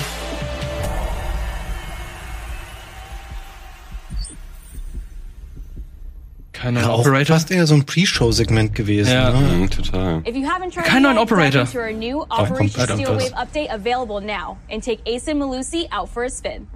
Kein 6.53 6.77
Ja, 6.77 6.91
Operator. 6.95 7.33
fast 7.35 7.51
eher 7.51 7.67
so 7.67 7.75
ein 7.75 7.85
Pre-Show-Segment 7.85 8.77
gewesen. 8.77 9.13
Ja. 9.13 9.31
Ne? 9.31 9.57
Mhm, 9.57 9.71
total. 9.71 10.23
If 10.25 10.37
you 10.37 10.47
haven't 10.47 10.73
tried 10.73 10.85
Kein 10.85 10.99
it 10.99 11.09
neuen 11.09 11.17
yet, 11.17 11.23
Operator. 11.23 11.65
dive 11.65 11.75
into 11.75 11.81
our 11.81 11.93
new 11.93 12.19
kommt 12.21 12.31
Operation 12.31 12.81
weiter, 12.81 12.95
Steel 12.95 13.15
das. 13.15 13.25
Wave 13.25 13.35
update 13.35 13.75
available 13.75 14.21
now 14.21 14.57
and 14.71 14.85
take 14.85 15.01
Ace 15.05 15.27
and 15.27 15.41
Malusi 15.43 15.89
out 15.91 16.09
for 16.09 16.23
a 16.23 16.31
spin. 16.31 16.69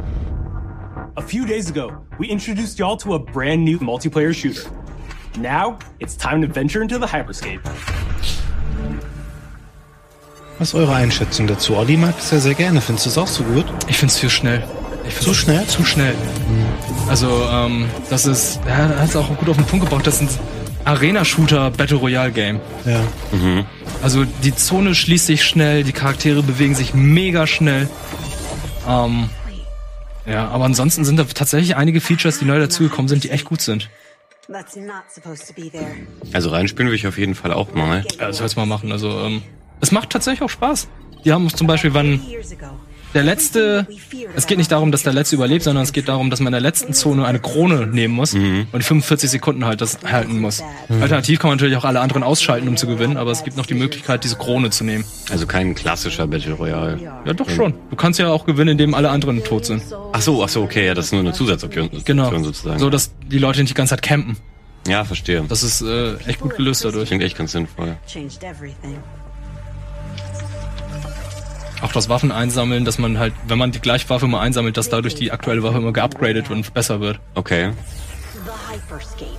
A 1.17 1.23
few 1.23 1.47
days 1.47 1.71
ago, 1.71 1.93
we 2.19 2.27
introduced 2.27 2.81
y'all 2.81 2.97
to 2.97 3.15
a 3.15 3.21
brand 3.21 3.65
new 3.65 3.79
multiplayer 3.79 4.35
shooter. 4.35 4.69
Now, 5.37 5.79
it's 5.99 6.17
time 6.17 6.41
to 6.47 6.53
venture 6.53 6.83
into 6.83 6.99
the 6.99 7.07
hyperscape. 7.07 7.61
Was 10.59 10.69
ist 10.69 10.75
eure 10.75 10.95
Einschätzung 10.95 11.47
dazu? 11.47 11.77
Olli 11.77 11.97
mag 11.99 12.15
es 12.19 12.31
ja 12.31 12.39
sehr 12.39 12.55
gerne. 12.55 12.81
Findest 12.81 13.07
du 13.07 13.11
es 13.11 13.19
auch 13.19 13.27
so 13.27 13.45
gut? 13.45 13.67
Ich 13.89 13.99
find's 13.99 14.17
zu 14.17 14.31
schnell. 14.31 14.65
Ich 15.07 15.13
find's 15.15 15.27
Zu 15.27 15.35
schnell? 15.35 15.67
Zu 15.67 15.85
schnell. 15.85 16.15
Also, 17.09 17.47
ähm, 17.53 17.87
das 18.09 18.27
ist, 18.27 18.61
ja, 18.67 18.87
er 18.87 19.01
hat 19.01 19.09
es 19.11 19.17
auch 19.17 19.29
gut 19.37 19.49
auf 19.49 19.57
den 19.57 19.67
Punkt 19.67 19.85
gebracht, 19.85 20.07
das 20.07 20.23
ist 20.23 20.39
ein 20.39 20.39
Arena-Shooter 20.87 21.71
Battle 21.71 21.99
Royale 21.99 22.33
Game. 22.33 22.61
Ja. 22.85 23.01
Mhm. 23.33 23.65
Also 24.03 24.25
die 24.25 24.55
Zone 24.55 24.95
schließt 24.95 25.27
sich 25.27 25.45
schnell, 25.45 25.85
die 25.85 25.93
Charaktere 25.93 26.43
bewegen 26.43 26.75
sich 26.75 26.95
mega 26.95 27.47
schnell. 27.47 27.89
Ähm, 28.89 29.29
ja, 30.27 30.49
aber 30.49 30.65
ansonsten 30.65 31.05
sind 31.05 31.19
da 31.19 31.25
tatsächlich 31.25 31.77
einige 31.77 32.01
Features, 32.01 32.39
die 32.39 32.45
neu 32.47 32.59
dazugekommen 32.59 33.09
sind, 33.09 33.25
die 33.25 33.31
echt 33.31 33.45
gut 33.45 33.61
sind. 33.61 33.91
That's 34.49 34.77
not 34.77 35.11
supposed 35.13 35.47
to 35.49 35.55
be 35.55 35.71
there. 35.71 35.95
Also 36.33 36.51
reinspielen 36.51 36.89
will 36.89 36.95
ich 36.97 37.07
auf 37.07 37.19
jeden 37.19 37.35
Fall 37.35 37.53
auch 37.53 37.75
mal. 37.75 38.05
Ja, 38.19 38.29
das 38.29 38.39
soll's 38.39 38.57
mal 38.57 38.67
machen. 38.67 38.93
Also, 38.93 39.11
ähm, 39.21 39.43
es 39.81 39.91
macht 39.91 40.11
tatsächlich 40.11 40.43
auch 40.43 40.51
Spaß. 40.51 40.89
Die 41.25 41.33
haben 41.33 41.49
zum 41.49 41.67
Beispiel, 41.67 41.93
wann 41.95 42.21
der 43.17 43.25
letzte, 43.25 43.87
es 44.37 44.47
geht 44.47 44.59
nicht 44.59 44.71
darum, 44.71 44.93
dass 44.93 45.03
der 45.03 45.13
letzte 45.13 45.35
überlebt, 45.37 45.65
sondern 45.65 45.83
es 45.83 45.93
geht 45.93 46.07
darum, 46.09 46.31
dass 46.31 46.39
man 46.39 46.49
in 46.49 46.53
der 46.53 46.61
letzten 46.61 46.93
Zone 46.93 47.27
eine 47.27 47.41
Krone 47.41 47.87
nehmen 47.87 48.15
muss 48.15 48.35
und 48.35 48.71
45 48.85 49.31
Sekunden 49.31 49.65
halt 49.65 49.81
das 49.81 49.99
halten 50.05 50.39
muss. 50.41 50.63
Mhm. 50.89 51.03
Alternativ 51.03 51.41
kann 51.41 51.49
man 51.49 51.57
natürlich 51.57 51.77
auch 51.77 51.85
alle 51.85 52.01
anderen 52.01 52.23
ausschalten, 52.23 52.69
um 52.69 52.77
zu 52.77 52.87
gewinnen, 52.87 53.17
aber 53.17 53.31
es 53.33 53.43
gibt 53.43 53.57
noch 53.57 53.67
die 53.67 53.75
Möglichkeit, 53.75 54.23
diese 54.23 54.37
Krone 54.37 54.71
zu 54.71 54.85
nehmen. 54.85 55.05
Also 55.31 55.47
kein 55.47 55.75
klassischer 55.75 56.27
Battle 56.27 56.53
Royale. 56.53 57.01
Ja, 57.03 57.33
doch 57.33 57.49
schon. 57.51 57.75
Du 57.91 57.97
kannst 57.97 58.21
ja 58.21 58.29
auch 58.29 58.47
gewinnen, 58.47 58.71
indem 58.73 58.95
alle 58.95 59.11
anderen 59.11 59.43
tot 59.43 59.65
sind. 59.65 59.83
Ach 60.13 60.21
so, 60.21 60.45
ach 60.45 60.49
so, 60.49 60.63
okay, 60.63 60.87
ja, 60.87 60.95
das 60.95 61.07
ist 61.07 61.13
nur 61.13 61.23
eine 61.23 61.33
Zusatzoption 61.33 61.91
Genau. 62.05 62.31
sozusagen. 62.43 62.79
So, 62.79 62.91
dass 62.91 63.13
die 63.27 63.39
Leute 63.39 63.61
nicht 63.61 63.71
die 63.71 63.75
ganze 63.75 63.91
Zeit 63.91 64.03
campen. 64.03 64.37
ja, 64.87 65.05
verstehe. 65.05 65.43
Das 65.49 65.63
ist 65.63 65.81
äh, 65.81 66.17
echt 66.27 66.41
gut 66.41 66.57
gelöst 66.57 66.85
dadurch. 66.85 67.09
Klingt 67.09 67.23
echt 67.25 67.37
ganz 67.37 67.53
sinnvoll. 67.53 67.97
Auch 71.83 71.93
das 71.93 72.09
Waffen 72.09 72.33
einsammeln, 72.33 72.85
dass 72.85 72.99
man 72.99 73.19
halt, 73.19 73.35
wenn 73.47 73.59
man 73.59 73.71
die 73.71 73.81
gleiche 73.81 74.09
Waffe 74.09 74.25
immer 74.27 74.41
einsammelt, 74.41 74.77
dass 74.77 74.89
dadurch 74.89 75.15
die 75.15 75.31
aktuelle 75.31 75.63
Waffe 75.63 75.79
immer 75.79 75.93
geupgradet 75.93 76.51
und 76.51 76.73
besser 76.73 77.01
wird. 77.01 77.21
Okay. 77.35 77.73
The 78.45 78.73
hyperscape. 78.73 79.39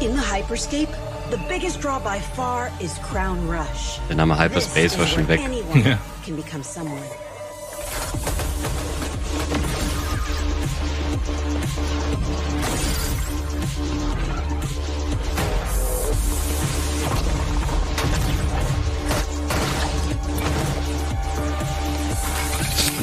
In 0.00 0.16
the 0.16 0.22
hyperscape, 0.22 0.88
the 1.30 1.38
biggest 1.48 1.82
draw 1.82 1.98
by 2.00 2.18
far 2.34 2.70
is 2.80 2.92
Crown 3.10 3.38
Rush. 3.48 4.00
Der 4.08 4.16
Name 4.16 4.38
Hyperspace 4.38 4.98
war 4.98 5.06
schon 5.06 5.28
weg. 5.28 5.40
Ja. 5.84 5.98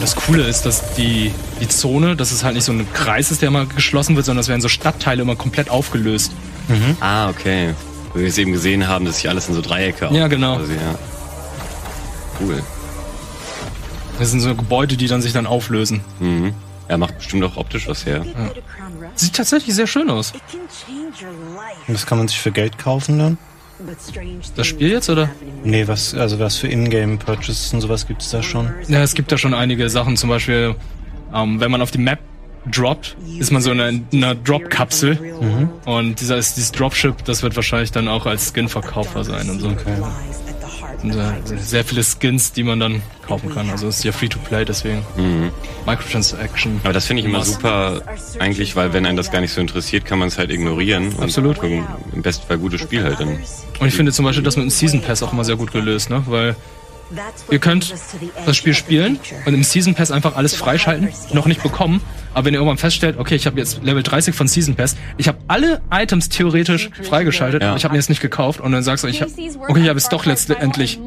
Und 0.02 0.08
das 0.08 0.16
Coole 0.16 0.48
ist, 0.48 0.66
dass 0.66 0.96
die, 0.96 1.32
die 1.60 1.68
Zone, 1.68 2.16
dass 2.16 2.32
es 2.32 2.44
halt 2.44 2.56
nicht 2.56 2.64
so 2.64 2.72
ein 2.72 2.92
Kreis 2.92 3.30
ist, 3.30 3.44
der 3.44 3.50
immer 3.50 3.68
geschlossen 3.68 4.16
wird, 4.16 4.26
sondern 4.26 4.42
es 4.42 4.48
werden 4.48 4.60
so 4.60 4.68
Stadtteile 4.68 5.22
immer 5.22 5.36
komplett 5.36 5.70
aufgelöst. 5.70 6.32
Ah, 7.02 7.30
okay. 7.30 7.76
Wo 8.12 8.20
wir 8.20 8.28
es 8.28 8.40
eben 8.40 8.52
gesehen 8.52 8.88
haben, 8.88 9.06
dass 9.06 9.18
sich 9.18 9.30
alles 9.30 9.48
in 9.48 9.54
so 9.54 9.62
Dreiecke 9.62 10.10
Ja, 10.12 10.28
genau. 10.28 10.58
Quasi, 10.58 10.74
ja. 10.74 10.96
cool. 12.40 12.64
Das 14.18 14.32
sind 14.32 14.40
so 14.40 14.56
Gebäude, 14.56 14.98
die 14.98 15.06
dann 15.06 15.22
sich 15.22 15.34
dann 15.34 15.46
auflösen. 15.46 16.02
Mhm. 16.20 16.56
Er 16.88 16.98
macht 16.98 17.20
bestimmt 17.20 17.44
auch 17.44 17.58
optisch 17.58 17.88
was 17.88 18.04
her. 18.04 18.26
Ja. 18.26 18.50
Sieht 19.14 19.36
tatsächlich 19.36 19.76
sehr 19.76 19.86
schön 19.86 20.10
aus. 20.10 20.34
Und 21.88 21.94
das 21.94 22.08
kann 22.08 22.18
man 22.18 22.28
sich 22.28 22.40
für 22.40 22.52
Geld 22.52 22.80
kaufen 22.80 23.20
dann? 23.20 23.38
Das 24.56 24.68
Spiel 24.68 24.90
jetzt, 24.90 25.10
oder? 25.10 25.30
Nee, 25.64 25.88
was, 25.88 26.14
also 26.14 26.40
was 26.40 26.58
für 26.58 26.68
Ingame-Purchases 26.68 27.74
und 27.74 27.82
sowas 27.82 28.08
gibt 28.08 28.22
es 28.22 28.30
da 28.30 28.42
schon? 28.44 28.70
Ja, 28.88 29.02
es 29.02 29.14
gibt 29.14 29.32
da 29.32 29.38
schon 29.38 29.54
einige 29.54 29.90
Sachen. 29.90 30.18
Zum 30.18 30.30
Beispiel, 30.30 30.76
ähm, 31.34 31.60
wenn 31.60 31.72
man 31.72 31.82
auf 31.82 31.92
die 31.92 31.98
Map 31.98 32.20
droppt, 32.70 33.18
ist 33.40 33.52
man 33.52 33.62
so 33.62 33.72
in 33.72 33.80
einer, 33.80 34.00
einer 34.14 34.36
Drop-Kapsel. 34.36 35.16
Mhm. 35.42 35.70
Und 35.86 36.22
dieser 36.22 36.38
ist 36.38 36.58
dieses 36.58 36.72
Dropship, 36.72 37.26
das 37.26 37.44
wird 37.44 37.56
wahrscheinlich 37.56 37.92
dann 37.92 38.08
auch 38.08 38.26
als 38.26 38.54
Skin 38.54 38.70
verkaufbar 38.70 39.24
sein 39.24 39.50
und 39.50 39.60
so. 39.60 39.70
Okay. 39.70 39.98
Und, 41.04 41.14
sehr 41.60 41.84
viele 41.84 42.04
Skins, 42.04 42.52
die 42.52 42.64
man 42.64 42.80
dann 42.80 43.02
kaufen 43.26 43.50
kann. 43.54 43.70
Also 43.70 43.88
es 43.88 43.98
ist 43.98 44.04
ja 44.04 44.12
Free-to-Play, 44.12 44.66
deswegen. 44.66 45.04
Mhm. 45.18 45.52
Microtransaction. 45.86 46.80
Aber 46.84 46.94
das 46.94 47.08
finde 47.08 47.22
ich 47.22 47.28
immer 47.28 47.44
super, 47.44 48.02
eigentlich, 48.40 48.76
weil 48.76 48.94
wenn 48.94 49.06
einen 49.06 49.18
das 49.18 49.32
gar 49.32 49.42
nicht 49.42 49.54
so 49.54 49.62
interessiert, 49.62 50.06
kann 50.06 50.20
man 50.20 50.28
es 50.28 50.38
halt 50.38 50.52
ignorieren. 50.52 51.14
Und 51.14 51.24
Absolut. 51.24 51.60
gucken, 51.60 51.86
Im 52.14 52.22
besten 52.22 52.48
Fall 52.48 52.58
gutes 52.58 52.82
Spiel 52.82 53.04
halt 53.04 53.20
dann. 53.20 53.40
Und 53.80 53.88
ich 53.88 53.96
finde 53.96 54.12
zum 54.12 54.26
Beispiel 54.26 54.44
das 54.44 54.58
mit 54.58 54.64
dem 54.64 54.70
Season 54.70 55.02
Pass 55.02 55.24
auch 55.24 55.34
immer 55.34 55.44
sehr 55.44 55.56
gut 55.56 55.72
gelöst, 55.72 56.10
ne? 56.10 56.24
Weil 56.28 56.56
ihr 57.50 57.60
könnt 57.60 57.94
das 58.46 58.58
Spiel 58.58 58.74
spielen 58.74 59.20
und 59.46 59.54
im 59.54 59.64
Season 59.64 59.96
Pass 59.96 60.12
einfach 60.12 60.36
alles 60.36 60.56
freischalten, 60.56 61.10
noch 61.34 61.46
nicht 61.46 61.64
bekommen. 61.64 62.02
Aber 62.34 62.46
wenn 62.46 62.54
ihr 62.54 62.60
irgendwann 62.60 62.78
feststellt, 62.78 63.18
okay, 63.18 63.36
ich 63.36 63.46
habe 63.46 63.60
jetzt 63.60 63.84
Level 63.84 64.04
30 64.04 64.34
von 64.34 64.48
Season 64.48 64.76
Pass, 64.76 64.96
ich 65.18 65.28
habe 65.28 65.38
alle 65.48 65.82
Items 65.92 66.30
theoretisch 66.30 66.90
freigeschaltet, 67.04 67.62
aber 67.62 67.76
ich 67.76 67.84
habe 67.84 67.94
mir 67.94 68.00
jetzt 68.00 68.10
nicht 68.10 68.22
gekauft 68.22 68.62
und 68.62 68.72
dann 68.72 68.84
sagst 68.84 69.04
du, 69.04 69.10
ich 69.10 69.22
hab, 69.22 69.30
okay, 69.30 69.82
ich 69.82 69.90
habe 69.90 70.00
jetzt 70.00 70.14
doch 70.14 70.26
letztendlich 70.26 71.00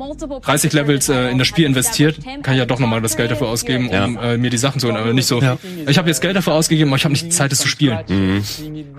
30 0.42 0.72
Levels 0.72 1.09
äh, 1.09 1.30
in 1.30 1.38
das 1.38 1.46
Spiel 1.46 1.64
investiert, 1.64 2.18
kann 2.42 2.55
ich 2.55 2.59
ja 2.59 2.66
doch 2.66 2.78
nochmal 2.78 3.00
das 3.00 3.16
Geld 3.16 3.30
dafür 3.30 3.48
ausgeben, 3.48 3.88
um 3.88 4.18
äh, 4.18 4.36
mir 4.36 4.50
die 4.50 4.59
Sachen 4.59 4.80
zu 4.80 4.86
holen, 4.86 4.96
aber 4.96 5.12
nicht 5.12 5.26
so, 5.26 5.40
ich 5.86 5.98
habe 5.98 6.09
jetzt 6.09 6.20
Geld 6.20 6.36
dafür 6.36 6.52
ausgegeben, 6.55 6.90
aber 6.90 6.96
ich 6.96 7.05
habe 7.05 7.12
nicht 7.12 7.24
die 7.24 7.30
Zeit, 7.30 7.52
es 7.52 7.61
zu 7.61 7.68
spielen. 7.68 7.98
Mhm. 8.09 8.42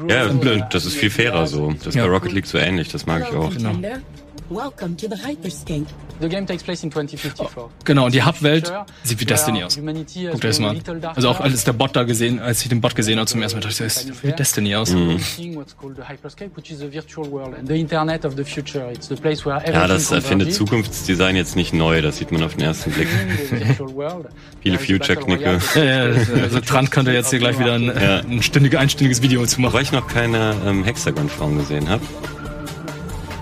Ja, 0.09 0.27
blöd. 0.27 0.63
Das 0.71 0.85
ist 0.85 0.95
viel 0.95 1.09
fairer 1.09 1.47
so. 1.47 1.73
Das 1.77 1.87
ist 1.87 1.95
bei 1.95 2.07
Rocket 2.07 2.31
League 2.31 2.47
so 2.47 2.57
ähnlich, 2.57 2.89
das 2.89 3.05
mag 3.05 3.27
ich 3.29 3.35
auch. 3.35 3.51
Welcome 4.49 4.95
to 4.97 5.07
the 5.07 5.15
Hyperscape. 5.15 5.87
The 6.21 6.29
game 6.29 6.45
takes 6.45 6.61
place 6.61 6.83
in 6.83 6.91
2054. 6.91 7.47
Genau, 7.83 8.05
und 8.05 8.13
die 8.13 8.23
Hub-Welt 8.23 8.71
sieht 9.03 9.19
wie 9.19 9.25
Destiny 9.25 9.63
aus. 9.63 9.75
Guckt 9.75 9.89
euch 10.35 10.39
das 10.39 10.59
mal 10.59 10.69
an. 10.69 10.81
Also 11.15 11.29
auch 11.29 11.39
als 11.39 11.63
der 11.63 11.73
Bot 11.73 11.95
da 11.95 12.03
gesehen, 12.03 12.39
als 12.39 12.61
ich 12.61 12.69
den 12.69 12.79
Bot 12.79 12.95
gesehen 12.95 13.17
habe 13.17 13.25
zum 13.27 13.41
ersten 13.41 13.57
Mal, 13.57 13.61
dachte 13.61 13.73
ich, 13.73 13.79
das 13.79 14.03
sieht 14.03 14.23
wie 14.23 14.31
Destiny 14.31 14.75
aus. 14.75 14.91
Mhm. 14.91 15.19
Ja, 19.67 19.87
das 19.87 20.11
erfindet. 20.11 20.53
Zukunftsdesign 20.53 21.35
jetzt 21.35 21.55
nicht 21.55 21.73
neu, 21.73 22.01
das 22.03 22.17
sieht 22.17 22.31
man 22.31 22.43
auf 22.43 22.53
den 22.53 22.61
ersten 22.65 22.91
Blick. 22.91 23.07
Viele 24.61 24.77
Future-Knicke. 24.79 25.59
Ja, 25.75 25.83
ja, 25.83 26.01
also 26.43 26.59
Trant 26.59 26.91
könnte 26.91 27.11
jetzt 27.11 27.31
hier 27.31 27.39
gleich 27.39 27.57
wieder 27.59 27.73
ein, 27.73 27.85
Ja. 27.85 28.19
ein 28.19 28.43
stündiges, 28.43 28.79
einstündiges 28.79 29.21
Video 29.23 29.43
zu 29.47 29.59
machen. 29.59 29.73
Wobei 29.73 29.81
ich 29.81 29.91
noch 29.91 30.07
keine 30.07 30.55
ähm, 30.65 30.83
Hexagon-Form 30.83 31.57
gesehen 31.57 31.89
habe. 31.89 32.03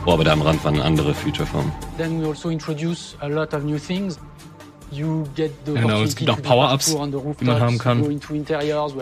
Oh, 0.05 0.11
aber 0.11 0.25
da 0.25 0.33
am 0.33 0.41
Rand 0.41 0.63
waren 0.65 0.81
andere 0.81 1.13
Future-Formen. 1.13 1.71
Then 1.97 2.21
we 2.21 2.27
also 2.27 2.49
introduce 2.49 3.15
a 3.21 3.27
lot 3.27 3.53
of 3.53 3.63
new 3.63 3.77
things. 3.77 4.19
You 4.91 5.23
get 5.35 5.51
the 5.65 5.73
Genau, 5.73 6.03
es 6.03 6.15
gibt 6.15 6.29
auch 6.29 6.41
Power-Ups, 6.41 6.95
die 7.39 7.45
man 7.45 7.59
haben 7.59 7.79
kann. 7.79 8.05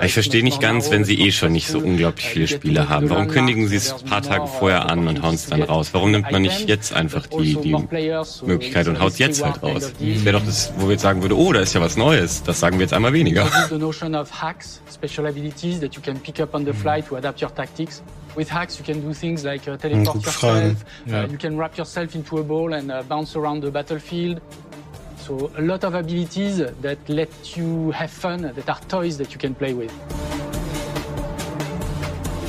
Ich 0.02 0.14
verstehe 0.14 0.42
nicht 0.42 0.62
ganz, 0.62 0.90
wenn 0.90 1.04
sie 1.04 1.20
eh 1.20 1.32
schon 1.34 1.52
nicht 1.52 1.68
so 1.68 1.80
unglaublich 1.80 2.28
viele 2.28 2.48
Spiele 2.48 2.88
haben. 2.88 3.10
Warum 3.10 3.28
kündigen 3.28 3.68
sie 3.68 3.76
es 3.76 3.92
ein 3.92 4.06
paar 4.06 4.22
Tage 4.22 4.48
vorher 4.48 4.90
an 4.90 5.06
und 5.08 5.22
hauen 5.22 5.36
es 5.36 5.48
dann 5.48 5.64
raus? 5.64 5.90
Warum 5.92 6.12
nimmt 6.12 6.32
man 6.32 6.44
nicht 6.44 6.70
jetzt 6.70 6.94
einfach 6.94 7.28
die, 7.28 7.56
die 7.56 7.76
Möglichkeit 8.46 8.88
und 8.88 9.02
haut 9.02 9.12
es 9.12 9.18
jetzt 9.20 9.44
halt 9.44 9.62
raus? 9.62 9.92
Das 10.00 10.26
wäre 10.26 10.38
doch 10.40 10.46
das, 10.46 10.72
wo 10.78 10.86
wir 10.86 10.92
jetzt 10.92 11.02
sagen 11.02 11.24
würde, 11.24 11.38
oh, 11.38 11.52
da 11.52 11.60
ist 11.60 11.74
ja 11.74 11.82
was 11.82 11.98
Neues. 11.98 12.44
Das 12.44 12.62
sagen 12.62 12.78
wir 12.78 12.84
jetzt 12.84 12.94
einmal 12.94 13.12
weniger. 13.12 13.50
the 18.36 18.44
notion 18.44 18.50
of 18.50 18.50
hacks, 18.50 18.74
special 18.74 18.98
abilities 18.98 19.44
that 19.44 19.56
you 19.56 19.60
can 19.60 19.78
pick 19.78 19.92
up 19.92 19.96
on 19.96 19.96
the 19.96 19.96
fly 19.96 19.96
to 19.96 19.96
adapt 19.96 19.96
your 19.96 19.96
tactics. 19.96 20.06
With 20.06 20.10
hacks, 20.10 20.10
you 20.10 20.14
can 20.14 20.14
do 20.14 20.24
things 20.24 20.24
like 20.24 20.24
uh, 20.24 20.24
teleport 20.24 20.26
yourself. 20.26 20.86
Ja. 21.06 21.24
Uh, 21.24 21.28
you 21.28 21.38
can 21.38 21.58
wrap 21.58 21.78
yourself 21.78 22.16
into 22.16 22.38
a 22.38 22.44
ball 22.44 22.74
and 22.74 22.92
uh, 22.92 23.04
bounce 23.04 23.36
around 23.36 23.64
the 23.64 23.72
battlefield. 23.72 24.42
So 25.18 25.52
a 25.58 25.62
lot 25.62 25.84
of 25.84 25.94
abilities 25.94 26.58
that 26.58 26.98
let 27.08 27.56
you 27.56 27.92
have 27.92 28.12
fun, 28.12 28.42
that 28.42 28.70
are 28.70 28.80
toys 28.88 29.18
that 29.18 29.34
you 29.34 29.40
can 29.40 29.54
play 29.54 29.74
with. 29.74 29.92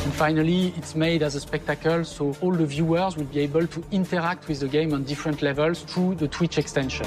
And 0.05 0.13
finally, 0.15 0.73
it's 0.77 0.95
made 0.95 1.23
as 1.23 1.35
a 1.35 1.41
spectacle, 1.41 2.05
so 2.05 2.35
all 2.41 2.53
the 2.53 2.67
viewers 2.67 3.17
will 3.17 3.25
be 3.25 3.41
able 3.41 3.67
to 3.67 3.85
interact 3.91 4.49
with 4.49 4.61
the 4.61 4.69
game 4.69 4.95
on 4.95 5.05
different 5.05 5.43
levels 5.43 5.83
through 5.83 6.15
the 6.17 6.29
Twitch 6.29 6.59
extension. 6.59 7.07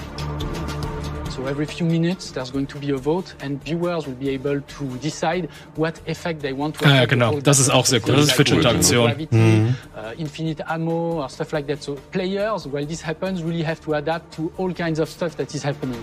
So 1.35 1.45
every 1.47 1.65
few 1.65 1.85
minutes, 1.85 2.31
there's 2.31 2.49
going 2.49 2.67
to 2.67 2.77
be 2.79 2.91
a 2.91 2.95
vote, 2.97 3.33
and 3.41 3.61
viewers 3.61 4.07
will 4.07 4.15
be 4.15 4.29
able 4.29 4.61
to 4.61 4.85
decide 5.01 5.49
what 5.75 5.99
effect 6.07 6.39
they 6.41 6.53
want 6.53 6.75
to 6.75 6.85
Ah, 6.85 6.89
ja, 6.89 6.95
have. 7.01 7.07
genau. 7.09 7.39
Das 7.41 7.59
ist 7.59 7.69
auch 7.69 7.85
sehr 7.85 7.99
cool. 8.07 8.15
Das 8.15 8.27
ist 8.27 8.35
Twitch-Interaktion. 8.35 9.27
Mhm. 9.31 9.75
uh, 9.97 10.13
infinite 10.17 10.65
ammo, 10.65 11.21
or 11.21 11.29
stuff 11.29 11.51
like 11.51 11.67
that. 11.67 11.83
So 11.83 11.95
players, 12.11 12.65
while 12.71 12.85
this 12.85 13.01
happens, 13.05 13.43
really 13.43 13.63
have 13.65 13.81
to 13.81 13.95
adapt 13.95 14.33
to 14.37 14.49
all 14.57 14.73
kinds 14.73 14.99
of 14.99 15.09
stuff 15.09 15.35
that 15.35 15.53
is 15.53 15.61
happening. 15.65 15.99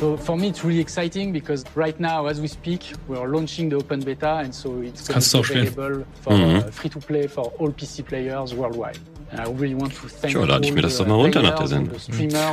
So 0.00 0.16
for 0.16 0.36
me, 0.38 0.48
it's 0.48 0.64
really 0.64 0.80
exciting 0.80 1.32
because 1.32 1.64
right 1.74 1.98
now, 2.00 2.26
as 2.28 2.40
we 2.40 2.48
speak, 2.48 2.92
we 3.08 3.18
are 3.18 3.28
launching 3.28 3.68
the 3.68 3.76
open 3.76 4.00
beta, 4.00 4.36
and 4.42 4.54
so 4.54 4.80
it's 4.80 5.06
going 5.06 5.20
to 5.20 5.52
be 5.54 5.66
available 5.66 6.04
for 6.22 6.32
Mhm. 6.32 6.56
uh, 6.64 6.70
free 6.70 6.88
to 6.90 6.98
play 7.00 7.26
for 7.26 7.52
all 7.58 7.70
PC 7.72 8.02
players 8.02 8.54
worldwide. 8.54 8.98
Tja, 10.22 10.44
lade 10.44 10.66
ich 10.66 10.72
mir 10.72 10.80
das 10.82 10.96
doch 10.96 11.06
mal 11.06 11.14
runter 11.14 11.42
nach 11.42 11.56
der 11.58 11.66
Sendung. 11.66 11.94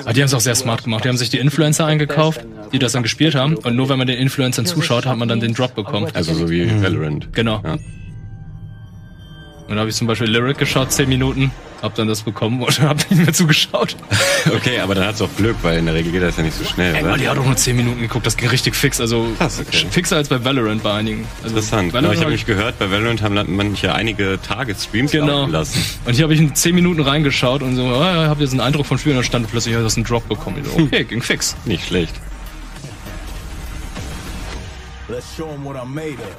Aber 0.04 0.14
die 0.14 0.22
haben 0.22 0.26
es 0.26 0.34
auch 0.34 0.42
sehr 0.42 0.56
smart 0.56 0.84
gemacht. 0.84 1.06
Die 1.06 1.10
haben 1.10 1.18
sich 1.18 1.30
die 1.30 1.40
Influencer 1.40 1.86
eingekauft, 1.86 2.46
die 2.74 2.80
das 2.80 2.92
dann 2.92 3.04
gespielt 3.04 3.36
haben. 3.36 3.56
Und 3.56 3.76
nur 3.76 3.88
wenn 3.90 3.98
man 3.98 4.08
den 4.08 4.18
Influencern 4.20 4.66
zuschaut, 4.66 5.06
hat 5.06 5.18
man 5.18 5.28
dann 5.28 5.40
den 5.40 5.54
Drop 5.54 5.74
bekommen. 5.74 6.08
Also 6.14 6.34
so 6.34 6.50
wie 6.50 6.70
Valorant. 6.82 7.32
Genau. 7.34 7.62
Und 9.68 9.76
da 9.76 9.78
habe 9.78 9.90
ich 9.90 9.96
zum 9.96 10.08
Beispiel 10.08 10.28
Lyric 10.28 10.58
geschaut, 10.58 10.92
10 10.92 11.10
Minuten, 11.10 11.52
hab 11.86 11.96
dann 11.96 12.08
das 12.10 12.24
bekommen 12.24 12.62
und 12.62 12.82
hab 12.82 12.98
nicht 13.10 13.24
mehr 13.24 13.34
zugeschaut. 13.34 13.96
Okay, 14.56 14.80
aber 14.80 14.94
dann 14.96 15.08
hat's 15.08 15.22
auch 15.22 15.30
Glück, 15.38 15.56
weil 15.64 15.80
in 15.80 15.86
der 15.86 15.96
Regel 15.96 16.12
geht 16.12 16.22
das 16.22 16.38
ja 16.38 16.44
nicht 16.44 16.56
so 16.56 16.64
schnell, 16.64 16.94
Ey, 16.94 17.02
oder? 17.02 17.12
Mann, 17.12 17.20
die 17.20 17.28
hat 17.28 17.38
auch 17.38 17.46
nur 17.46 17.56
10 17.56 17.76
Minuten 17.76 18.00
geguckt, 18.02 18.26
das 18.28 18.38
ging 18.38 18.48
richtig 18.50 18.76
fix. 18.76 19.02
Also 19.02 19.28
fixer 19.90 20.18
als 20.18 20.30
bei 20.30 20.44
Valorant 20.46 20.84
bei 20.84 20.94
einigen. 20.94 21.28
Also 21.44 21.56
Interessant. 21.56 21.90
Genau, 21.94 21.94
Valorant 22.10 22.14
ich 22.14 22.20
habe 22.22 22.32
hab 22.32 22.38
mich 22.38 22.46
gehört, 22.46 22.78
bei 22.80 22.92
Valorant 22.92 23.22
haben 23.24 23.56
manche 23.56 23.94
einige 23.94 24.40
Tage 24.42 24.76
Streams 24.76 25.12
Genau. 25.12 25.40
laufen 25.42 25.52
lassen. 25.52 25.86
Und 26.06 26.14
hier 26.14 26.24
habe 26.24 26.34
ich 26.36 26.40
in 26.40 26.54
10 26.54 26.76
Minuten 26.76 27.02
reingeschaut 27.02 27.64
und 27.64 27.76
so, 27.76 27.86
ah, 27.88 28.24
ja, 28.24 28.28
habe 28.30 28.42
jetzt 28.44 28.52
einen 28.52 28.62
Eindruck 28.62 28.86
vom 28.86 28.98
Spiel 28.98 29.14
und 29.14 29.18
dann 29.18 29.26
stand 29.26 29.50
plötzlich, 29.50 29.76
hast 29.76 29.98
einen 29.98 30.06
Drop 30.06 30.28
bekommen. 30.30 30.64
So, 30.64 30.84
okay, 30.84 31.04
ging 31.04 31.22
fix. 31.22 31.56
Nicht 31.66 31.88
schlecht. 31.88 32.14
Let's 35.08 35.26
show 35.38 35.50
'em 35.54 35.64
what 35.64 35.76
I'm 35.76 35.86
made 35.94 36.18
of. 36.20 36.36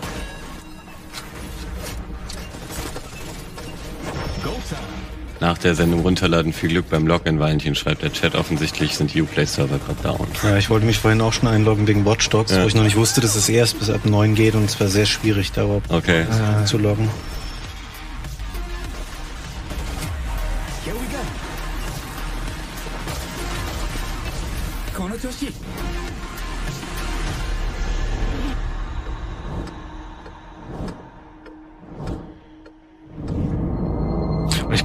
Go 4.44 4.50
time. 4.68 5.05
Nach 5.40 5.58
der 5.58 5.74
Sendung 5.74 6.00
runterladen, 6.00 6.52
viel 6.52 6.70
Glück 6.70 6.88
beim 6.88 7.06
Login, 7.06 7.38
Valentin 7.38 7.74
schreibt 7.74 8.02
der 8.02 8.12
Chat. 8.12 8.34
Offensichtlich 8.34 8.96
sind 8.96 9.12
die 9.12 9.20
Uplay-Server 9.22 9.78
gerade 9.78 10.02
down. 10.18 10.26
Ja, 10.42 10.56
ich 10.56 10.70
wollte 10.70 10.86
mich 10.86 10.98
vorhin 10.98 11.20
auch 11.20 11.32
schon 11.34 11.48
einloggen 11.48 11.86
wegen 11.86 12.06
Watch 12.06 12.28
Dogs, 12.30 12.52
Ja. 12.52 12.62
wo 12.62 12.66
ich 12.68 12.74
noch 12.74 12.82
nicht 12.84 12.96
wusste, 12.96 13.20
dass 13.20 13.34
es 13.36 13.48
erst 13.48 13.78
bis 13.78 13.90
ab 13.90 14.00
9 14.04 14.34
geht 14.34 14.54
und 14.54 14.64
es 14.64 14.80
war 14.80 14.88
sehr 14.88 15.04
schwierig, 15.06 15.52
da 15.52 15.64
überhaupt 15.64 15.90
Okay. 15.90 16.22
äh, 16.22 16.64
zu 16.64 16.78
loggen. 16.78 17.08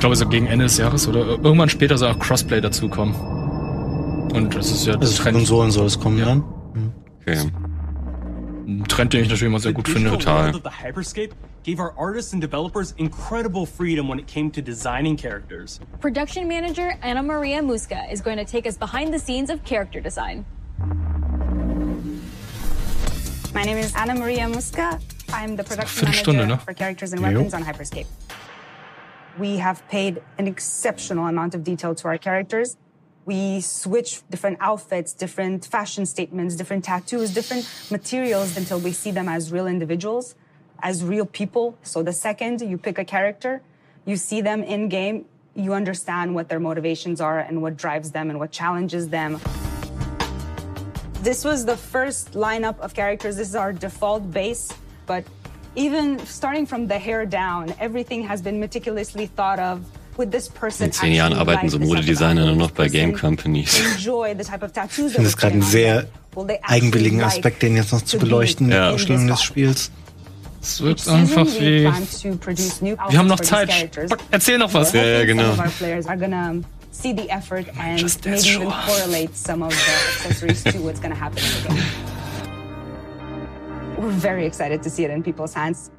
Glaube, 0.01 0.15
so 0.15 0.27
gegen 0.27 0.47
Ende 0.47 0.65
des 0.65 0.77
Jahres 0.77 1.07
oder 1.07 1.19
irgendwann 1.25 1.69
später 1.69 1.97
soll 1.97 2.11
auch 2.11 2.19
Crossplay 2.19 2.59
dazukommen. 2.59 3.15
Und 4.33 4.55
das 4.55 4.71
ist 4.71 4.85
ja 4.85 4.95
Also 4.95 5.21
für 5.23 5.31
Konsolen 5.31 5.71
soll 5.71 5.85
es 5.85 5.99
kommen 5.99 6.19
dann? 6.19 6.43
Okay. 7.21 7.49
Ein 8.67 8.83
Trend, 8.87 9.13
den 9.13 9.21
ich 9.21 9.29
natürlich 9.29 9.47
immer 9.47 9.59
sehr 9.59 9.73
gut 9.73 9.87
The 9.87 9.93
finde. 9.93 10.11
Hyperscape 10.11 11.35
gave 11.63 11.79
our 11.79 11.93
artists 11.97 12.33
and 12.33 12.41
developers 12.41 12.93
incredible 12.97 13.65
freedom 13.65 14.09
when 14.09 14.17
it 14.17 14.27
came 14.27 14.51
to 14.51 14.61
designing 14.61 15.15
characters. 15.15 15.79
Production 15.99 16.47
manager 16.47 16.97
Anna 17.03 17.21
Maria 17.21 17.61
Muska 17.61 18.11
is 18.11 18.21
going 18.21 18.37
to 18.37 18.45
take 18.45 18.65
us 18.67 18.77
behind 18.77 19.13
the 19.13 19.19
scenes 19.19 19.49
of 19.49 19.63
character 19.63 20.01
design. 20.01 20.45
My 23.53 23.63
name 23.63 23.77
is 23.77 23.93
Anna 23.95 24.15
Maria 24.15 24.47
Muska. 24.47 24.99
I'm 25.33 25.55
the 25.55 25.63
production 25.63 26.05
manager 26.05 26.47
ne? 26.47 26.57
for 26.57 26.73
characters 26.73 27.13
and 27.13 27.21
Jo. 27.21 27.27
weapons 27.27 27.53
on 27.53 27.63
Hyperscape. 27.63 28.07
We 29.37 29.57
have 29.57 29.87
paid 29.87 30.21
an 30.37 30.47
exceptional 30.47 31.27
amount 31.27 31.55
of 31.55 31.63
detail 31.63 31.95
to 31.95 32.07
our 32.07 32.17
characters. 32.17 32.77
We 33.25 33.61
switch 33.61 34.27
different 34.29 34.57
outfits, 34.59 35.13
different 35.13 35.65
fashion 35.65 36.05
statements, 36.05 36.55
different 36.55 36.83
tattoos, 36.83 37.33
different 37.33 37.69
materials 37.89 38.57
until 38.57 38.79
we 38.79 38.91
see 38.91 39.11
them 39.11 39.29
as 39.29 39.51
real 39.51 39.67
individuals, 39.67 40.35
as 40.81 41.03
real 41.03 41.25
people. 41.25 41.77
So 41.83 42.03
the 42.03 42.13
second 42.13 42.61
you 42.61 42.77
pick 42.77 42.97
a 42.97 43.05
character, 43.05 43.61
you 44.05 44.17
see 44.17 44.41
them 44.41 44.63
in 44.63 44.89
game 44.89 45.25
you 45.55 45.73
understand 45.73 46.33
what 46.33 46.49
their 46.49 46.59
motivations 46.59 47.19
are 47.19 47.39
and 47.39 47.61
what 47.61 47.77
drives 47.77 48.11
them 48.11 48.29
and 48.29 48.39
what 48.39 48.51
challenges 48.51 49.09
them. 49.09 49.39
This 51.21 51.43
was 51.45 51.65
the 51.65 51.77
first 51.77 52.31
lineup 52.33 52.79
of 52.79 52.93
characters. 52.93 53.35
This 53.37 53.49
is 53.49 53.55
our 53.55 53.73
default 53.73 54.31
base, 54.31 54.73
but 55.05 55.23
even 55.75 56.19
starting 56.25 56.67
from 56.67 56.87
the 56.87 56.95
hair 56.95 57.25
down, 57.25 57.73
everything 57.79 58.27
has 58.27 58.41
been 58.41 58.59
meticulously 58.59 59.27
thought 59.27 59.59
of. 59.59 59.79
Would 60.17 60.31
this 60.31 60.49
person 60.49 60.87
In 60.87 60.91
zehn 60.91 61.13
Jahren 61.13 61.33
arbeiten 61.33 61.69
so 61.69 61.79
Modedesigner 61.79 62.45
nur 62.45 62.57
noch 62.57 62.71
bei 62.71 62.89
Game 62.89 63.13
Companies. 63.13 63.79
Ich 63.79 64.05
finde 64.05 65.23
das 65.23 65.37
gerade 65.37 65.53
einen 65.53 65.61
sehr 65.61 66.05
eigenwilligen 66.63 67.23
Aspekt, 67.23 67.63
den 67.63 67.77
jetzt 67.77 67.93
noch 67.93 68.01
zu 68.01 68.17
beleuchten 68.17 68.67
in 68.67 68.71
der 68.71 68.79
Ja. 68.79 68.89
Vorstellung 68.89 69.27
des 69.27 69.41
Spiels. 69.41 69.89
Es 70.61 70.81
wirkt 70.81 71.07
einfach 71.07 71.47
wie. 71.47 71.85
Wir 71.85 73.17
haben 73.17 73.27
noch 73.27 73.39
Zeit. 73.39 73.89
Erzähl 74.29 74.57
noch 74.57 74.73
was. 74.73 74.91
Ja, 74.93 75.03
ja, 75.03 75.25
genau. 75.25 75.55
Some 79.33 79.63
of 79.63 79.73
our 79.73 80.31
We're 84.01 84.09
very 84.09 84.45
excited 84.47 84.81
to 84.81 84.89
see 84.89 85.05
it 85.05 85.11
in 85.11 85.21
people's 85.21 85.55
hands. 85.55 85.91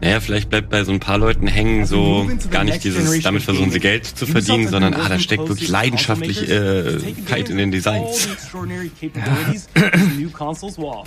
Naja, 0.00 0.20
vielleicht 0.20 0.50
bleibt 0.50 0.68
bei 0.68 0.84
so 0.84 0.92
ein 0.92 1.00
paar 1.00 1.16
Leuten 1.18 1.46
hängen 1.46 1.86
so 1.86 2.28
gar 2.50 2.64
nicht 2.64 2.84
dieses, 2.84 3.22
damit 3.22 3.42
versuchen 3.42 3.70
sie 3.70 3.80
Geld 3.80 4.04
zu 4.04 4.26
verdienen, 4.26 4.68
sondern 4.68 4.94
ah, 4.94 5.08
da 5.08 5.18
steckt 5.18 5.48
wirklich 5.48 5.68
leidenschaftlich 5.68 6.48
äh, 6.48 6.98
Zeit 7.26 7.48
in 7.48 7.56
den 7.56 7.72
Designs. 7.72 8.28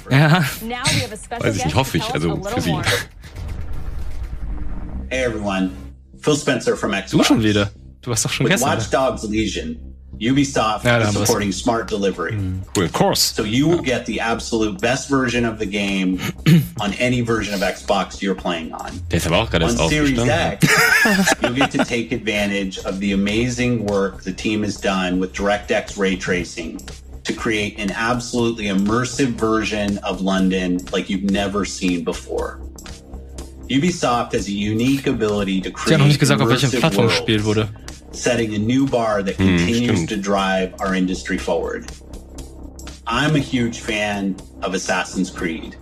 Ja. 0.10 0.40
Now 0.62 0.84
we 0.90 1.02
have 1.02 1.14
a 1.14 1.18
special 1.18 1.42
Weiß 1.42 1.56
ich 1.56 1.66
nicht, 1.66 1.76
hoffe 1.76 1.98
ich, 1.98 2.04
also 2.12 2.42
für 2.44 2.62
sie. 2.62 2.76
Hey 5.10 5.26
everyone, 5.26 5.70
Phil 6.20 6.36
Spencer 6.36 6.76
from 6.76 6.92
Xbox. 6.92 7.12
Du 7.12 7.24
schon 7.24 7.44
wieder. 7.44 7.72
Du 8.02 8.10
warst 8.10 8.26
doch 8.26 8.32
schon 8.32 8.48
With 8.48 8.54
gestern. 8.54 8.72
Watch 8.72 8.90
Dogs 8.90 9.24
Legion, 9.24 9.78
Ubisoft 10.22 10.86
is 10.86 10.86
haben 10.86 11.12
supporting 11.14 11.52
smart 11.52 11.88
delivery. 11.88 12.38
Cool. 12.76 12.84
Of 12.84 12.94
course. 12.94 13.20
So 13.20 13.44
you 13.44 13.68
will 13.68 13.82
get 13.82 14.06
the 14.06 14.20
absolute 14.20 14.80
best 14.80 15.10
version 15.10 15.46
of 15.46 15.58
the 15.58 15.66
game 15.66 16.20
on 16.80 16.94
any 16.94 17.22
version 17.22 17.56
of 17.56 17.62
Xbox 17.62 18.22
you're 18.22 18.36
playing 18.36 18.72
on. 18.72 18.92
Der 19.10 19.18
ist 19.18 19.26
aber 19.26 19.38
auch 19.38 19.50
gerade 19.50 19.66
On 19.66 19.90
Series. 19.90 20.20
X, 20.20 20.68
you'll 21.42 21.54
get 21.54 21.72
to 21.72 21.84
take 21.86 22.12
advantage 22.12 22.78
of 22.86 23.00
the 23.00 23.14
amazing 23.14 23.88
work 23.88 24.22
the 24.22 24.32
team 24.32 24.62
has 24.62 24.78
done 24.80 25.20
with 25.20 25.34
DirectX 25.34 25.98
ray 25.98 26.16
tracing 26.16 26.80
to 27.24 27.34
create 27.34 27.80
an 27.80 27.90
absolutely 27.92 28.66
immersive 28.66 29.34
version 29.40 29.98
of 30.00 30.22
London 30.22 30.80
like 30.92 31.10
you've 31.10 31.32
never 31.32 31.66
seen 31.66 32.04
before. 32.04 32.60
Ubisoft 33.70 34.34
has 34.34 34.48
a 34.48 34.52
unique 34.52 35.08
ability 35.08 35.62
to 35.62 35.70
Sie 35.70 35.74
create 35.74 35.94
haben 35.94 36.02
noch 36.02 36.08
nicht 36.08 36.20
gesagt, 36.20 36.42
auf 36.42 36.50
welcher 36.50 36.68
immersive 36.68 36.80
Plattform 36.80 37.08
worlds, 37.08 37.18
gespielt 37.18 37.44
wurde. 37.44 37.70
Setting 38.12 38.54
a 38.56 38.58
new 38.58 38.88
bar 38.88 39.24
that 39.24 39.36
Hm, 39.36 39.58
continues 39.58 40.00
stimmt. 40.00 40.10
to 40.10 40.18
drive 40.18 40.74
our 40.82 40.94
industry 40.96 41.38
forward. 41.38 41.90
I'm 43.08 43.36
a 43.36 43.40
huge 43.40 43.80
fan 43.80 44.36
of 44.62 44.74
Assassin's 44.74 45.30
Creed. 45.30 45.76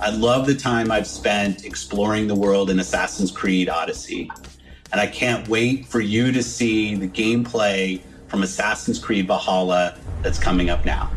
I 0.00 0.10
love 0.10 0.46
the 0.46 0.54
time 0.54 0.90
I've 0.92 1.06
spent 1.06 1.64
exploring 1.64 2.26
the 2.28 2.34
world 2.34 2.70
in 2.70 2.78
Assassin's 2.78 3.30
Creed 3.30 3.68
Odyssey. 3.68 4.30
And 4.92 5.00
I 5.00 5.06
can't 5.06 5.46
wait 5.48 5.86
for 5.86 6.00
you 6.00 6.32
to 6.32 6.42
see 6.42 6.94
the 6.94 7.08
gameplay 7.08 8.00
from 8.28 8.42
Assassin's 8.42 8.98
Creed 8.98 9.26
Valhalla 9.26 9.96
that's 10.22 10.38
coming 10.38 10.70
up 10.70 10.84
now. 10.84 11.10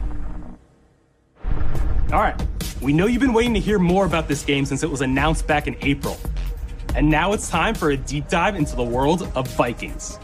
All 2.12 2.20
right, 2.20 2.36
we 2.82 2.92
know 2.92 3.06
you've 3.08 3.22
been 3.22 3.34
waiting 3.34 3.54
to 3.54 3.60
hear 3.60 3.80
more 3.80 4.06
about 4.06 4.28
this 4.28 4.44
game 4.44 4.66
since 4.66 4.84
it 4.84 4.90
was 4.90 5.02
announced 5.02 5.48
back 5.48 5.68
in 5.68 5.78
April. 5.82 6.18
And 6.96 7.10
now 7.10 7.32
it's 7.32 7.50
time 7.50 7.74
for 7.74 7.92
a 7.92 7.98
deep 7.98 8.28
dive 8.28 8.56
into 8.56 8.76
the 8.76 8.84
world 8.84 9.32
of 9.36 9.48
Vikings. 9.56 10.20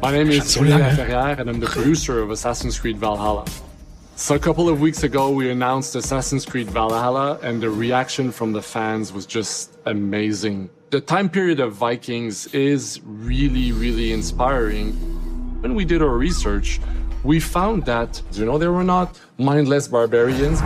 My 0.00 0.12
name 0.12 0.30
is 0.30 0.52
so 0.52 0.60
Julien. 0.60 0.94
Ferrière, 0.94 1.40
and 1.40 1.50
I'm 1.50 1.58
the 1.58 1.66
producer 1.66 2.20
of 2.20 2.30
Assassin's 2.30 2.78
Creed 2.78 2.98
Valhalla. 2.98 3.44
So 4.14 4.36
a 4.36 4.38
couple 4.38 4.68
of 4.68 4.80
weeks 4.80 5.02
ago, 5.02 5.30
we 5.30 5.50
announced 5.50 5.96
Assassin's 5.96 6.46
Creed 6.46 6.70
Valhalla, 6.70 7.40
and 7.42 7.60
the 7.60 7.68
reaction 7.68 8.30
from 8.30 8.52
the 8.52 8.62
fans 8.62 9.12
was 9.12 9.26
just 9.26 9.76
amazing. 9.86 10.70
The 10.90 11.00
time 11.00 11.28
period 11.28 11.58
of 11.58 11.72
Vikings 11.72 12.46
is 12.54 13.00
really, 13.04 13.72
really 13.72 14.12
inspiring. 14.12 14.92
When 15.62 15.74
we 15.74 15.84
did 15.84 16.00
our 16.00 16.16
research, 16.16 16.78
we 17.24 17.40
found 17.40 17.84
that, 17.86 18.22
you 18.34 18.44
know, 18.44 18.56
they 18.56 18.68
were 18.68 18.84
not 18.84 19.20
mindless 19.36 19.88
barbarians. 19.88 20.60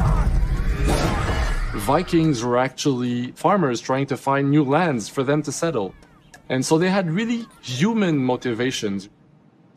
Vikings 1.74 2.44
were 2.44 2.58
actually 2.58 3.32
farmers 3.32 3.80
trying 3.80 4.04
to 4.08 4.16
find 4.18 4.50
new 4.50 4.62
lands 4.62 5.08
for 5.08 5.22
them 5.22 5.42
to 5.42 5.50
settle. 5.50 5.94
And 6.50 6.66
so 6.66 6.76
they 6.76 6.90
had 6.90 7.10
really 7.10 7.46
human 7.62 8.18
motivations. 8.18 9.08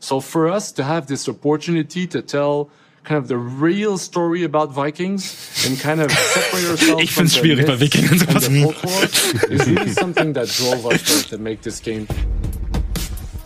So 0.00 0.20
for 0.20 0.48
us 0.48 0.72
to 0.72 0.84
have 0.84 1.06
this 1.06 1.28
opportunity 1.28 2.06
to 2.08 2.22
tell 2.22 2.70
kind 3.06 3.18
of 3.18 3.28
the 3.28 3.36
real 3.36 3.96
story 3.98 4.42
about 4.42 4.72
Vikings 4.72 5.64
and 5.66 5.78
kind 5.78 6.00
of 6.00 6.10
separate 6.10 6.64
ourselves 6.70 7.02
Ich 7.04 7.12
from 7.12 7.26
the 7.26 7.40
bei 7.42 7.52
and 7.52 8.20
the 8.20 8.62
folklore 8.64 9.52
is 9.52 9.70
really 9.70 9.90
something 9.90 10.32
that 10.32 10.48
drove 10.48 10.86
us 10.86 11.24
to 11.26 11.38
make 11.38 11.62
this 11.62 11.78
game. 11.80 12.06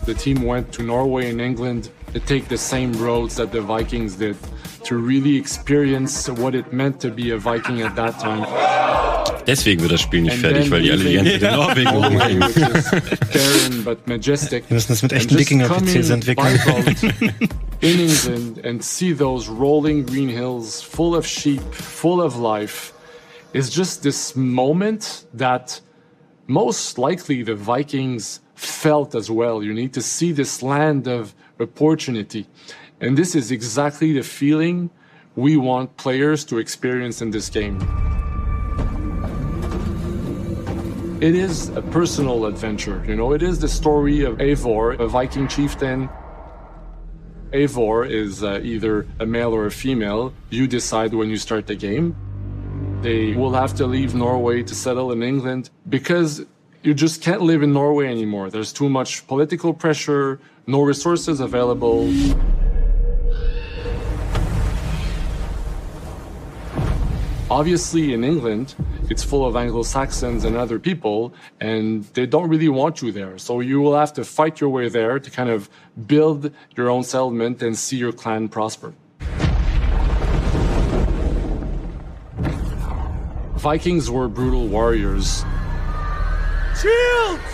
The 0.05 0.15
team 0.15 0.41
went 0.41 0.73
to 0.73 0.83
Norway 0.83 1.29
and 1.29 1.39
England 1.39 1.91
to 2.13 2.19
take 2.19 2.47
the 2.47 2.57
same 2.57 2.91
roads 2.93 3.35
that 3.35 3.51
the 3.51 3.61
Vikings 3.61 4.15
did 4.15 4.35
to 4.91 4.97
really 4.97 5.37
experience 5.37 6.27
what 6.27 6.53
it 6.53 6.73
meant 6.73 6.99
to 6.99 7.09
be 7.09 7.31
a 7.31 7.37
Viking 7.37 7.81
at 7.81 7.95
that 7.95 8.19
time. 8.19 8.45
Deswegen 9.47 9.81
wird 9.81 9.93
das 9.93 10.01
Spiel 10.01 10.21
nicht 10.21 10.33
And 10.33 10.41
fertig, 10.41 10.69
weil 10.69 10.81
die 10.81 10.91
alle 10.91 11.05
die 11.05 11.13
ganze 11.13 11.39
Zeit 11.39 11.53
in 11.53 11.59
Norwegen 11.59 11.87
oh, 11.87 12.01
Norway, 12.01 12.33
rumhängen. 12.33 12.39
barren 13.31 13.83
but 13.85 14.05
majestic. 14.05 14.69
Wir 14.69 14.75
müssen 14.75 14.91
das 14.91 15.01
mit 15.01 15.13
echten 15.13 15.37
just 15.37 15.39
Wikinger-PCs 15.39 15.93
coming 15.93 16.11
entwickeln. 16.11 16.59
by 16.65 16.71
boat 16.71 17.49
in 17.81 17.99
England 18.01 18.65
and 18.65 18.83
see 18.83 19.13
those 19.13 19.49
rolling 19.49 20.05
green 20.05 20.27
hills 20.27 20.81
full 20.81 21.15
of 21.15 21.25
sheep, 21.25 21.61
full 21.73 22.21
of 22.21 22.35
life, 22.35 22.91
is 23.53 23.73
just 23.73 24.03
this 24.03 24.35
moment 24.35 25.25
that 25.33 25.79
most 26.47 26.97
likely 26.97 27.43
the 27.43 27.55
Vikings 27.55 28.41
felt 28.55 29.15
as 29.15 29.31
well. 29.31 29.63
You 29.63 29.73
need 29.73 29.93
to 29.93 30.01
see 30.01 30.33
this 30.33 30.61
land 30.61 31.07
of 31.07 31.33
opportunity. 31.61 32.45
And 33.01 33.17
this 33.17 33.33
is 33.33 33.51
exactly 33.51 34.13
the 34.13 34.21
feeling 34.21 34.91
we 35.35 35.57
want 35.57 35.97
players 35.97 36.45
to 36.45 36.59
experience 36.59 37.19
in 37.19 37.31
this 37.31 37.49
game. 37.49 37.79
It 41.19 41.33
is 41.33 41.69
a 41.69 41.81
personal 41.81 42.45
adventure, 42.45 43.03
you 43.07 43.15
know, 43.15 43.33
it 43.33 43.41
is 43.41 43.57
the 43.59 43.67
story 43.67 44.23
of 44.23 44.37
Eivor, 44.37 44.99
a 44.99 45.07
Viking 45.07 45.47
chieftain. 45.47 46.09
Eivor 47.51 48.07
is 48.09 48.43
uh, 48.43 48.59
either 48.63 49.07
a 49.19 49.25
male 49.25 49.53
or 49.53 49.65
a 49.65 49.71
female. 49.71 50.31
You 50.51 50.67
decide 50.67 51.13
when 51.13 51.29
you 51.29 51.37
start 51.37 51.65
the 51.65 51.75
game. 51.75 52.15
They 53.01 53.33
will 53.33 53.53
have 53.53 53.73
to 53.75 53.87
leave 53.87 54.13
Norway 54.13 54.61
to 54.61 54.75
settle 54.75 55.11
in 55.11 55.23
England 55.23 55.71
because 55.89 56.45
you 56.83 56.93
just 56.93 57.21
can't 57.23 57.41
live 57.41 57.63
in 57.63 57.73
Norway 57.73 58.07
anymore. 58.07 58.51
There's 58.51 58.71
too 58.71 58.89
much 58.89 59.25
political 59.27 59.73
pressure, 59.73 60.39
no 60.67 60.81
resources 60.81 61.39
available. 61.39 62.11
Obviously, 67.51 68.13
in 68.13 68.23
England, 68.23 68.75
it's 69.09 69.25
full 69.25 69.45
of 69.45 69.57
Anglo 69.57 69.83
Saxons 69.83 70.45
and 70.45 70.55
other 70.55 70.79
people, 70.79 71.33
and 71.59 72.05
they 72.13 72.25
don't 72.25 72.47
really 72.47 72.69
want 72.69 73.01
you 73.01 73.11
there. 73.11 73.37
So 73.37 73.59
you 73.59 73.81
will 73.81 73.93
have 73.93 74.13
to 74.13 74.23
fight 74.23 74.61
your 74.61 74.69
way 74.69 74.87
there 74.87 75.19
to 75.19 75.29
kind 75.29 75.49
of 75.49 75.69
build 76.07 76.53
your 76.77 76.89
own 76.89 77.03
settlement 77.03 77.61
and 77.61 77.77
see 77.77 77.97
your 77.97 78.13
clan 78.13 78.47
prosper. 78.47 78.93
Vikings 83.57 84.09
were 84.09 84.29
brutal 84.29 84.69
warriors. 84.69 85.43
Shields! 86.81 87.51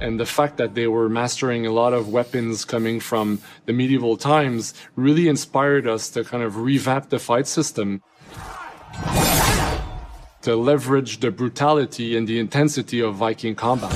And 0.00 0.18
the 0.18 0.26
fact 0.26 0.56
that 0.56 0.74
they 0.74 0.86
were 0.86 1.10
mastering 1.10 1.66
a 1.66 1.72
lot 1.72 1.92
of 1.92 2.08
weapons 2.08 2.64
coming 2.64 3.00
from 3.00 3.40
the 3.66 3.74
medieval 3.74 4.16
times 4.16 4.72
really 4.96 5.28
inspired 5.28 5.86
us 5.86 6.08
to 6.10 6.24
kind 6.24 6.42
of 6.42 6.56
revamp 6.56 7.10
the 7.10 7.18
fight 7.18 7.46
system. 7.46 8.02
To 10.42 10.56
leverage 10.56 11.20
the 11.20 11.30
brutality 11.30 12.16
and 12.16 12.26
the 12.26 12.38
intensity 12.38 13.00
of 13.00 13.16
Viking 13.16 13.54
combat. 13.54 13.92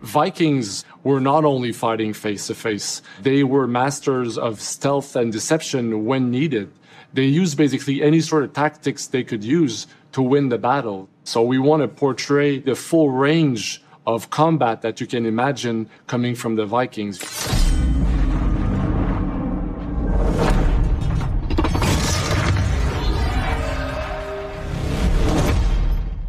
Vikings 0.00 0.84
were 1.04 1.20
not 1.20 1.44
only 1.44 1.72
fighting 1.72 2.14
face 2.14 2.46
to 2.46 2.54
face, 2.54 3.02
they 3.20 3.44
were 3.44 3.66
masters 3.66 4.38
of 4.38 4.60
stealth 4.60 5.16
and 5.16 5.30
deception 5.30 6.06
when 6.06 6.30
needed. 6.30 6.72
They 7.12 7.26
used 7.26 7.58
basically 7.58 8.02
any 8.02 8.20
sort 8.20 8.44
of 8.44 8.54
tactics 8.54 9.06
they 9.06 9.22
could 9.22 9.44
use 9.44 9.86
to 10.12 10.22
win 10.22 10.48
the 10.48 10.58
battle. 10.58 11.10
So 11.26 11.42
we 11.42 11.58
want 11.58 11.82
to 11.82 11.88
portray 11.88 12.60
the 12.60 12.76
full 12.76 13.10
range 13.10 13.82
of 14.06 14.30
combat 14.30 14.82
that 14.82 15.00
you 15.00 15.08
can 15.08 15.26
imagine 15.26 15.90
coming 16.06 16.36
from 16.36 16.54
the 16.54 16.64
Vikings. 16.64 17.18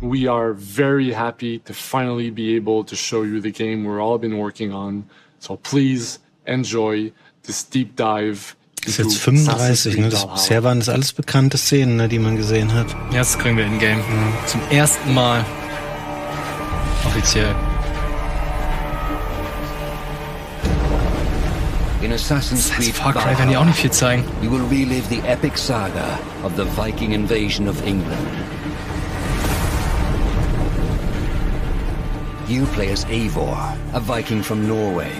we 0.01 0.25
are 0.25 0.53
very 0.53 1.11
happy 1.11 1.59
to 1.59 1.73
finally 1.73 2.31
be 2.31 2.55
able 2.55 2.83
to 2.83 2.95
show 2.95 3.21
you 3.21 3.39
the 3.39 3.51
game 3.51 3.83
we're 3.83 4.01
all 4.01 4.17
been 4.17 4.37
working 4.39 4.73
on. 4.73 5.07
So 5.37 5.57
please 5.57 6.17
enjoy 6.47 7.11
this 7.43 7.63
deep 7.63 7.95
dive. 7.95 8.55
Ist 8.87 8.97
jetzt 8.97 9.17
35, 9.17 9.97
ne? 9.97 10.09
Das, 10.09 10.27
bisher 10.27 10.63
waren 10.63 10.79
das 10.79 10.87
alles 10.87 11.11
bekannte 11.11 11.57
Szenen, 11.57 11.97
ne, 11.97 12.07
die 12.07 12.19
man 12.19 12.37
gesehen 12.37 12.73
hat. 12.73 12.87
Jetzt 13.11 13.37
kriegen 13.37 13.57
wir 13.57 13.65
in-game. 13.65 14.01
Zum 14.45 14.61
ersten 14.71 15.13
Mal. 15.13 15.43
Offiziell. 17.05 17.53
In 22.01 22.13
Assassin's 22.13 22.71
Creed 22.71 22.95
Far 22.95 23.11
Cry 23.11 23.37
werden 23.37 23.49
die 23.49 23.57
auch 23.57 23.65
nicht 23.65 23.79
viel 23.79 23.91
zeigen. 23.91 24.23
You 24.41 24.49
will 24.49 24.63
relive 24.69 25.03
the 25.09 25.19
epic 25.27 25.57
saga 25.57 26.17
of 26.43 26.53
the 26.55 26.63
Viking 26.81 27.11
invasion 27.11 27.67
of 27.67 27.85
England. 27.85 28.27
You 32.47 32.65
play 32.67 32.93
as 32.93 33.03
Eivor, 33.07 33.75
a 33.93 33.99
Viking 33.99 34.41
from 34.41 34.65
Norway, 34.65 35.11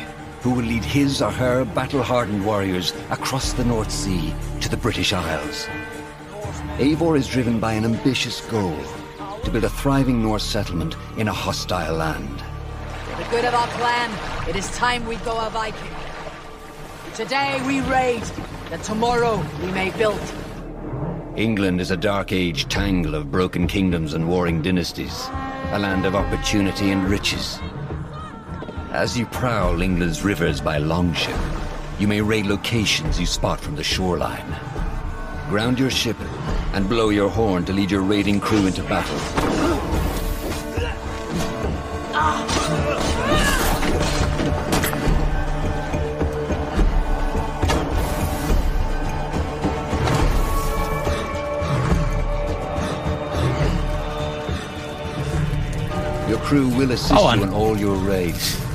who 0.41 0.51
will 0.51 0.63
lead 0.63 0.83
his 0.83 1.21
or 1.21 1.31
her 1.31 1.65
battle-hardened 1.65 2.45
warriors 2.45 2.93
across 3.09 3.53
the 3.53 3.65
North 3.65 3.91
Sea 3.91 4.33
to 4.61 4.69
the 4.69 4.77
British 4.77 5.13
Isles. 5.13 5.67
Eivor 6.77 7.17
is 7.17 7.27
driven 7.27 7.59
by 7.59 7.73
an 7.73 7.85
ambitious 7.85 8.41
goal 8.41 8.77
to 9.43 9.51
build 9.51 9.63
a 9.63 9.69
thriving 9.69 10.21
Norse 10.21 10.43
settlement 10.43 10.95
in 11.17 11.27
a 11.27 11.33
hostile 11.33 11.95
land. 11.95 12.43
For 13.09 13.23
the 13.23 13.29
good 13.29 13.45
of 13.45 13.53
our 13.53 13.67
clan, 13.67 14.11
it 14.47 14.55
is 14.55 14.69
time 14.75 15.05
we 15.05 15.15
go 15.17 15.37
a 15.39 15.49
Viking. 15.49 15.91
Today 17.15 17.61
we 17.65 17.81
raid, 17.89 18.21
that 18.69 18.83
tomorrow 18.83 19.43
we 19.61 19.71
may 19.71 19.89
build. 19.91 20.21
England 21.35 21.79
is 21.81 21.91
a 21.91 21.97
dark 21.97 22.31
age 22.31 22.67
tangle 22.67 23.15
of 23.15 23.31
broken 23.31 23.67
kingdoms 23.67 24.13
and 24.13 24.27
warring 24.27 24.61
dynasties, 24.61 25.27
a 25.71 25.79
land 25.79 26.05
of 26.05 26.15
opportunity 26.15 26.91
and 26.91 27.09
riches. 27.09 27.59
As 28.97 29.15
you 29.15 29.27
prowl 29.27 29.83
England's 29.83 30.23
rivers 30.23 30.59
by 30.59 30.79
longship, 30.79 31.37
you 31.99 32.07
may 32.07 32.19
raid 32.19 32.47
locations 32.47 33.19
you 33.19 33.27
spot 33.27 33.59
from 33.59 33.75
the 33.75 33.83
shoreline. 33.83 34.55
Ground 35.49 35.77
your 35.77 35.91
ship 35.91 36.17
and 36.73 36.89
blow 36.89 37.09
your 37.09 37.29
horn 37.29 37.63
to 37.65 37.73
lead 37.73 37.91
your 37.91 38.01
raiding 38.01 38.39
crew 38.39 38.65
into 38.65 38.81
battle. 38.81 39.15
Your 56.27 56.39
crew 56.39 56.69
will 56.69 56.91
assist 56.93 57.13
oh, 57.15 57.31
you 57.35 57.43
in 57.43 57.53
all 57.53 57.77
your 57.77 57.95
raids, 57.97 58.66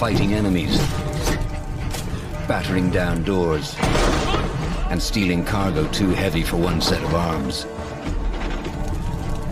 fighting 0.00 0.32
enemies, 0.32 0.78
battering 2.48 2.90
down 2.90 3.22
doors, 3.22 3.74
and 4.88 5.02
stealing 5.02 5.44
cargo 5.44 5.86
too 5.88 6.08
heavy 6.08 6.42
for 6.42 6.56
one 6.56 6.80
set 6.80 7.02
of 7.02 7.14
arms. 7.14 7.64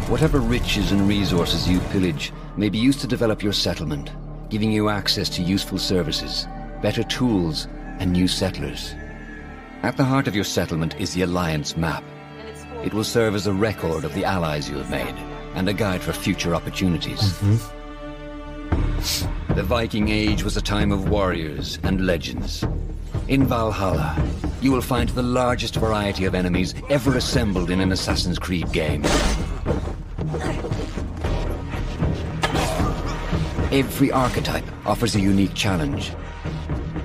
Whatever 0.09 0.41
riches 0.41 0.91
and 0.91 1.07
resources 1.07 1.69
you 1.69 1.81
pillage 1.93 2.33
may 2.57 2.71
be 2.71 2.79
used 2.79 2.99
to 3.01 3.07
develop 3.07 3.43
your 3.43 3.53
settlement, 3.53 4.11
giving 4.49 4.73
you 4.73 4.89
access 4.89 5.29
to 5.29 5.43
useful 5.43 5.77
services, 5.77 6.49
better 6.81 7.03
tools, 7.03 7.69
and 7.99 8.11
new 8.11 8.27
settlers. 8.27 8.95
At 9.83 9.99
the 9.99 10.05
heart 10.05 10.29
of 10.29 10.35
your 10.35 10.45
settlement 10.45 10.99
is 10.99 11.13
the 11.13 11.25
Alliance 11.25 11.77
map. 11.77 12.03
It 12.83 12.95
will 12.95 13.05
serve 13.05 13.35
as 13.35 13.47
a 13.47 13.53
record 13.53 14.03
of 14.03 14.15
the 14.15 14.25
allies 14.25 14.67
you 14.71 14.79
have 14.79 14.91
made 14.91 15.15
and 15.55 15.69
a 15.69 15.75
guide 15.75 16.01
for 16.01 16.15
future 16.15 16.55
opportunities. 16.55 17.21
Mm-hmm. 17.21 17.78
The 18.99 19.63
Viking 19.63 20.09
Age 20.09 20.43
was 20.43 20.57
a 20.57 20.61
time 20.61 20.91
of 20.91 21.09
warriors 21.09 21.79
and 21.85 22.05
legends. 22.05 22.65
In 23.29 23.47
Valhalla, 23.47 24.21
you 24.61 24.73
will 24.73 24.81
find 24.81 25.09
the 25.11 25.23
largest 25.23 25.77
variety 25.77 26.25
of 26.25 26.35
enemies 26.35 26.75
ever 26.91 27.17
assembled 27.17 27.71
in 27.71 27.79
an 27.79 27.93
Assassin's 27.93 28.41
Creed 28.41 28.73
game. 28.73 29.05
Every 33.71 34.11
archetype 34.11 34.65
offers 34.85 35.15
a 35.15 35.21
unique 35.21 35.55
challenge. 35.55 36.11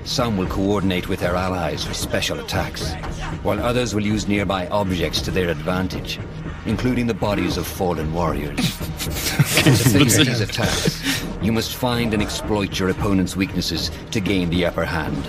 Some 0.02 0.36
will 0.36 0.48
coordinate 0.48 1.08
with 1.08 1.20
their 1.20 1.36
allies 1.36 1.84
for 1.84 1.94
special 1.94 2.40
attacks, 2.40 2.92
while 3.44 3.60
others 3.60 3.94
will 3.94 4.04
use 4.04 4.26
nearby 4.26 4.66
objects 4.68 5.20
to 5.22 5.30
their 5.30 5.48
advantage, 5.48 6.18
including 6.66 7.06
the 7.06 7.14
bodies 7.14 7.56
of 7.56 7.68
fallen 7.68 8.12
warriors. 8.12 8.76
to 9.62 9.70
these 10.04 10.40
attacks, 10.40 11.13
you 11.44 11.52
must 11.52 11.74
find 11.74 12.14
and 12.14 12.22
exploit 12.22 12.78
your 12.78 12.88
opponent's 12.88 13.36
weaknesses 13.36 13.90
to 14.10 14.18
gain 14.18 14.48
the 14.48 14.64
upper 14.64 14.84
hand. 14.84 15.28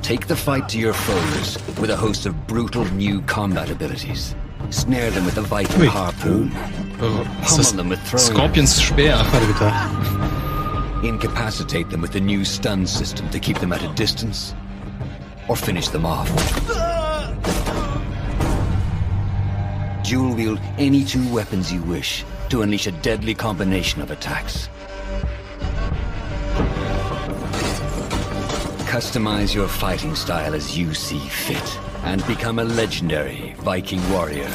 Take 0.00 0.26
the 0.26 0.36
fight 0.36 0.70
to 0.70 0.78
your 0.78 0.94
foes 0.94 1.58
with 1.78 1.90
a 1.90 1.96
host 1.96 2.24
of 2.24 2.46
brutal 2.46 2.86
new 2.92 3.20
combat 3.22 3.70
abilities. 3.70 4.34
Snare 4.70 5.10
them 5.10 5.26
with 5.26 5.36
a 5.36 5.42
Viking 5.42 5.84
harpoon. 5.84 6.50
Ist 7.42 7.58
das 7.58 7.72
Pummel 7.72 7.76
them 7.76 7.88
with 7.90 8.00
throwing 8.08 8.24
Scorpions 8.24 8.74
Speer? 8.74 9.16
Incapacitate 11.02 11.90
them 11.90 12.00
with 12.00 12.12
the 12.12 12.20
new 12.20 12.42
stun 12.42 12.86
system 12.86 13.28
to 13.28 13.38
keep 13.38 13.58
them 13.58 13.72
at 13.72 13.82
a 13.82 13.88
distance, 13.94 14.54
or 15.46 15.56
finish 15.56 15.88
them 15.88 16.06
off. 16.06 16.30
Dual 20.04 20.34
wield 20.34 20.60
any 20.78 21.04
two 21.04 21.28
weapons 21.30 21.70
you 21.70 21.82
wish 21.82 22.24
to 22.54 22.62
unleash 22.62 22.86
a 22.86 22.92
deadly 23.02 23.34
combination 23.34 24.00
of 24.00 24.12
attacks. 24.12 24.68
Customize 28.86 29.52
your 29.52 29.66
fighting 29.66 30.14
style 30.14 30.54
as 30.54 30.78
you 30.78 30.94
see 30.94 31.18
fit 31.18 31.80
and 32.04 32.24
become 32.28 32.60
a 32.60 32.64
legendary 32.64 33.56
Viking 33.58 33.98
warrior. 34.12 34.48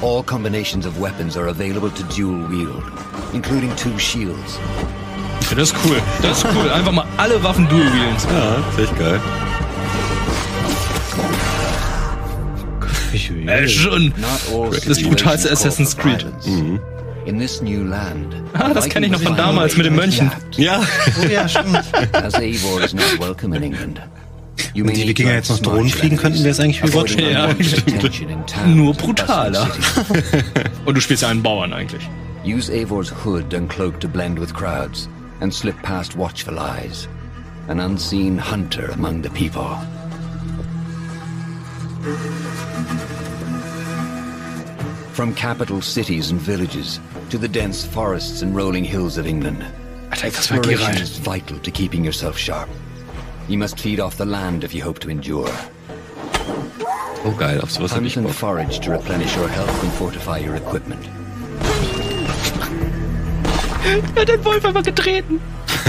All 0.00 0.22
combinations 0.22 0.86
of 0.86 0.98
weapons 0.98 1.36
are 1.36 1.48
available 1.48 1.90
to 1.90 2.02
dual 2.04 2.48
wield, 2.48 2.82
including 3.34 3.76
two 3.76 3.98
shields. 3.98 4.58
Ja, 5.50 5.56
das 5.56 5.72
ist 5.72 5.76
cool. 5.84 6.00
Das 6.22 6.38
ist 6.38 6.46
cool. 6.54 6.70
Einfach 6.70 6.92
mal 6.92 7.06
alle 7.18 7.42
Waffen 7.44 7.68
dual 7.68 7.92
wielen. 7.92 8.16
Ja, 8.32 8.56
das 8.56 8.78
ist 8.78 8.90
echt 8.90 8.98
geil. 8.98 9.20
Äh, 13.14 13.68
schon. 13.68 14.06
Not 14.08 14.14
all 14.52 14.70
Das 14.70 15.02
brutalste 15.02 15.50
Assassin's 15.50 15.96
Creed. 15.96 16.26
In 17.24 17.38
this 17.38 17.62
new 17.62 17.84
land. 17.84 18.34
Ah, 18.54 18.72
das 18.74 18.88
kenne 18.88 19.06
ich 19.06 19.12
noch 19.12 19.22
von 19.22 19.36
damals 19.36 19.76
mit 19.76 19.86
den 19.86 19.94
Mönchen. 19.94 20.30
Ja. 20.56 20.82
Oh 21.22 21.26
ja, 21.26 21.48
stimmt. 21.48 21.78
Wenn 24.74 24.94
die 24.94 25.08
Wikinger 25.08 25.32
jetzt 25.34 25.50
noch 25.50 25.58
Drohnen 25.60 25.88
fliegen 25.88 26.16
könnten, 26.16 26.40
wäre 26.40 26.50
es 26.50 26.60
eigentlich 26.60 26.82
wie 26.82 26.94
Watch. 26.94 27.16
Ja, 27.16 27.54
Nur 28.66 28.94
brutaler. 28.94 29.68
Und 30.84 30.94
du 30.96 31.00
spielst 31.00 31.22
ja 31.22 31.28
einen 31.28 31.42
Bauern 31.42 31.72
eigentlich. 31.72 32.08
Use 32.44 32.72
Eivor's 32.72 33.12
hood 33.24 33.54
and 33.54 33.68
cloak 33.68 34.00
to 34.00 34.08
blend 34.08 34.40
with 34.40 34.52
crowds 34.52 35.08
and 35.40 35.54
slip 35.54 35.80
past 35.82 36.18
watchful 36.18 36.58
eyes. 36.58 37.08
An 37.68 37.78
unseen 37.78 38.40
hunter 38.40 38.90
among 38.94 39.22
the 39.22 39.28
people. 39.30 39.76
From 45.12 45.32
capital 45.36 45.80
cities 45.80 46.32
and 46.32 46.40
villages 46.40 46.98
to 47.30 47.38
the 47.38 47.46
dense 47.46 47.84
forests 47.84 48.42
and 48.42 48.56
rolling 48.56 48.82
hills 48.82 49.18
of 49.18 49.26
England, 49.26 49.64
das 50.10 50.50
war 50.50 50.62
geil. 50.62 50.72
exploration 50.72 51.00
is 51.00 51.18
vital 51.18 51.60
to 51.60 51.70
keeping 51.70 52.04
yourself 52.04 52.36
sharp. 52.36 52.68
You 53.46 53.56
must 53.56 53.78
feed 53.78 54.00
off 54.00 54.16
the 54.16 54.24
land 54.24 54.64
if 54.64 54.74
you 54.74 54.82
hope 54.82 54.98
to 54.98 55.10
endure. 55.10 55.48
Oh 57.24 57.36
geil, 57.38 57.60
auf 57.62 57.70
sowas 57.70 57.92
Hunt 57.92 58.16
and 58.16 58.26
Bock. 58.26 58.34
forage 58.34 58.80
to 58.80 58.90
replenish 58.90 59.36
your 59.36 59.48
health 59.48 59.84
and 59.84 59.92
fortify 59.92 60.38
your 60.38 60.56
equipment. 60.56 61.06
Er 63.86 64.02
hat 64.16 64.26
den 64.26 64.44
Wolf 64.44 64.64
einfach 64.64 64.82
getreten. 64.82 65.40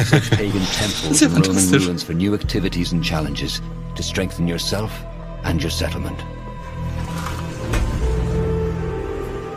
Search 0.06 0.30
pagan 0.30 0.64
temples 0.78 1.22
and 1.24 1.48
Roman 1.48 1.72
ruins 1.72 2.04
for 2.04 2.14
new 2.14 2.36
activities 2.36 2.94
and 2.94 3.04
challenges 3.04 3.62
to 3.96 4.04
strengthen 4.04 4.48
yourself 4.48 4.92
and 5.44 5.62
your 5.62 5.72
settlement. 5.72 6.18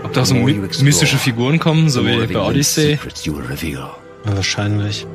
Ob 0.04 0.12
da 0.12 0.24
so 0.24 0.34
my 0.34 0.54
mystische 0.82 1.18
Figuren 1.18 1.58
kommen, 1.58 1.88
so 1.90 2.04
wie 2.06 2.26
bei 2.26 2.38
Odyssey. 2.38 2.92
secrets 2.96 3.24
you 3.24 3.34
will 3.36 3.44
reveal. 3.46 3.90
Ja, 4.24 4.36
wahrscheinlich. 4.36 5.06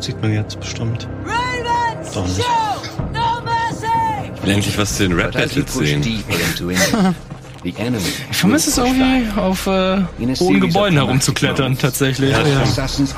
Sieht 0.00 0.20
man 0.20 0.32
jetzt 0.32 0.58
bestimmt. 0.60 1.08
Ravens, 1.24 2.12
Doch 2.12 2.24
nicht. 2.26 2.36
shoot! 2.36 3.12
No 3.12 3.42
mercy! 3.44 4.32
Ich 4.34 4.42
will 4.42 4.50
endlich 4.50 4.78
was 4.78 4.96
zu 4.96 5.04
den 5.08 5.18
Rap-Battles 5.18 5.74
sehen. 5.74 6.02
Ich 8.30 8.36
vermisse 8.36 8.70
es 8.70 8.78
irgendwie, 8.78 9.28
auf 9.38 9.66
äh, 9.66 10.02
hohen 10.38 10.60
Gebäuden 10.60 10.96
herumzuklettern, 10.98 11.76
tatsächlich. 11.78 12.30
Ja, 12.30 12.40
Ja. 12.46 12.62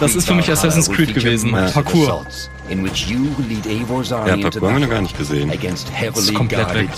Das 0.00 0.14
ist 0.14 0.26
für 0.26 0.34
mich 0.34 0.50
Assassin's 0.50 0.90
Creed 0.90 1.14
gewesen. 1.14 1.52
Parkour. 1.52 2.24
In 2.70 2.84
which 2.84 3.06
you 3.08 3.28
lead 3.48 3.64
Evor's 3.66 4.10
Ja, 4.10 4.18
army 4.18 4.42
into 4.42 4.50
Parkour 4.60 4.68
haben 4.68 4.80
wir 4.80 4.86
noch 4.86 4.92
gar 4.92 5.00
nicht 5.02 5.16
gesehen. 5.16 5.50
Das 5.50 6.18
ist 6.18 6.34
komplett 6.34 6.74
weg. 6.74 6.88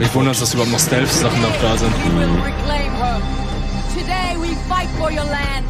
Ich 0.00 0.14
wundere, 0.14 0.34
dass 0.34 0.54
überhaupt 0.54 0.72
noch 0.72 0.80
Stealth-Sachen 0.80 1.42
noch 1.42 1.56
da 1.60 1.76
sind. 1.76 1.92
Reclaim 1.92 2.94
her. 2.96 3.20
Today 3.94 4.36
we 4.40 4.56
fight 4.68 4.88
for 4.98 5.10
your 5.10 5.24
land. 5.26 5.66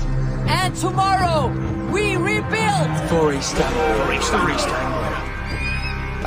And 0.49 0.75
tomorrow 0.81 1.51
we 1.93 2.17
rebuild. 2.17 2.89
Forest 3.09 3.57
Forest 3.57 4.69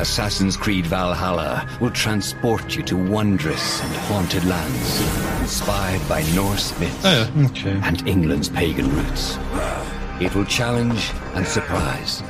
Assassin's 0.02 0.58
Creed 0.58 0.88
Valhalla 0.88 1.68
will 1.80 1.92
transport 1.92 2.76
you 2.76 2.82
to 2.84 2.98
wondrous 2.98 3.82
and 3.84 3.96
haunted 4.08 4.44
lands, 4.46 5.00
inspired 5.42 6.02
by 6.10 6.24
Norse 6.34 6.78
myths 6.80 7.06
Ah, 7.06 7.30
Okay. 7.46 7.80
and 7.84 8.08
England's 8.08 8.50
pagan 8.50 8.90
roots. 8.96 9.38
It 10.20 10.34
will 10.34 10.46
challenge 10.46 11.12
and 11.36 11.46
surprise 11.46 12.24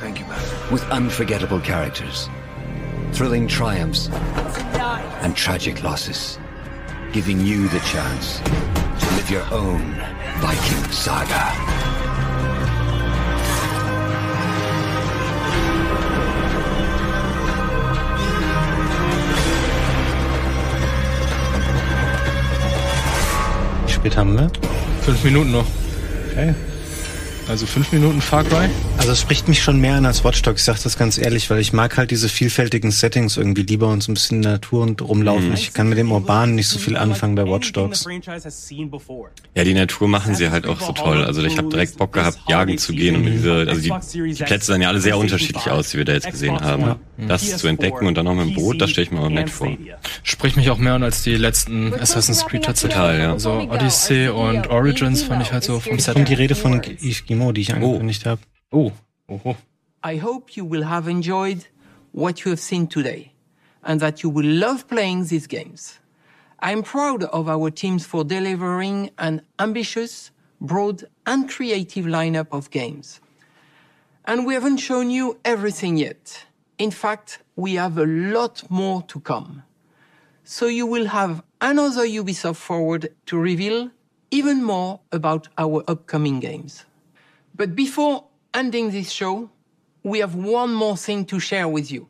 with 0.70 0.84
unforgettable 0.90 1.60
characters, 1.60 2.28
thrilling 3.12 3.48
triumphs, 3.48 4.08
and 5.22 5.34
tragic 5.34 5.82
losses, 5.82 6.38
giving 7.12 7.40
you 7.40 7.68
the 7.68 7.80
chance 7.80 8.38
to 8.40 9.14
live 9.16 9.30
your 9.30 9.46
own 9.50 9.94
Viking 10.40 10.92
saga. 10.92 12.11
Spät 24.02 24.16
haben 24.16 24.36
wir? 24.36 24.50
Fünf 25.02 25.22
Minuten 25.22 25.52
noch. 25.52 25.64
Okay. 26.32 26.56
Also 27.48 27.66
fünf 27.66 27.92
Minuten 27.92 28.20
Far 28.20 28.42
Cry? 28.42 28.68
Also 29.02 29.14
es 29.14 29.20
spricht 29.20 29.48
mich 29.48 29.60
schon 29.60 29.80
mehr 29.80 29.96
an 29.96 30.06
als 30.06 30.22
Watch 30.22 30.42
Dogs, 30.42 30.60
ich 30.60 30.64
sag 30.64 30.80
das 30.80 30.96
ganz 30.96 31.18
ehrlich, 31.18 31.50
weil 31.50 31.58
ich 31.58 31.72
mag 31.72 31.96
halt 31.96 32.12
diese 32.12 32.28
vielfältigen 32.28 32.92
Settings 32.92 33.36
irgendwie 33.36 33.62
lieber 33.62 33.88
und 33.88 34.00
so 34.00 34.12
ein 34.12 34.14
bisschen 34.14 34.36
in 34.36 34.42
der 34.42 34.52
Natur 34.52 34.84
und 34.84 35.02
rumlaufen. 35.02 35.48
Mhm. 35.48 35.54
Ich 35.54 35.72
kann 35.72 35.88
mit 35.88 35.98
dem 35.98 36.12
Urbanen 36.12 36.54
nicht 36.54 36.68
so 36.68 36.78
viel 36.78 36.96
anfangen 36.96 37.34
bei 37.34 37.44
Watch 37.44 37.72
Dogs. 37.72 38.06
Ja, 39.56 39.64
die 39.64 39.74
Natur 39.74 40.06
machen 40.06 40.36
sie 40.36 40.50
halt 40.50 40.68
auch 40.68 40.80
so 40.80 40.92
toll. 40.92 41.24
Also 41.24 41.42
ich 41.42 41.58
habe 41.58 41.68
direkt 41.68 41.98
Bock 41.98 42.12
gehabt, 42.12 42.38
jagen 42.48 42.78
zu 42.78 42.92
gehen 42.92 43.16
und 43.16 43.24
diese, 43.24 43.66
also 43.68 43.80
die, 43.80 44.34
die 44.34 44.44
Plätze 44.44 44.66
sahen 44.66 44.82
ja 44.82 44.86
alle 44.86 45.00
sehr 45.00 45.18
unterschiedlich 45.18 45.68
aus, 45.68 45.90
die 45.90 45.98
wir 45.98 46.04
da 46.04 46.12
jetzt 46.12 46.30
gesehen 46.30 46.60
haben. 46.60 46.94
Das 47.26 47.56
zu 47.56 47.66
entdecken 47.66 48.06
und 48.06 48.16
dann 48.16 48.26
noch 48.26 48.36
mit 48.36 48.50
dem 48.50 48.54
Boot, 48.54 48.80
das 48.80 48.90
stelle 48.90 49.06
ich 49.06 49.10
mir 49.10 49.18
auch 49.18 49.28
nett 49.30 49.50
vor. 49.50 49.76
Spricht 50.22 50.56
mich 50.56 50.70
auch 50.70 50.78
mehr 50.78 50.94
an 50.94 51.02
als 51.02 51.24
die 51.24 51.34
letzten 51.34 51.92
Assassin's 51.92 52.46
Creed 52.46 52.62
tatsächlich. 52.62 52.94
Total, 52.94 53.18
ja. 53.18 53.32
Also 53.32 53.68
Odyssey 53.68 54.28
und 54.28 54.68
Origins 54.68 55.24
fand 55.24 55.42
ich 55.42 55.52
halt 55.52 55.64
so 55.64 55.80
vom 55.80 55.98
Setting. 55.98 56.22
kommt 56.22 56.28
die 56.28 56.34
Rede 56.34 56.54
von 56.54 56.80
Yves 57.00 57.26
Guillemot, 57.26 57.56
die 57.56 57.62
ich 57.62 57.74
angekündigt 57.74 58.26
habe. 58.26 58.40
Oh. 58.72 58.92
Oho. 59.28 59.56
I 60.02 60.16
hope 60.16 60.56
you 60.56 60.64
will 60.64 60.82
have 60.82 61.06
enjoyed 61.08 61.66
what 62.12 62.44
you 62.44 62.50
have 62.50 62.60
seen 62.60 62.86
today 62.86 63.32
and 63.84 64.00
that 64.00 64.22
you 64.22 64.30
will 64.30 64.46
love 64.46 64.88
playing 64.88 65.26
these 65.26 65.46
games. 65.46 65.98
I'm 66.60 66.82
proud 66.82 67.24
of 67.24 67.48
our 67.48 67.70
teams 67.70 68.06
for 68.06 68.24
delivering 68.24 69.10
an 69.18 69.42
ambitious, 69.58 70.30
broad, 70.60 71.04
and 71.26 71.48
creative 71.48 72.06
lineup 72.06 72.48
of 72.52 72.70
games. 72.70 73.20
And 74.24 74.46
we 74.46 74.54
haven't 74.54 74.78
shown 74.78 75.10
you 75.10 75.38
everything 75.44 75.96
yet. 75.96 76.44
In 76.78 76.90
fact, 76.90 77.40
we 77.56 77.74
have 77.74 77.98
a 77.98 78.06
lot 78.06 78.70
more 78.70 79.02
to 79.02 79.20
come. 79.20 79.64
So 80.44 80.66
you 80.66 80.86
will 80.86 81.06
have 81.06 81.42
another 81.60 82.06
Ubisoft 82.06 82.56
Forward 82.56 83.14
to 83.26 83.38
reveal 83.38 83.90
even 84.30 84.62
more 84.62 85.00
about 85.10 85.48
our 85.58 85.84
upcoming 85.88 86.40
games. 86.40 86.84
But 87.54 87.74
before 87.76 88.24
ending 88.54 88.90
this 88.90 89.10
show, 89.10 89.50
we 90.02 90.18
have 90.20 90.34
one 90.34 90.72
more 90.72 90.96
thing 90.96 91.24
to 91.26 91.38
share 91.40 91.68
with 91.68 91.90
you. 91.90 92.08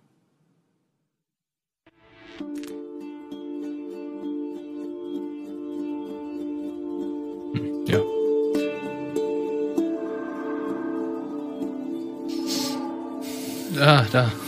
Ja. 7.86 8.00
Ah, 13.80 14.06
da. 14.12 14.41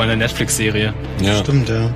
Einer 0.00 0.16
Netflix-Serie. 0.16 0.94
Ja. 1.22 1.36
Stimmt, 1.36 1.68
ja. 1.68 1.90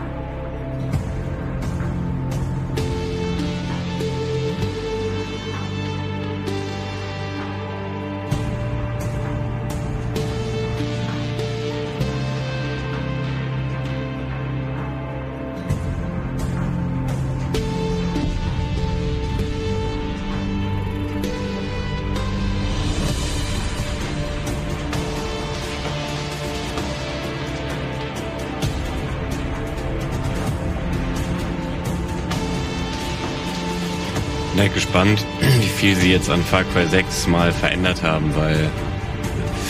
Gespannt, 34.94 35.26
wie 35.40 35.66
viel 35.66 35.96
sie 35.96 36.12
jetzt 36.12 36.30
an 36.30 36.40
Far 36.44 36.62
Cry 36.72 36.86
6 36.86 37.26
mal 37.26 37.50
verändert 37.50 38.04
haben, 38.04 38.32
weil 38.36 38.70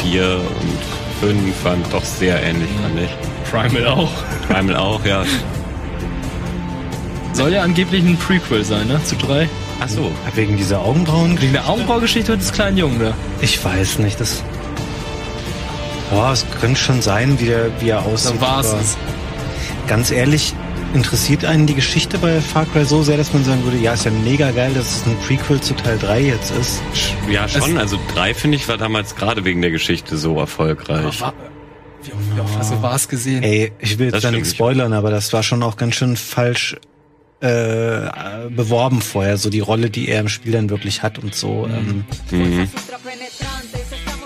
4 0.03 0.22
und 0.37 1.27
5 1.27 1.64
waren 1.64 1.83
doch 1.91 2.05
sehr 2.05 2.43
ähnlich, 2.43 2.68
fand 2.83 3.01
ich. 3.01 3.51
Primal 3.51 3.87
auch. 3.87 4.11
Primal 4.47 4.77
auch, 4.77 5.03
ja. 5.07 5.25
Soll 7.33 7.55
ja 7.55 7.62
angeblich 7.62 8.05
ein 8.05 8.18
Prequel 8.18 8.64
sein, 8.64 8.87
ne? 8.87 9.03
Zu 9.03 9.16
drei. 9.16 9.49
Ach 9.81 9.89
so. 9.89 10.12
Wegen 10.35 10.59
dieser 10.59 10.81
Augenbrauen? 10.81 11.41
Wegen 11.41 11.55
der 11.55 11.70
Augenbraugeschichte 11.70 12.37
des 12.37 12.53
kleinen 12.53 12.77
Jungen 12.77 13.01
da. 13.01 13.14
Ich 13.41 13.64
weiß 13.64 14.01
nicht, 14.01 14.20
das. 14.20 14.43
Boah, 16.11 16.33
es 16.33 16.45
könnte 16.61 16.79
schon 16.79 17.01
sein, 17.01 17.41
wie, 17.41 17.47
der, 17.47 17.68
wie 17.81 17.89
er 17.89 18.05
aussieht. 18.05 18.33
Dann 18.33 18.41
war's 18.43 18.75
es. 18.75 18.99
Ganz 19.89 20.11
ehrlich, 20.11 20.55
interessiert 20.95 21.45
einen 21.45 21.67
die 21.67 21.75
Geschichte 21.75 22.19
bei 22.19 22.41
Far 22.41 22.67
Cry 22.67 22.85
so 22.85 23.03
sehr, 23.03 23.17
dass 23.17 23.33
man 23.33 23.45
sagen 23.45 23.65
würde, 23.65 23.79
ja, 23.79 23.93
ist 23.95 24.05
ja 24.05 24.11
mega 24.13 24.51
geil, 24.53 24.73
dass 24.75 24.99
es 25.01 25.07
ein 25.07 25.17
Prequel 25.27 25.61
zu 25.61 25.75
Teil 25.75 25.99
3 25.99 26.21
jetzt 26.23 26.51
ist. 26.53 26.81
Ja, 27.31 27.49
schon. 27.49 27.77
Also 27.79 27.99
3 28.15 28.33
finde 28.35 28.57
ich 28.57 28.69
war 28.69 28.77
damals 28.79 29.17
gerade 29.17 29.45
wegen 29.45 29.61
der 29.61 29.71
Geschichte 29.73 30.17
so 30.17 30.39
erfolgreich. 30.39 31.21
Wie 32.03 32.41
oft 32.41 32.59
hast 32.59 32.73
du 32.73 32.83
was 32.83 33.09
gesehen? 33.09 33.43
Ey, 33.43 33.73
ich 33.79 33.99
will 33.99 34.07
jetzt 34.07 34.15
Das 34.17 34.23
da 34.23 34.31
nichts 34.31 34.49
nicht. 34.49 34.57
spoilern, 34.57 34.93
aber 34.93 35.11
das 35.11 35.33
war 35.33 35.43
schon 35.43 35.63
auch 35.63 35.77
ganz 35.77 35.95
schön 35.97 36.17
falsch 36.17 36.77
äh, 37.41 38.09
beworben 38.51 39.03
vorher, 39.03 39.37
so 39.37 39.51
die 39.51 39.61
Rolle, 39.61 39.91
die 39.91 40.09
er 40.09 40.21
im 40.21 40.29
Spiel 40.29 40.53
dann 40.53 40.71
wirklich 40.71 41.03
hat 41.03 41.19
und 41.19 41.35
so. 41.35 41.67
Ähm, 41.69 42.05
Mhm. 42.31 42.69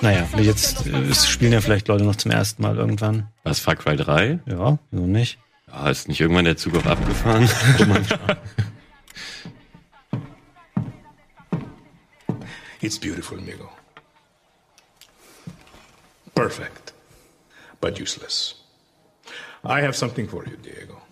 naja, 0.03 0.29
jetzt 0.41 0.87
äh, 0.87 0.91
es 1.11 1.29
spielen 1.29 1.53
ja 1.53 1.61
vielleicht 1.61 1.89
Leute 1.89 2.05
noch 2.05 2.16
zum 2.16 2.31
ersten 2.31 2.62
Mal 2.62 2.77
irgendwann. 2.77 3.29
Was, 3.45 3.59
Far 3.61 3.77
Cry 3.77 3.97
3? 3.97 4.41
Ja, 4.47 4.79
wieso 4.91 5.07
nicht? 5.07 5.39
Ja, 5.73 5.91
ist 5.91 6.09
nicht 6.09 6.21
irgendwann 6.21 6.45
der 6.45 6.57
Zug 6.57 6.77
auch 6.77 6.87
abgefahren? 6.87 7.49
It's 12.81 12.99
beautiful, 12.99 13.39
amigo. 13.39 13.69
Perfect, 16.35 16.93
but 17.81 17.99
useless. 18.01 18.55
I 19.64 19.81
have 19.81 19.97
something 19.97 20.29
for 20.29 20.47
you, 20.47 20.57
Diego. 20.57 21.03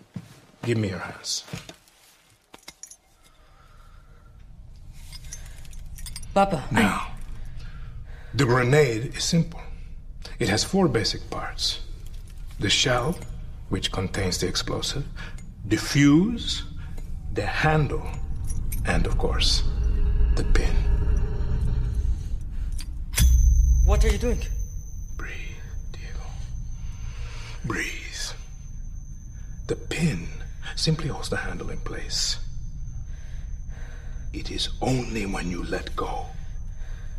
Give 0.63 0.77
me 0.77 0.89
your 0.89 0.99
hands. 0.99 1.43
Papa, 6.33 6.63
Now, 6.71 7.07
the 8.33 8.45
grenade 8.45 9.15
is 9.17 9.23
simple. 9.25 9.59
It 10.39 10.49
has 10.49 10.63
four 10.63 10.87
basic 10.87 11.29
parts 11.29 11.81
the 12.59 12.69
shell, 12.69 13.17
which 13.69 13.91
contains 13.91 14.37
the 14.37 14.47
explosive, 14.47 15.05
the 15.65 15.77
fuse, 15.77 16.63
the 17.33 17.45
handle, 17.45 18.07
and 18.85 19.05
of 19.05 19.17
course, 19.17 19.63
the 20.35 20.43
pin. 20.53 20.75
What 23.85 24.03
are 24.03 24.09
you 24.09 24.17
doing? 24.17 24.41
Breathe. 25.17 25.33
Diego. 25.91 26.19
Breathe. 27.65 27.93
The 29.67 29.75
pin 29.75 30.27
simply 30.75 31.09
holds 31.09 31.29
the 31.29 31.37
handle 31.37 31.69
in 31.69 31.79
place. 31.79 32.39
It 34.31 34.51
is 34.51 34.69
only 34.81 35.25
when 35.25 35.49
you 35.51 35.63
let 35.63 35.93
go 35.95 36.25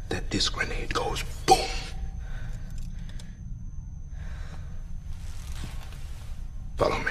that 0.08 0.30
this 0.30 0.48
grenade 0.48 0.94
goes 0.94 1.22
boom. 1.46 1.58
Follow 6.78 6.98
me. 7.00 7.10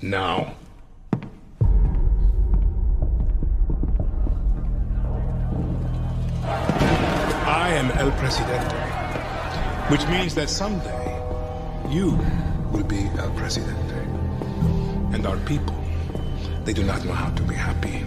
Now. 0.00 0.54
I 7.44 7.68
am 7.74 7.90
El 7.98 8.10
Presidente, 8.12 8.74
which 9.90 10.06
means 10.08 10.34
that 10.34 10.48
someday 10.48 11.20
you 11.90 12.18
will 12.72 12.84
be 12.84 13.10
El 13.18 13.30
Presidente. 13.32 13.96
And 15.12 15.26
our 15.26 15.36
people, 15.40 15.76
they 16.64 16.72
do 16.72 16.84
not 16.84 17.04
know 17.04 17.12
how 17.12 17.28
to 17.34 17.42
be 17.42 17.54
happy. 17.54 18.02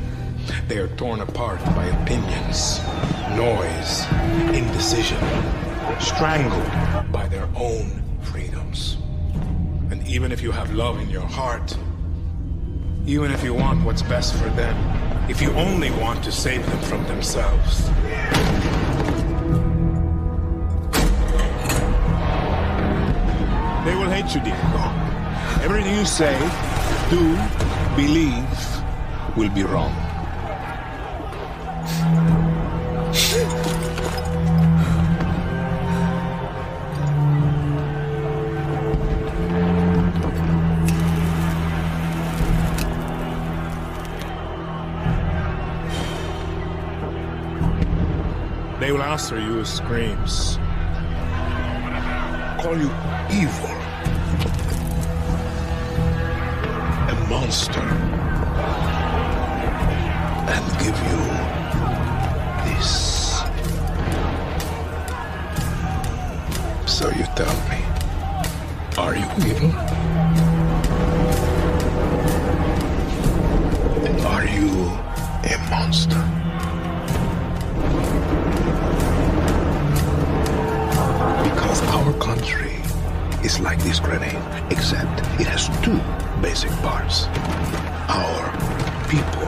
They 0.67 0.79
are 0.79 0.87
torn 0.97 1.19
apart 1.19 1.63
by 1.75 1.85
opinions, 1.85 2.79
noise, 3.37 4.07
indecision, 4.55 5.19
strangled 5.99 7.11
by 7.11 7.27
their 7.27 7.47
own 7.55 8.01
freedoms. 8.21 8.97
And 9.91 10.05
even 10.07 10.31
if 10.31 10.41
you 10.41 10.51
have 10.51 10.73
love 10.73 10.99
in 10.99 11.09
your 11.09 11.27
heart, 11.27 11.77
even 13.05 13.31
if 13.31 13.43
you 13.43 13.53
want 13.53 13.83
what's 13.83 14.01
best 14.01 14.33
for 14.35 14.49
them, 14.49 14.75
if 15.29 15.41
you 15.41 15.51
only 15.51 15.91
want 15.91 16.23
to 16.23 16.31
save 16.31 16.65
them 16.65 16.79
from 16.81 17.03
themselves, 17.05 17.85
they 23.85 23.95
will 23.95 24.09
hate 24.09 24.33
you, 24.35 24.41
Diego. 24.41 24.83
Everything 25.63 25.95
you 25.95 26.05
say, 26.05 26.37
do, 27.09 27.35
believe 27.95 29.37
will 29.37 29.49
be 29.49 29.63
wrong. 29.63 30.10
They 48.81 48.91
will 48.91 49.03
answer 49.03 49.39
you 49.39 49.57
with 49.57 49.67
screams. 49.67 50.57
Call 52.59 52.75
you 52.75 52.89
evil. 53.31 53.69
A 57.09 57.15
monster. 57.29 57.79
And 60.49 60.65
give 60.79 60.97
you 61.09 61.19
this. 62.65 63.43
So 66.91 67.09
you 67.09 67.25
tell 67.35 67.55
me, 67.69 67.85
are 68.97 69.15
you 69.15 69.27
evil? 69.47 69.71
Are 74.25 74.47
you 74.47 74.89
a 75.45 75.69
monster? 75.69 76.40
Because 81.71 81.95
our 81.95 82.13
country 82.19 82.73
is 83.45 83.61
like 83.61 83.79
this 83.79 84.01
grenade, 84.01 84.43
except 84.69 85.21
it 85.39 85.47
has 85.47 85.69
two 85.79 86.01
basic 86.41 86.69
parts. 86.83 87.27
Our 88.11 88.51
people. 89.07 89.47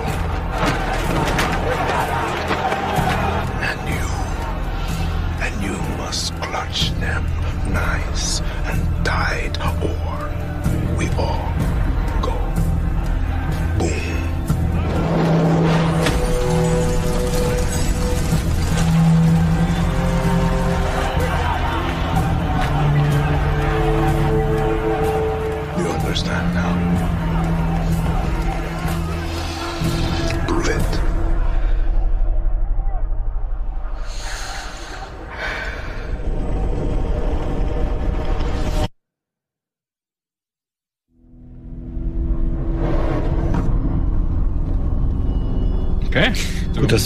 And 3.60 3.80
you. 3.92 4.08
And 5.44 5.54
you 5.62 5.76
must 5.98 6.34
clutch 6.36 6.92
them 7.02 7.26
nice 7.74 8.40
and 8.72 9.06
tight, 9.06 9.60
or 9.84 10.96
we 10.98 11.10
all 11.20 11.43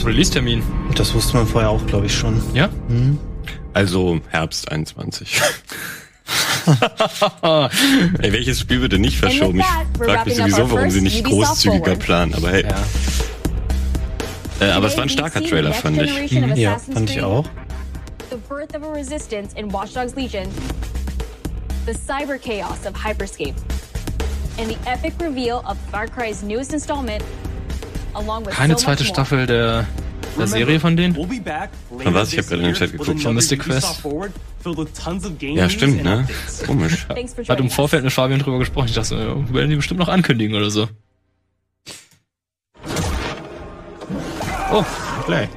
Release-Termin. 0.08 0.64
Das 0.96 1.14
wusste 1.14 1.38
man 1.38 1.46
vorher 1.46 1.70
auch, 1.70 1.86
glaube 1.86 2.06
ich, 2.06 2.16
schon. 2.16 2.42
Ja? 2.54 2.70
Mhm. 2.88 3.20
Also 3.74 4.20
Herbst 4.30 4.72
21. 4.72 5.42
Ey, 8.20 8.34
welches 8.34 8.60
Spiel 8.60 8.82
wird 8.82 8.94
denn 8.94 9.02
nicht 9.02 9.18
verschoben? 9.18 9.60
Ich 9.60 9.66
frag 10.06 10.26
mich 10.26 10.36
sowieso, 10.36 10.72
warum 10.72 10.90
sie 10.90 11.02
nicht 11.02 11.24
großzügiger 11.24 11.96
planen, 11.96 12.34
aber 12.34 12.52
hey. 12.52 12.66
Äh, 14.60 14.72
aber 14.72 14.88
es 14.88 14.98
war 14.98 15.04
ein 15.04 15.10
starker 15.10 15.44
Trailer, 15.44 15.74
fand 15.74 16.02
ich. 16.02 16.32
Mhm, 16.32 16.56
ja, 16.56 16.80
fand 16.80 17.10
ich 17.10 17.22
auch. 17.22 17.46
The 18.30 18.38
birth 18.50 18.76
of 18.76 18.84
a 18.84 18.92
resistance 18.92 19.56
in 19.56 19.72
Watch 19.72 19.94
Dogs 19.94 20.16
Legion, 20.16 20.48
the 21.86 21.94
cyber 21.94 22.38
chaos 22.38 22.86
of 22.86 22.94
Hyperscape, 22.96 23.56
and 24.58 24.70
the 24.70 24.78
epic 24.86 25.14
reveal 25.22 25.64
of 25.66 25.78
Far 25.92 26.08
Cry's 26.08 26.44
newest 26.44 26.74
installment, 26.74 27.24
Keine 28.50 28.76
zweite. 28.76 29.04
Staffel 29.04 29.46
der, 29.46 29.86
der 30.38 30.48
Serie 30.48 30.80
von 30.80 30.96
denen? 30.98 31.16
Von 31.16 32.14
was? 32.14 32.32
Ich 32.34 32.38
habe 32.40 32.48
gerade 32.48 32.62
in 32.62 32.68
den 32.68 32.76
Chat 32.76 32.92
geguckt. 32.92 33.20
Von 33.22 33.36
Mystic 33.36 33.60
Quest. 33.62 34.04
Ja, 35.58 35.70
stimmt, 35.70 36.04
ne? 36.04 36.28
Komisch. 36.66 37.08
Hat 37.48 37.60
im 37.60 37.70
Vorfeld 37.70 38.04
mit 38.04 38.12
Fabian 38.14 38.40
drüber 38.40 38.60
gesprochen. 38.60 38.88
Ich 38.88 38.96
dachte, 38.96 39.16
äh, 39.16 39.54
werden 39.54 39.70
die 39.70 39.76
bestimmt 39.76 40.00
noch 40.00 40.10
ankündigen 40.10 40.56
oder 40.56 40.70
so. 40.70 40.88
Oh, 44.72 44.84
Play. 45.26 45.48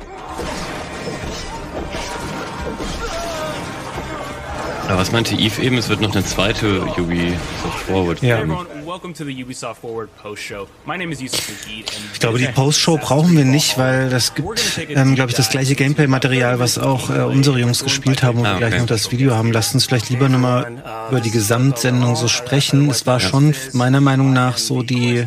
Aber 4.91 4.99
was 5.03 5.13
meinte 5.13 5.37
Eve 5.37 5.63
eben? 5.63 5.79
Es 5.79 5.89
wird 5.89 6.01
noch 6.01 6.13
eine 6.13 6.25
zweite 6.25 6.83
Ubisoft 6.83 7.79
Forward 7.87 8.21
Hey 8.23 8.31
geben. 8.31 8.51
everyone, 8.51 8.67
welcome 8.87 9.15
to 9.15 9.25
the 9.25 9.45
Ubisoft 9.45 9.81
Forward 9.83 10.09
post 10.17 10.43
show. 10.43 10.67
My 10.85 10.99
name 10.99 11.13
is 11.13 11.21
Yusuf 11.21 11.49
Naguid 11.49 11.87
and 11.95 12.01
Ich 12.13 12.19
glaube, 12.19 12.39
die 12.41 12.47
Post-Show 12.49 12.97
brauchen 12.99 13.37
wir 13.37 13.45
nicht, 13.45 13.79
weil 13.79 14.11
das 14.11 14.35
gibt, 14.35 14.49
ähm, 14.89 15.15
glaube 15.15 15.31
ich, 15.31 15.37
das 15.37 15.49
gleiche 15.49 15.77
Gameplay-Material, 15.77 16.59
was 16.59 16.77
auch 16.79 17.09
äh, 17.09 17.21
unsere 17.23 17.61
Jungs 17.61 17.85
gespielt 17.85 18.25
haben 18.25 18.39
und 18.39 18.45
wir 18.45 18.51
Ah, 18.51 18.59
gleich 18.59 18.73
okay. 18.73 18.81
noch 18.81 18.89
das 18.89 19.13
Video 19.13 19.37
haben. 19.37 19.53
Lasst 19.53 19.75
uns 19.75 19.85
vielleicht 19.85 20.11
lieber 20.11 20.29
nochmal 20.29 20.83
über 21.11 21.21
die 21.21 21.31
Gesamtsendung 21.31 22.17
so 22.17 22.27
sprechen. 22.27 22.91
Es 22.91 23.07
war 23.07 23.21
schon 23.21 23.55
meiner 23.73 24.01
Meinung 24.01 24.33
nach 24.33 24.59
so 24.59 24.83
die, 24.83 25.25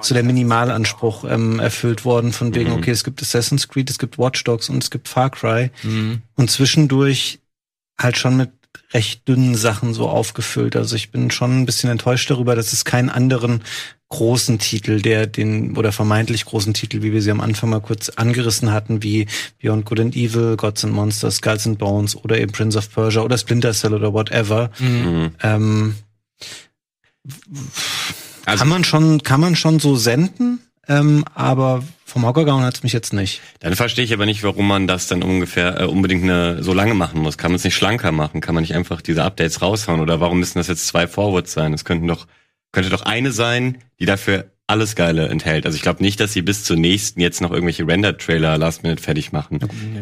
so 0.00 0.14
der 0.14 0.22
Minimalanspruch 0.22 1.24
ähm, 1.28 1.58
erfüllt 1.58 2.04
worden 2.04 2.32
von 2.32 2.54
wegen, 2.54 2.70
Mhm. 2.70 2.76
okay, 2.76 2.92
es 2.92 3.02
gibt 3.02 3.20
Assassin's 3.20 3.66
Creed, 3.68 3.90
es 3.90 3.98
gibt 3.98 4.16
Watch 4.18 4.44
Dogs 4.44 4.68
und 4.68 4.80
es 4.80 4.90
gibt 4.92 5.08
Far 5.08 5.30
Cry 5.30 5.72
Mhm. 5.82 6.22
und 6.36 6.52
zwischendurch 6.52 7.40
halt 8.00 8.16
schon 8.16 8.36
mit 8.36 8.50
recht 8.94 9.26
dünnen 9.28 9.54
Sachen 9.54 9.94
so 9.94 10.08
aufgefüllt. 10.08 10.76
Also 10.76 10.96
ich 10.96 11.10
bin 11.10 11.30
schon 11.30 11.60
ein 11.62 11.66
bisschen 11.66 11.90
enttäuscht 11.90 12.30
darüber, 12.30 12.54
dass 12.54 12.72
es 12.72 12.84
keinen 12.84 13.08
anderen 13.10 13.62
großen 14.10 14.58
Titel, 14.58 15.00
der 15.00 15.26
den 15.26 15.74
oder 15.76 15.90
vermeintlich 15.90 16.44
großen 16.44 16.74
Titel, 16.74 17.00
wie 17.02 17.12
wir 17.12 17.22
sie 17.22 17.30
am 17.30 17.40
Anfang 17.40 17.70
mal 17.70 17.80
kurz 17.80 18.10
angerissen 18.10 18.70
hatten, 18.70 19.02
wie 19.02 19.26
Beyond 19.62 19.86
Good 19.86 20.00
and 20.00 20.16
Evil, 20.16 20.56
Gods 20.56 20.84
and 20.84 20.92
Monsters, 20.92 21.36
Skulls 21.36 21.66
and 21.66 21.78
Bones 21.78 22.14
oder 22.16 22.38
eben 22.38 22.52
Prince 22.52 22.76
of 22.76 22.92
Persia 22.92 23.22
oder 23.22 23.38
Splinter 23.38 23.72
Cell 23.72 23.94
oder 23.94 24.12
whatever. 24.12 24.70
Mhm. 24.78 25.30
Ähm, 25.42 25.94
Also- 28.44 28.58
kann 28.58 28.68
man 28.68 28.84
schon, 28.84 29.22
kann 29.22 29.40
man 29.40 29.56
schon 29.56 29.78
so 29.78 29.96
senden, 29.96 30.60
ähm, 30.88 31.24
aber 31.34 31.82
vom 32.04 32.26
Hocker 32.26 32.44
gehauen 32.44 32.62
hat's 32.64 32.82
mich 32.82 32.92
jetzt 32.92 33.12
nicht. 33.12 33.40
Dann 33.60 33.74
verstehe 33.76 34.04
ich 34.04 34.12
aber 34.12 34.26
nicht, 34.26 34.42
warum 34.42 34.68
man 34.68 34.86
das 34.86 35.06
dann 35.06 35.22
ungefähr 35.22 35.80
äh, 35.80 35.84
unbedingt 35.84 36.24
eine, 36.24 36.62
so 36.62 36.74
lange 36.74 36.94
machen 36.94 37.20
muss. 37.20 37.38
Kann 37.38 37.52
man 37.52 37.56
es 37.56 37.64
nicht 37.64 37.74
schlanker 37.74 38.12
machen? 38.12 38.40
Kann 38.40 38.54
man 38.54 38.62
nicht 38.62 38.74
einfach 38.74 39.00
diese 39.00 39.24
Updates 39.24 39.62
raushauen? 39.62 40.00
Oder 40.00 40.20
warum 40.20 40.38
müssen 40.40 40.58
das 40.58 40.68
jetzt 40.68 40.86
zwei 40.86 41.06
Forwards 41.06 41.52
sein? 41.52 41.72
Es 41.72 41.84
könnten 41.84 42.06
doch, 42.06 42.26
könnte 42.72 42.90
doch 42.90 43.02
eine 43.02 43.32
sein, 43.32 43.78
die 44.00 44.04
dafür 44.06 44.46
alles 44.66 44.94
Geile 44.94 45.28
enthält. 45.28 45.66
Also 45.66 45.76
ich 45.76 45.82
glaube 45.82 46.02
nicht, 46.02 46.18
dass 46.20 46.32
sie 46.32 46.40
bis 46.42 46.64
zur 46.64 46.76
nächsten 46.76 47.20
jetzt 47.20 47.40
noch 47.40 47.50
irgendwelche 47.50 47.86
Render-Trailer 47.86 48.56
last 48.58 48.82
minute 48.84 49.02
fertig 49.02 49.32
machen. 49.32 49.58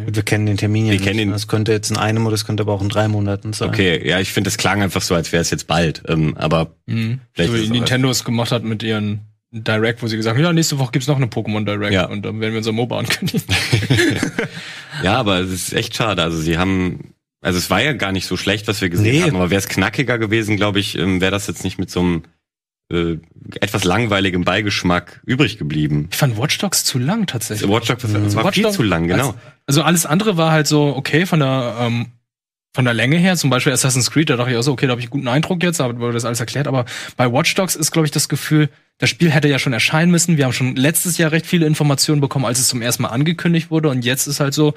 Wir 0.06 0.22
kennen 0.22 0.46
den 0.46 0.56
Termin 0.58 0.86
ja 0.86 0.92
Wir 0.92 0.98
nicht. 0.98 1.06
kennen 1.08 1.18
ihn- 1.20 1.30
Das 1.30 1.48
könnte 1.48 1.72
jetzt 1.72 1.90
in 1.90 1.96
einem 1.96 2.24
oder 2.26 2.34
es 2.34 2.44
könnte 2.44 2.62
aber 2.62 2.72
auch 2.74 2.82
in 2.82 2.88
drei 2.88 3.08
Monaten 3.08 3.52
sein. 3.52 3.68
Okay, 3.68 4.06
ja, 4.08 4.20
ich 4.20 4.32
finde, 4.32 4.48
das 4.48 4.58
klang 4.58 4.82
einfach 4.82 5.02
so, 5.02 5.14
als 5.14 5.32
wäre 5.32 5.40
es 5.42 5.50
jetzt 5.50 5.66
bald. 5.66 6.02
Ähm, 6.08 6.36
aber 6.36 6.74
Mhm. 6.86 7.20
Vielleicht 7.32 7.52
so 7.52 7.58
wie 7.58 7.68
Nintendo 7.68 8.10
es 8.10 8.24
gemacht 8.24 8.52
hat 8.52 8.62
mit 8.64 8.82
ihren 8.82 9.26
Direct, 9.52 10.02
wo 10.02 10.06
sie 10.06 10.16
gesagt 10.16 10.36
haben, 10.36 10.44
ja, 10.44 10.52
nächste 10.52 10.78
Woche 10.78 10.92
gibt's 10.92 11.08
noch 11.08 11.16
eine 11.16 11.26
Pokémon 11.26 11.64
Direct 11.64 11.92
Ja. 11.92 12.06
und 12.06 12.22
dann 12.24 12.40
werden 12.40 12.52
wir 12.52 12.58
unser 12.58 12.72
MOBA 12.72 12.98
ankündigen. 13.00 13.42
ja, 15.02 15.16
aber 15.16 15.40
es 15.40 15.50
ist 15.50 15.72
echt 15.72 15.96
schade. 15.96 16.22
Also 16.22 16.38
sie 16.38 16.58
haben, 16.58 17.14
also 17.40 17.58
es 17.58 17.68
war 17.70 17.82
ja 17.82 17.92
gar 17.92 18.12
nicht 18.12 18.26
so 18.26 18.36
schlecht, 18.36 18.68
was 18.68 18.80
wir 18.80 18.90
gesehen 18.90 19.12
Nee. 19.12 19.22
haben. 19.22 19.36
Aber 19.36 19.50
wäre 19.50 19.58
es 19.58 19.68
knackiger 19.68 20.18
gewesen, 20.18 20.56
glaube 20.56 20.78
ich, 20.78 20.96
ähm, 20.96 21.20
wäre 21.20 21.32
das 21.32 21.46
jetzt 21.46 21.64
nicht 21.64 21.78
mit 21.78 21.90
so 21.90 22.00
einem 22.00 22.22
äh, 22.92 23.16
etwas 23.60 23.84
langweiligem 23.84 24.44
Beigeschmack 24.44 25.20
übrig 25.24 25.58
geblieben. 25.58 26.08
Ich 26.10 26.16
fand 26.16 26.38
Watch 26.38 26.58
Dogs 26.58 26.84
zu 26.84 26.98
lang 26.98 27.26
tatsächlich. 27.26 27.68
Watch 27.70 27.88
Dogs 27.88 28.02
das 28.02 28.34
war 28.36 28.44
Watch 28.44 28.54
viel 28.54 28.62
Dogs- 28.64 28.76
zu 28.76 28.82
lang, 28.82 29.08
genau. 29.08 29.28
Als, 29.28 29.36
also 29.66 29.82
alles 29.82 30.06
andere 30.06 30.36
war 30.36 30.52
halt 30.52 30.66
so 30.66 30.94
okay 30.96 31.26
von 31.26 31.40
der 31.40 31.76
ähm, 31.80 32.06
von 32.72 32.84
der 32.84 32.94
Länge 32.94 33.16
her, 33.16 33.36
zum 33.36 33.50
Beispiel 33.50 33.72
Assassin's 33.72 34.12
Creed, 34.12 34.30
da 34.30 34.36
dachte 34.36 34.52
ich 34.52 34.56
auch 34.56 34.62
so, 34.62 34.70
okay, 34.70 34.86
da 34.86 34.92
habe 34.92 35.00
ich 35.00 35.06
einen 35.06 35.10
guten 35.10 35.26
Eindruck 35.28 35.60
jetzt, 35.64 35.80
da 35.80 35.98
wurde 35.98 36.12
das 36.12 36.24
alles 36.24 36.38
erklärt. 36.38 36.68
Aber 36.68 36.84
bei 37.16 37.32
Watch 37.32 37.52
Dogs 37.56 37.74
ist, 37.74 37.90
glaube 37.90 38.06
ich, 38.06 38.12
das 38.12 38.28
Gefühl, 38.28 38.68
das 39.00 39.08
Spiel 39.10 39.30
hätte 39.30 39.48
ja 39.48 39.58
schon 39.58 39.72
erscheinen 39.72 40.10
müssen. 40.10 40.36
Wir 40.36 40.44
haben 40.44 40.52
schon 40.52 40.76
letztes 40.76 41.16
Jahr 41.18 41.32
recht 41.32 41.46
viele 41.46 41.66
Informationen 41.66 42.20
bekommen, 42.20 42.44
als 42.44 42.58
es 42.60 42.68
zum 42.68 42.82
ersten 42.82 43.02
Mal 43.02 43.08
angekündigt 43.08 43.70
wurde. 43.70 43.88
Und 43.88 44.04
jetzt 44.04 44.26
ist 44.26 44.40
halt 44.40 44.52
so, 44.54 44.74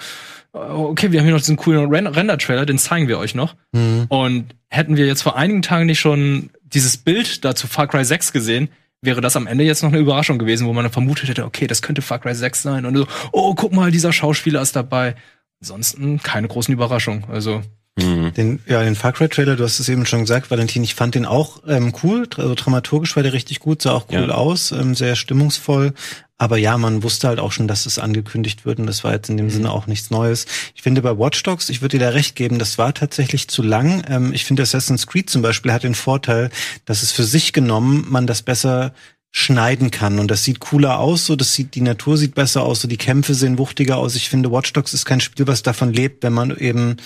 äh, 0.53 0.57
okay, 0.57 1.11
wir 1.11 1.19
haben 1.19 1.25
hier 1.25 1.33
noch 1.33 1.41
diesen 1.41 1.57
coolen 1.57 1.89
Ren- 1.93 2.07
Render-Trailer, 2.07 2.65
den 2.65 2.79
zeigen 2.79 3.09
wir 3.09 3.19
euch 3.19 3.35
noch. 3.35 3.55
Mhm. 3.73 4.05
Und 4.07 4.55
hätten 4.69 4.95
wir 4.95 5.05
jetzt 5.05 5.21
vor 5.23 5.35
einigen 5.35 5.61
Tagen 5.61 5.85
nicht 5.87 5.99
schon 5.99 6.49
dieses 6.63 6.95
Bild 6.97 7.43
da 7.43 7.53
zu 7.53 7.67
Far 7.67 7.87
Cry 7.87 8.05
6 8.05 8.31
gesehen, 8.31 8.69
wäre 9.01 9.19
das 9.19 9.35
am 9.35 9.45
Ende 9.45 9.65
jetzt 9.65 9.83
noch 9.83 9.91
eine 9.91 9.99
Überraschung 9.99 10.39
gewesen, 10.39 10.65
wo 10.67 10.73
man 10.73 10.85
dann 10.85 10.93
vermutet 10.93 11.27
hätte, 11.27 11.43
okay, 11.43 11.67
das 11.67 11.81
könnte 11.81 12.01
Far 12.01 12.19
Cry 12.19 12.33
6 12.33 12.61
sein. 12.61 12.85
Und 12.85 12.95
so, 12.95 13.05
oh, 13.33 13.53
guck 13.55 13.73
mal, 13.73 13.91
dieser 13.91 14.13
Schauspieler 14.13 14.61
ist 14.61 14.75
dabei. 14.77 15.15
Ansonsten 15.61 16.19
keine 16.23 16.47
großen 16.47 16.73
Überraschungen. 16.73 17.25
Also, 17.29 17.61
Den, 17.95 18.59
ja, 18.65 18.83
den 18.83 18.95
Far 18.95 19.13
Cry 19.13 19.29
Trailer, 19.29 19.55
du 19.55 19.63
hast 19.63 19.79
es 19.79 19.87
eben 19.87 20.07
schon 20.07 20.21
gesagt, 20.21 20.49
Valentin, 20.49 20.83
ich 20.83 20.95
fand 20.95 21.13
den 21.13 21.27
auch 21.27 21.61
ähm, 21.67 21.93
cool, 22.01 22.27
also 22.37 22.55
dramaturgisch 22.55 23.15
war 23.15 23.21
der 23.21 23.33
richtig 23.33 23.59
gut, 23.59 23.83
sah 23.83 23.91
auch 23.91 24.07
cool 24.09 24.29
Ja. 24.29 24.35
aus, 24.35 24.71
ähm, 24.71 24.95
sehr 24.95 25.15
stimmungsvoll. 25.15 25.93
Aber 26.39 26.57
ja, 26.57 26.75
man 26.79 27.03
wusste 27.03 27.27
halt 27.27 27.39
auch 27.39 27.51
schon, 27.51 27.67
dass 27.67 27.85
es 27.85 27.99
angekündigt 27.99 28.65
wird 28.65 28.79
und 28.79 28.87
das 28.87 29.03
war 29.03 29.13
jetzt 29.13 29.29
in 29.29 29.37
dem 29.37 29.51
Sinne 29.51 29.71
auch 29.71 29.85
nichts 29.85 30.09
Neues. 30.09 30.47
Ich 30.73 30.81
finde 30.81 31.03
bei 31.03 31.17
Watch 31.19 31.43
Dogs, 31.43 31.69
ich 31.69 31.81
würde 31.81 31.99
dir 31.99 32.05
da 32.05 32.09
recht 32.09 32.35
geben, 32.35 32.57
das 32.57 32.79
war 32.79 32.95
tatsächlich 32.95 33.47
zu 33.47 33.61
lang. 33.61 34.03
Ähm, 34.09 34.33
ich 34.33 34.43
finde 34.43 34.63
Assassin's 34.63 35.05
Creed 35.05 35.29
zum 35.29 35.43
Beispiel 35.43 35.71
hat 35.71 35.83
den 35.83 35.93
Vorteil, 35.95 36.49
dass 36.85 37.03
es 37.03 37.11
für 37.11 37.23
sich 37.23 37.53
genommen 37.53 38.05
man 38.09 38.25
das 38.25 38.41
besser 38.41 38.93
schneiden 39.29 39.91
kann 39.91 40.17
und 40.17 40.29
das 40.31 40.43
sieht 40.43 40.59
cooler 40.59 40.97
aus, 40.99 41.27
so 41.27 41.35
das 41.35 41.53
sieht 41.53 41.75
die 41.75 41.81
Natur 41.81 42.17
sieht 42.17 42.33
besser 42.35 42.63
aus, 42.63 42.81
so 42.81 42.87
die 42.87 42.97
Kämpfe 42.97 43.35
sehen 43.35 43.59
wuchtiger 43.59 43.97
aus. 43.97 44.15
Ich 44.15 44.29
finde 44.29 44.51
Watch 44.51 44.73
Dogs 44.73 44.93
ist 44.95 45.05
kein 45.05 45.21
Spiel, 45.21 45.45
was 45.45 45.61
davon 45.61 45.93
lebt, 45.93 46.23
wenn 46.23 46.33
man 46.33 46.55
eben 46.57 46.97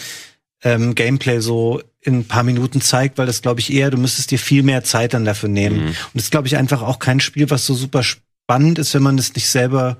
ähm, 0.63 0.95
Gameplay 0.95 1.39
so 1.39 1.81
in 2.01 2.19
ein 2.19 2.25
paar 2.25 2.43
Minuten 2.43 2.81
zeigt, 2.81 3.17
weil 3.17 3.27
das 3.27 3.41
glaube 3.41 3.59
ich 3.59 3.71
eher, 3.73 3.91
du 3.91 3.97
müsstest 3.97 4.31
dir 4.31 4.39
viel 4.39 4.63
mehr 4.63 4.83
Zeit 4.83 5.13
dann 5.13 5.25
dafür 5.25 5.49
nehmen. 5.49 5.79
Und 5.87 6.15
das 6.15 6.29
glaube 6.29 6.47
ich 6.47 6.57
einfach 6.57 6.81
auch 6.81 6.99
kein 6.99 7.19
Spiel, 7.19 7.49
was 7.49 7.65
so 7.65 7.73
super 7.73 8.03
spannend 8.03 8.79
ist, 8.79 8.93
wenn 8.93 9.03
man 9.03 9.17
es 9.17 9.35
nicht 9.35 9.47
selber 9.47 9.97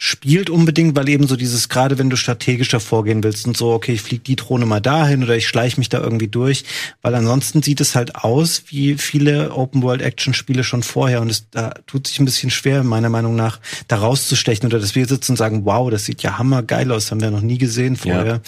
spielt 0.00 0.48
unbedingt, 0.48 0.94
weil 0.94 1.08
eben 1.08 1.26
so 1.26 1.34
dieses, 1.34 1.68
gerade 1.68 1.98
wenn 1.98 2.08
du 2.08 2.14
strategischer 2.14 2.78
vorgehen 2.78 3.24
willst 3.24 3.48
und 3.48 3.56
so, 3.56 3.72
okay, 3.72 3.94
ich 3.94 4.02
fliege 4.02 4.22
die 4.22 4.36
Drohne 4.36 4.64
mal 4.64 4.80
dahin 4.80 5.24
oder 5.24 5.36
ich 5.36 5.48
schleiche 5.48 5.80
mich 5.80 5.88
da 5.88 5.98
irgendwie 5.98 6.28
durch, 6.28 6.64
weil 7.02 7.16
ansonsten 7.16 7.62
sieht 7.62 7.80
es 7.80 7.96
halt 7.96 8.14
aus 8.14 8.62
wie 8.68 8.94
viele 8.94 9.52
Open-World-Action-Spiele 9.52 10.62
schon 10.62 10.84
vorher 10.84 11.20
und 11.20 11.30
es 11.30 11.50
da 11.50 11.70
tut 11.88 12.06
sich 12.06 12.20
ein 12.20 12.26
bisschen 12.26 12.50
schwer, 12.50 12.84
meiner 12.84 13.08
Meinung 13.08 13.34
nach, 13.34 13.58
da 13.88 13.96
rauszustechen 13.96 14.68
oder 14.68 14.78
dass 14.78 14.94
wir 14.94 15.06
sitzen 15.06 15.32
und 15.32 15.36
sagen, 15.36 15.64
wow, 15.64 15.90
das 15.90 16.04
sieht 16.04 16.22
ja 16.22 16.38
hammergeil 16.38 16.92
aus, 16.92 17.10
haben 17.10 17.20
wir 17.20 17.32
noch 17.32 17.40
nie 17.40 17.58
gesehen 17.58 17.96
vorher. 17.96 18.40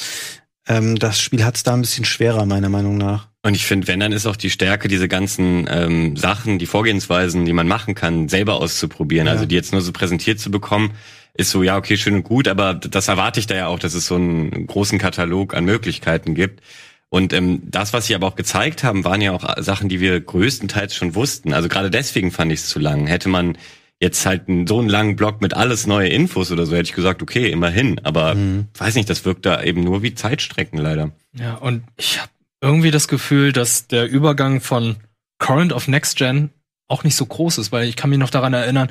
Ähm, 0.70 0.96
das 0.96 1.20
Spiel 1.20 1.44
hat 1.44 1.56
es 1.56 1.64
da 1.64 1.74
ein 1.74 1.80
bisschen 1.80 2.04
schwerer, 2.04 2.46
meiner 2.46 2.68
Meinung 2.68 2.96
nach. 2.96 3.26
Und 3.42 3.54
ich 3.54 3.66
finde, 3.66 3.88
wenn, 3.88 3.98
dann 3.98 4.12
ist 4.12 4.26
auch 4.26 4.36
die 4.36 4.50
Stärke, 4.50 4.86
diese 4.86 5.08
ganzen 5.08 5.66
ähm, 5.68 6.16
Sachen, 6.16 6.60
die 6.60 6.66
Vorgehensweisen, 6.66 7.44
die 7.44 7.52
man 7.52 7.66
machen 7.66 7.96
kann, 7.96 8.28
selber 8.28 8.54
auszuprobieren. 8.54 9.26
Ja. 9.26 9.32
Also 9.32 9.46
die 9.46 9.56
jetzt 9.56 9.72
nur 9.72 9.80
so 9.80 9.90
präsentiert 9.90 10.38
zu 10.38 10.50
bekommen, 10.52 10.92
ist 11.34 11.50
so, 11.50 11.64
ja, 11.64 11.76
okay, 11.76 11.96
schön 11.96 12.14
und 12.14 12.22
gut, 12.22 12.46
aber 12.46 12.74
das 12.74 13.08
erwarte 13.08 13.40
ich 13.40 13.48
da 13.48 13.56
ja 13.56 13.66
auch, 13.66 13.80
dass 13.80 13.94
es 13.94 14.06
so 14.06 14.14
einen 14.14 14.68
großen 14.68 14.98
Katalog 14.98 15.54
an 15.54 15.64
Möglichkeiten 15.64 16.34
gibt. 16.34 16.60
Und 17.08 17.32
ähm, 17.32 17.62
das, 17.64 17.92
was 17.92 18.06
sie 18.06 18.14
aber 18.14 18.28
auch 18.28 18.36
gezeigt 18.36 18.84
haben, 18.84 19.04
waren 19.04 19.20
ja 19.20 19.32
auch 19.32 19.44
Sachen, 19.60 19.88
die 19.88 19.98
wir 19.98 20.20
größtenteils 20.20 20.94
schon 20.94 21.16
wussten. 21.16 21.52
Also 21.52 21.68
gerade 21.68 21.90
deswegen 21.90 22.30
fand 22.30 22.52
ich 22.52 22.60
es 22.60 22.68
zu 22.68 22.78
lang. 22.78 23.08
Hätte 23.08 23.28
man 23.28 23.58
jetzt 24.00 24.24
halt 24.24 24.48
einen, 24.48 24.66
so 24.66 24.78
einen 24.78 24.88
langen 24.88 25.16
Block 25.16 25.40
mit 25.42 25.54
alles 25.54 25.86
neue 25.86 26.08
Infos 26.08 26.50
oder 26.50 26.66
so, 26.66 26.74
hätte 26.74 26.88
ich 26.88 26.94
gesagt, 26.94 27.22
okay, 27.22 27.50
immerhin. 27.50 28.00
Aber 28.04 28.34
weiß 28.78 28.94
nicht, 28.94 29.10
das 29.10 29.24
wirkt 29.24 29.44
da 29.44 29.62
eben 29.62 29.84
nur 29.84 30.02
wie 30.02 30.14
Zeitstrecken 30.14 30.78
leider. 30.78 31.12
ja, 31.34 31.54
und 31.56 31.84
ich 31.96 32.18
habe 32.18 32.30
irgendwie 32.62 32.90
das 32.90 33.08
Gefühl, 33.08 33.52
dass 33.52 33.86
der 33.86 34.08
Übergang 34.08 34.60
von 34.60 34.96
Current 35.38 35.72
auf 35.72 35.88
Next 35.88 36.16
Gen 36.16 36.50
auch 36.88 37.04
nicht 37.04 37.16
so 37.16 37.24
groß 37.24 37.58
ist, 37.58 37.72
weil 37.72 37.88
ich 37.88 37.96
kann 37.96 38.10
mich 38.10 38.18
noch 38.18 38.30
daran 38.30 38.52
erinnern, 38.52 38.90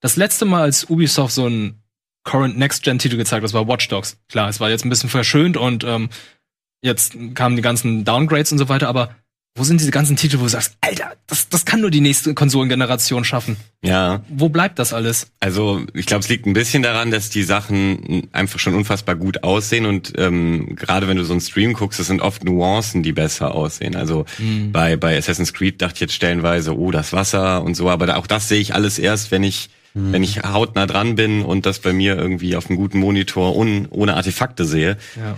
das 0.00 0.16
letzte 0.16 0.44
Mal, 0.44 0.62
als 0.62 0.88
Ubisoft 0.88 1.34
so 1.34 1.46
einen 1.46 1.82
Current 2.24 2.58
Next 2.58 2.82
Gen 2.82 2.98
Titel 2.98 3.16
gezeigt 3.16 3.38
hat, 3.38 3.44
das 3.44 3.54
war 3.54 3.66
Watch 3.66 3.88
Dogs. 3.88 4.18
Klar, 4.28 4.48
es 4.48 4.60
war 4.60 4.70
jetzt 4.70 4.84
ein 4.84 4.90
bisschen 4.90 5.08
verschönt 5.08 5.56
und 5.56 5.82
ähm, 5.84 6.10
jetzt 6.82 7.16
kamen 7.34 7.56
die 7.56 7.62
ganzen 7.62 8.04
Downgrades 8.04 8.52
und 8.52 8.58
so 8.58 8.68
weiter, 8.68 8.88
aber 8.88 9.14
wo 9.58 9.64
sind 9.64 9.80
diese 9.80 9.90
ganzen 9.90 10.16
Titel, 10.16 10.38
wo 10.38 10.44
du 10.44 10.48
sagst, 10.48 10.76
Alter, 10.80 11.12
das, 11.26 11.48
das 11.48 11.64
kann 11.64 11.80
nur 11.80 11.90
die 11.90 12.00
nächste 12.00 12.32
Konsolengeneration 12.34 13.24
schaffen? 13.24 13.56
Ja. 13.82 14.22
Wo 14.28 14.48
bleibt 14.48 14.78
das 14.78 14.92
alles? 14.92 15.28
Also 15.40 15.82
ich 15.94 16.06
glaube, 16.06 16.20
es 16.22 16.28
liegt 16.28 16.46
ein 16.46 16.52
bisschen 16.52 16.82
daran, 16.82 17.10
dass 17.10 17.28
die 17.30 17.42
Sachen 17.42 18.28
einfach 18.32 18.58
schon 18.58 18.74
unfassbar 18.74 19.14
gut 19.16 19.42
aussehen 19.44 19.86
und 19.86 20.12
ähm, 20.16 20.74
gerade 20.76 21.08
wenn 21.08 21.16
du 21.16 21.24
so 21.24 21.32
einen 21.32 21.40
Stream 21.40 21.72
guckst, 21.74 21.98
das 22.00 22.06
sind 22.06 22.20
oft 22.22 22.44
Nuancen, 22.44 23.02
die 23.02 23.12
besser 23.12 23.54
aussehen. 23.54 23.94
Also 23.96 24.24
Mhm. 24.38 24.72
bei 24.72 24.96
bei 24.96 25.16
Assassin's 25.18 25.52
Creed 25.52 25.82
dachte 25.82 25.94
ich 25.94 26.00
jetzt 26.00 26.14
stellenweise, 26.14 26.76
oh 26.78 26.90
das 26.90 27.12
Wasser 27.12 27.62
und 27.62 27.74
so, 27.74 27.88
aber 27.90 28.16
auch 28.16 28.26
das 28.26 28.48
sehe 28.48 28.60
ich 28.60 28.74
alles 28.74 28.98
erst, 28.98 29.30
wenn 29.30 29.42
ich 29.42 29.70
wenn 29.94 30.22
ich 30.22 30.44
hautnah 30.44 30.86
dran 30.86 31.16
bin 31.16 31.42
und 31.42 31.66
das 31.66 31.80
bei 31.80 31.92
mir 31.92 32.16
irgendwie 32.16 32.54
auf 32.54 32.68
einem 32.68 32.76
guten 32.76 33.00
Monitor 33.00 33.56
un, 33.56 33.88
ohne 33.90 34.14
Artefakte 34.14 34.64
sehe. 34.64 34.96
Ja. 35.16 35.36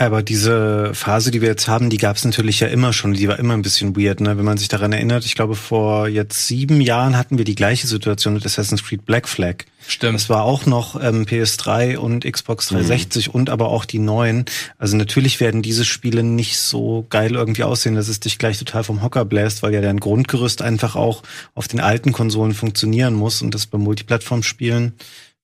Aber 0.00 0.22
diese 0.22 0.94
Phase, 0.94 1.30
die 1.30 1.42
wir 1.42 1.50
jetzt 1.50 1.68
haben, 1.68 1.90
die 1.90 1.98
gab 1.98 2.16
es 2.16 2.24
natürlich 2.24 2.58
ja 2.60 2.68
immer 2.68 2.94
schon. 2.94 3.12
Die 3.12 3.28
war 3.28 3.38
immer 3.38 3.52
ein 3.52 3.60
bisschen 3.60 3.94
weird, 3.94 4.22
ne? 4.22 4.38
Wenn 4.38 4.46
man 4.46 4.56
sich 4.56 4.68
daran 4.68 4.94
erinnert, 4.94 5.26
ich 5.26 5.34
glaube, 5.34 5.54
vor 5.54 6.08
jetzt 6.08 6.46
sieben 6.46 6.80
Jahren 6.80 7.18
hatten 7.18 7.36
wir 7.36 7.44
die 7.44 7.54
gleiche 7.54 7.86
Situation 7.86 8.32
mit 8.32 8.46
Assassin's 8.46 8.82
Creed 8.82 9.04
Black 9.04 9.28
Flag. 9.28 9.66
Stimmt. 9.86 10.14
Das 10.14 10.30
war 10.30 10.44
auch 10.44 10.64
noch 10.64 10.98
ähm, 11.02 11.26
PS3 11.26 11.98
und 11.98 12.24
Xbox 12.24 12.68
360 12.68 13.34
und 13.34 13.50
aber 13.50 13.68
auch 13.68 13.84
die 13.84 13.98
neuen. 13.98 14.46
Also 14.78 14.96
natürlich 14.96 15.38
werden 15.38 15.60
diese 15.60 15.84
Spiele 15.84 16.22
nicht 16.22 16.56
so 16.56 17.04
geil 17.10 17.34
irgendwie 17.34 17.64
aussehen, 17.64 17.94
dass 17.94 18.08
es 18.08 18.20
dich 18.20 18.38
gleich 18.38 18.58
total 18.58 18.84
vom 18.84 19.02
Hocker 19.02 19.26
bläst, 19.26 19.62
weil 19.62 19.74
ja 19.74 19.82
dein 19.82 20.00
Grundgerüst 20.00 20.62
einfach 20.62 20.96
auch 20.96 21.22
auf 21.54 21.68
den 21.68 21.80
alten 21.80 22.12
Konsolen 22.12 22.54
funktionieren 22.54 23.12
muss 23.12 23.42
und 23.42 23.54
das 23.54 23.66
bei 23.66 23.76
Multiplattform-Spielen 23.76 24.94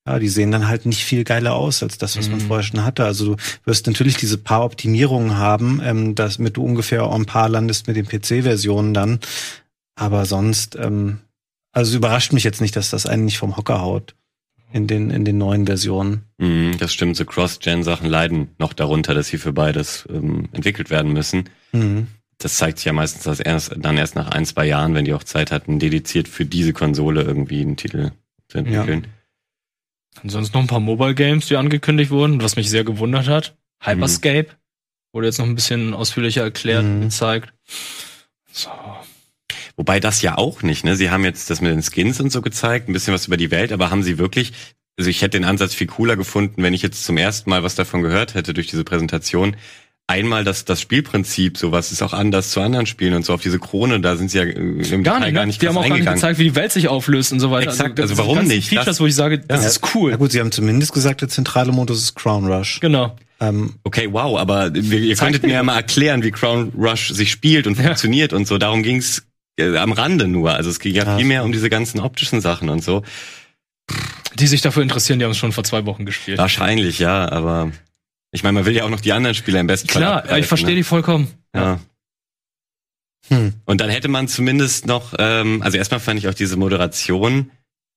ja, 0.07 0.19
die 0.19 0.29
sehen 0.29 0.51
dann 0.51 0.69
halt 0.69 0.85
nicht 0.85 1.03
viel 1.03 1.25
geiler 1.25 1.53
aus 1.53 1.83
als 1.83 1.97
das, 1.97 2.17
was 2.17 2.29
man 2.29 2.39
vorher 2.39 2.63
schon 2.63 2.85
hatte. 2.85 3.03
Also 3.03 3.35
du 3.35 3.41
wirst 3.65 3.87
natürlich 3.87 4.15
diese 4.15 4.37
paar 4.37 4.63
Optimierungen 4.63 5.37
haben, 5.37 5.81
ähm, 5.83 6.15
damit 6.15 6.55
du 6.55 6.63
ungefähr 6.63 7.03
en 7.03 7.25
par 7.25 7.49
landest 7.49 7.87
mit 7.87 7.97
den 7.97 8.07
PC-Versionen 8.07 8.93
dann. 8.93 9.19
Aber 9.95 10.25
sonst, 10.25 10.77
ähm, 10.77 11.19
also 11.73 11.89
es 11.91 11.95
überrascht 11.95 12.31
mich 12.31 12.45
jetzt 12.45 12.61
nicht, 12.61 12.75
dass 12.77 12.89
das 12.89 13.05
einen 13.05 13.25
nicht 13.25 13.37
vom 13.37 13.57
Hocker 13.57 13.81
haut 13.81 14.15
in 14.71 14.87
den, 14.87 15.09
in 15.09 15.25
den 15.25 15.37
neuen 15.37 15.65
Versionen. 15.65 16.21
Mhm, 16.37 16.77
das 16.77 16.93
stimmt, 16.93 17.17
so 17.17 17.25
Cross-Gen-Sachen 17.25 18.07
leiden 18.07 18.49
noch 18.59 18.71
darunter, 18.71 19.13
dass 19.13 19.27
sie 19.27 19.37
für 19.37 19.51
beides 19.51 20.07
ähm, 20.09 20.47
entwickelt 20.53 20.89
werden 20.89 21.11
müssen. 21.11 21.49
Mhm. 21.73 22.07
Das 22.37 22.55
zeigt 22.55 22.77
sich 22.77 22.85
ja 22.85 22.93
meistens 22.93 23.23
das 23.23 23.41
erst, 23.41 23.75
dann 23.77 23.97
erst 23.97 24.15
nach 24.15 24.29
ein, 24.29 24.45
zwei 24.45 24.67
Jahren, 24.67 24.93
wenn 24.93 25.03
die 25.03 25.13
auch 25.13 25.23
Zeit 25.23 25.51
hatten, 25.51 25.79
dediziert 25.79 26.29
für 26.29 26.45
diese 26.45 26.71
Konsole 26.71 27.23
irgendwie 27.23 27.61
einen 27.61 27.75
Titel 27.75 28.11
zu 28.47 28.59
entwickeln. 28.59 29.07
Ansonsten 30.23 30.57
noch 30.57 30.63
ein 30.63 30.67
paar 30.67 30.79
Mobile 30.79 31.15
Games, 31.15 31.47
die 31.47 31.57
angekündigt 31.57 32.11
wurden, 32.11 32.41
was 32.41 32.55
mich 32.55 32.69
sehr 32.69 32.83
gewundert 32.83 33.27
hat. 33.27 33.55
Hyperscape 33.81 34.47
wurde 35.13 35.27
jetzt 35.27 35.39
noch 35.39 35.45
ein 35.45 35.55
bisschen 35.55 35.93
ausführlicher 35.93 36.43
erklärt 36.43 36.83
und 36.83 37.01
gezeigt. 37.01 37.53
So. 38.51 38.69
Wobei 39.75 39.99
das 39.99 40.21
ja 40.21 40.37
auch 40.37 40.63
nicht, 40.63 40.83
ne? 40.83 40.95
Sie 40.95 41.11
haben 41.11 41.23
jetzt 41.23 41.49
das 41.49 41.61
mit 41.61 41.71
den 41.71 41.83
Skins 41.83 42.19
und 42.19 42.31
so 42.31 42.41
gezeigt, 42.41 42.89
ein 42.89 42.93
bisschen 42.93 43.13
was 43.13 43.27
über 43.27 43.37
die 43.37 43.51
Welt, 43.51 43.71
aber 43.71 43.91
haben 43.91 44.01
sie 44.01 44.17
wirklich, 44.17 44.53
also 44.97 45.09
ich 45.09 45.21
hätte 45.21 45.37
den 45.37 45.45
Ansatz 45.45 45.75
viel 45.75 45.87
cooler 45.87 46.15
gefunden, 46.15 46.63
wenn 46.63 46.73
ich 46.73 46.81
jetzt 46.81 47.05
zum 47.05 47.17
ersten 47.17 47.49
Mal 47.49 47.63
was 47.63 47.75
davon 47.75 48.01
gehört 48.01 48.33
hätte 48.33 48.53
durch 48.53 48.67
diese 48.67 48.83
Präsentation. 48.83 49.55
Einmal 50.09 50.45
das, 50.45 50.63
das 50.63 50.79
Spielprinzip, 50.79 51.57
sowas 51.57 51.91
ist 51.91 52.01
auch 52.01 52.13
anders 52.13 52.51
zu 52.51 52.61
anderen 52.61 52.85
Spielen 52.85 53.13
und 53.13 53.25
so 53.25 53.33
auf 53.33 53.41
diese 53.41 53.59
Krone, 53.59 53.99
da 53.99 54.15
sind 54.15 54.31
sie 54.31 54.37
ja 54.37 54.45
äh, 54.45 54.51
im 54.53 55.03
Gar 55.03 55.19
Detail 55.19 55.19
nicht, 55.19 55.33
gar 55.35 55.41
ne? 55.41 55.45
nicht 55.47 55.61
Die 55.61 55.67
haben 55.67 55.77
auch 55.77 55.85
gar 55.87 55.97
nicht 55.97 56.09
gezeigt, 56.09 56.39
wie 56.39 56.45
die 56.45 56.55
Welt 56.55 56.71
sich 56.71 56.87
auflöst 56.87 57.33
und 57.33 57.41
so 57.41 57.51
weiter. 57.51 57.71
Exakt, 57.71 57.99
das 57.99 58.03
also 58.11 58.15
sind 58.15 58.25
warum 58.25 58.47
nicht? 58.47 58.69
Features, 58.69 58.85
Das- 58.85 58.99
wo 59.01 59.05
ich 59.05 59.15
sage, 59.15 59.39
das 59.39 59.63
Ja. 59.63 59.67
ist 59.67 59.81
cool. 59.93 60.11
Ja 60.11 60.17
gut, 60.17 60.31
sie 60.31 60.39
haben 60.39 60.51
zumindest 60.53 60.93
gesagt, 60.93 61.19
der 61.19 61.27
zentrale 61.27 61.73
Modus 61.73 62.01
ist 62.01 62.15
Crown 62.15 62.45
Rush. 62.49 62.79
Genau. 62.79 63.17
Ähm, 63.41 63.73
Okay, 63.83 64.07
wow, 64.11 64.39
aber 64.39 64.73
wir, 64.73 64.99
ihr 64.99 65.15
könntet 65.17 65.43
mir 65.43 65.53
ja 65.53 65.63
mal 65.63 65.75
erklären, 65.75 66.23
wie 66.23 66.31
Crown 66.31 66.71
Rush 66.77 67.09
sich 67.09 67.29
spielt 67.29 67.67
und 67.67 67.75
funktioniert 67.75 68.31
und 68.31 68.47
so. 68.47 68.57
Darum 68.57 68.83
ging's 68.83 69.23
äh, 69.59 69.75
am 69.75 69.91
Rande 69.91 70.27
nur. 70.29 70.53
Also 70.53 70.69
es 70.69 70.79
ging 70.79 70.95
ja, 70.95 71.03
Ja, 71.03 71.17
viel 71.17 71.25
mehr 71.25 71.43
um 71.43 71.51
diese 71.51 71.69
ganzen 71.69 71.99
optischen 71.99 72.39
Sachen 72.39 72.69
und 72.69 72.81
so. 72.81 73.03
Die 74.35 74.47
sich 74.47 74.61
dafür 74.61 74.83
interessieren, 74.83 75.19
die 75.19 75.25
haben 75.25 75.31
es 75.31 75.37
schon 75.37 75.51
vor 75.51 75.65
zwei 75.65 75.85
Wochen 75.85 76.05
gespielt. 76.05 76.37
Wahrscheinlich, 76.37 76.99
ja, 76.99 77.29
aber 77.29 77.71
ich 78.31 78.43
meine, 78.43 78.53
man 78.53 78.65
will 78.65 78.75
ja 78.75 78.83
auch 78.83 78.89
noch 78.89 79.01
die 79.01 79.13
anderen 79.13 79.35
Spieler 79.35 79.59
im 79.59 79.67
besten 79.67 79.89
Fall. 79.89 80.01
Klar, 80.01 80.37
ich 80.37 80.47
verstehe 80.47 80.71
ne? 80.71 80.75
die 80.75 80.83
vollkommen. 80.83 81.27
Ja. 81.55 81.79
Hm. 83.29 83.53
Und 83.65 83.81
dann 83.81 83.89
hätte 83.89 84.07
man 84.07 84.27
zumindest 84.27 84.85
noch, 84.85 85.13
ähm, 85.17 85.61
also 85.61 85.77
erstmal 85.77 85.99
fand 85.99 86.19
ich 86.19 86.27
auch 86.27 86.33
diese 86.33 86.57
Moderation 86.57 87.51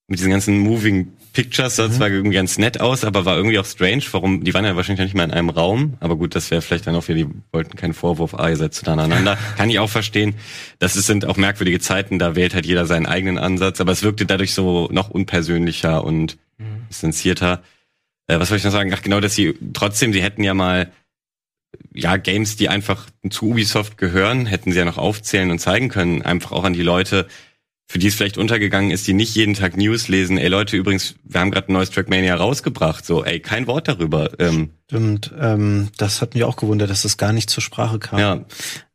mit 0.09 0.19
diesen 0.19 0.31
ganzen 0.31 0.59
Moving 0.59 1.13
Pictures, 1.33 1.77
sah 1.77 1.89
zwar 1.89 2.09
irgendwie 2.09 2.35
ganz 2.35 2.59
nett 2.59 2.81
aus, 2.81 3.05
aber 3.05 3.25
war 3.25 3.37
irgendwie 3.37 3.61
auch 3.61 3.65
strange. 3.65 4.03
Warum? 4.11 4.43
Die 4.43 4.53
waren 4.53 4.65
ja 4.65 4.75
wahrscheinlich 4.75 5.05
nicht 5.05 5.15
mal 5.15 5.23
in 5.23 5.31
einem 5.31 5.51
Raum, 5.51 5.95
aber 6.01 6.17
gut, 6.17 6.35
das 6.35 6.51
wäre 6.51 6.63
vielleicht 6.63 6.89
dann 6.89 6.97
auch 6.97 7.07
wieder, 7.07 7.19
die 7.19 7.29
wollten 7.53 7.77
keinen 7.77 7.95
Vorwurf, 7.95 8.35
ah, 8.35 8.49
ihr 8.49 8.57
seid 8.57 8.75
zu 8.75 8.85
nah 8.85 8.95
aneinander. 8.95 9.39
Kann 9.57 9.71
ich 9.71 9.79
auch 9.79 9.89
verstehen. 9.89 10.35
Das 10.81 10.97
ist, 10.97 11.07
sind 11.07 11.27
auch 11.27 11.37
merkwürdige 11.37 11.79
Zeiten, 11.79 12.19
da 12.19 12.35
wählt 12.35 12.55
halt 12.55 12.67
jeder 12.67 12.87
seinen 12.87 13.07
eigenen 13.07 13.39
Ansatz, 13.39 13.81
aber 13.81 13.93
es 13.93 14.03
wirkte 14.03 14.27
dadurch 14.27 14.53
so 14.53 14.89
noch 14.91 15.11
unpersönlicher 15.11 16.03
und 16.03 16.39
distanzierter. 16.89 17.63
Äh, 18.31 18.41
was 18.41 18.51
wollte 18.51 18.61
ich 18.61 18.65
noch 18.65 18.73
sagen? 18.73 18.93
Ach 18.95 19.03
genau, 19.03 19.21
dass 19.21 19.35
sie 19.35 19.55
trotzdem, 19.73 20.13
sie 20.13 20.23
hätten 20.23 20.43
ja 20.43 20.55
mal 20.55 20.93
ja, 21.95 22.17
Games, 22.17 22.57
die 22.57 22.69
einfach 22.69 23.07
zu 23.29 23.51
Ubisoft 23.51 23.99
gehören, 23.99 24.47
hätten 24.47 24.73
sie 24.73 24.79
ja 24.79 24.85
noch 24.85 24.99
aufzählen 24.99 25.51
und 25.51 25.59
zeigen 25.59 25.89
können, 25.89 26.23
einfach 26.23 26.53
auch 26.53 26.65
an 26.65 26.73
die 26.73 26.83
Leute, 26.83 27.27
für 27.89 27.99
die 27.99 28.07
es 28.07 28.15
vielleicht 28.15 28.39
untergegangen 28.39 28.93
ist, 28.93 29.07
die 29.09 29.15
nicht 29.15 29.35
jeden 29.35 29.55
Tag 29.55 29.77
News 29.77 30.07
lesen. 30.07 30.39
Ey 30.39 30.49
Leute, 30.49 30.77
übrigens, 30.77 31.17
wir 31.25 31.41
haben 31.41 31.51
gerade 31.51 31.69
ein 31.69 31.73
neues 31.73 31.91
Trackmania 31.91 32.37
rausgebracht. 32.37 33.05
So, 33.05 33.25
ey, 33.25 33.41
kein 33.41 33.67
Wort 33.67 33.89
darüber. 33.89 34.31
Ähm, 34.39 34.71
Stimmt, 34.87 35.33
ähm, 35.41 35.89
das 35.97 36.23
hat 36.23 36.35
mich 36.35 36.45
auch 36.45 36.57
gewundert, 36.57 36.91
dass 36.91 37.03
das 37.03 37.17
gar 37.17 37.33
nicht 37.33 37.51
zur 37.51 37.63
Sprache 37.63 37.99
kam. 37.99 38.19
Ja. 38.21 38.45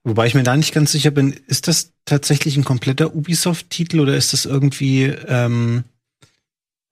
Wobei 0.06 0.28
ich 0.28 0.36
mir 0.36 0.44
da 0.44 0.56
nicht 0.56 0.74
ganz 0.74 0.94
sicher 0.94 1.12
bin, 1.12 1.34
ist 1.48 1.68
das 1.68 1.92
tatsächlich 2.06 2.56
ein 2.56 2.64
kompletter 2.64 3.14
Ubisoft-Titel 3.14 4.00
oder 4.00 4.16
ist 4.16 4.32
das 4.32 4.46
irgendwie, 4.46 5.06
ähm, 5.28 5.84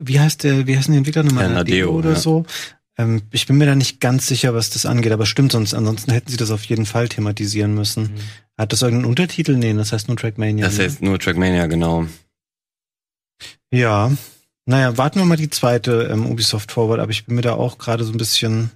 wie 0.07 0.19
heißt 0.19 0.43
der, 0.43 0.67
wie 0.67 0.77
heißen 0.77 0.91
die 0.91 0.97
Entwickler 0.97 1.23
nochmal? 1.23 1.45
Ja, 1.45 1.53
Nadeo, 1.53 1.91
oder 1.91 2.11
ja. 2.11 2.15
so? 2.15 2.45
Ähm, 2.97 3.23
ich 3.31 3.47
bin 3.47 3.57
mir 3.57 3.65
da 3.65 3.75
nicht 3.75 3.99
ganz 3.99 4.27
sicher, 4.27 4.53
was 4.53 4.69
das 4.69 4.85
angeht, 4.85 5.11
aber 5.11 5.25
stimmt, 5.25 5.51
sonst 5.51 5.73
ansonsten 5.73 6.11
hätten 6.11 6.29
sie 6.29 6.37
das 6.37 6.51
auf 6.51 6.63
jeden 6.65 6.85
Fall 6.85 7.09
thematisieren 7.09 7.73
müssen. 7.73 8.13
Hat 8.57 8.71
das 8.71 8.81
irgendeinen 8.81 9.09
Untertitel? 9.09 9.55
Nee, 9.55 9.73
das 9.73 9.91
heißt 9.91 10.07
nur 10.07 10.17
Trackmania. 10.17 10.65
das 10.65 10.77
ne? 10.77 10.83
heißt 10.83 11.01
nur 11.01 11.19
Trackmania, 11.19 11.65
genau. 11.65 12.05
Ja. 13.71 14.11
Naja, 14.65 14.97
warten 14.97 15.19
wir 15.19 15.25
mal 15.25 15.35
die 15.35 15.49
zweite 15.49 16.09
ähm, 16.11 16.25
Ubisoft 16.25 16.71
Forward, 16.71 16.99
aber 16.99 17.11
ich 17.11 17.25
bin 17.25 17.35
mir 17.35 17.41
da 17.41 17.53
auch 17.53 17.77
gerade 17.77 18.03
so 18.03 18.11
ein 18.11 18.17
bisschen, 18.17 18.71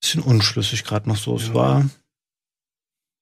bisschen 0.00 0.22
unschlüssig 0.22 0.84
gerade 0.84 1.08
noch 1.08 1.16
so. 1.16 1.36
Es 1.36 1.52
war, 1.52 1.84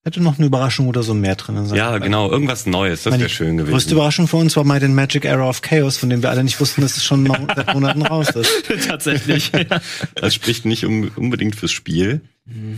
hätte 0.02 0.22
noch 0.22 0.38
eine 0.38 0.46
Überraschung 0.46 0.88
oder 0.88 1.02
so 1.02 1.12
mehr 1.14 1.36
drin 1.36 1.66
sein. 1.66 1.76
Ja, 1.76 1.98
genau, 1.98 2.30
irgendwas 2.30 2.64
Neues, 2.66 3.02
das 3.02 3.18
wäre 3.18 3.28
schön 3.28 3.56
gewesen. 3.58 3.72
Größte 3.72 3.92
Überraschung 3.94 4.28
für 4.28 4.36
uns 4.38 4.56
war 4.56 4.64
Might 4.64 4.82
and 4.82 4.94
Magic 4.94 5.24
Era 5.24 5.48
of 5.48 5.60
Chaos, 5.62 5.98
von 5.98 6.08
dem 6.10 6.22
wir 6.22 6.30
alle 6.30 6.42
nicht 6.42 6.58
wussten, 6.60 6.80
dass 6.80 6.96
es 6.96 7.04
schon 7.04 7.26
seit 7.54 7.74
Monaten 7.74 8.02
raus 8.02 8.30
ist. 8.30 8.50
Tatsächlich. 8.88 9.50
Das 10.14 10.34
spricht 10.34 10.64
nicht 10.64 10.84
um, 10.84 11.10
unbedingt 11.16 11.56
fürs 11.56 11.72
Spiel. 11.72 12.20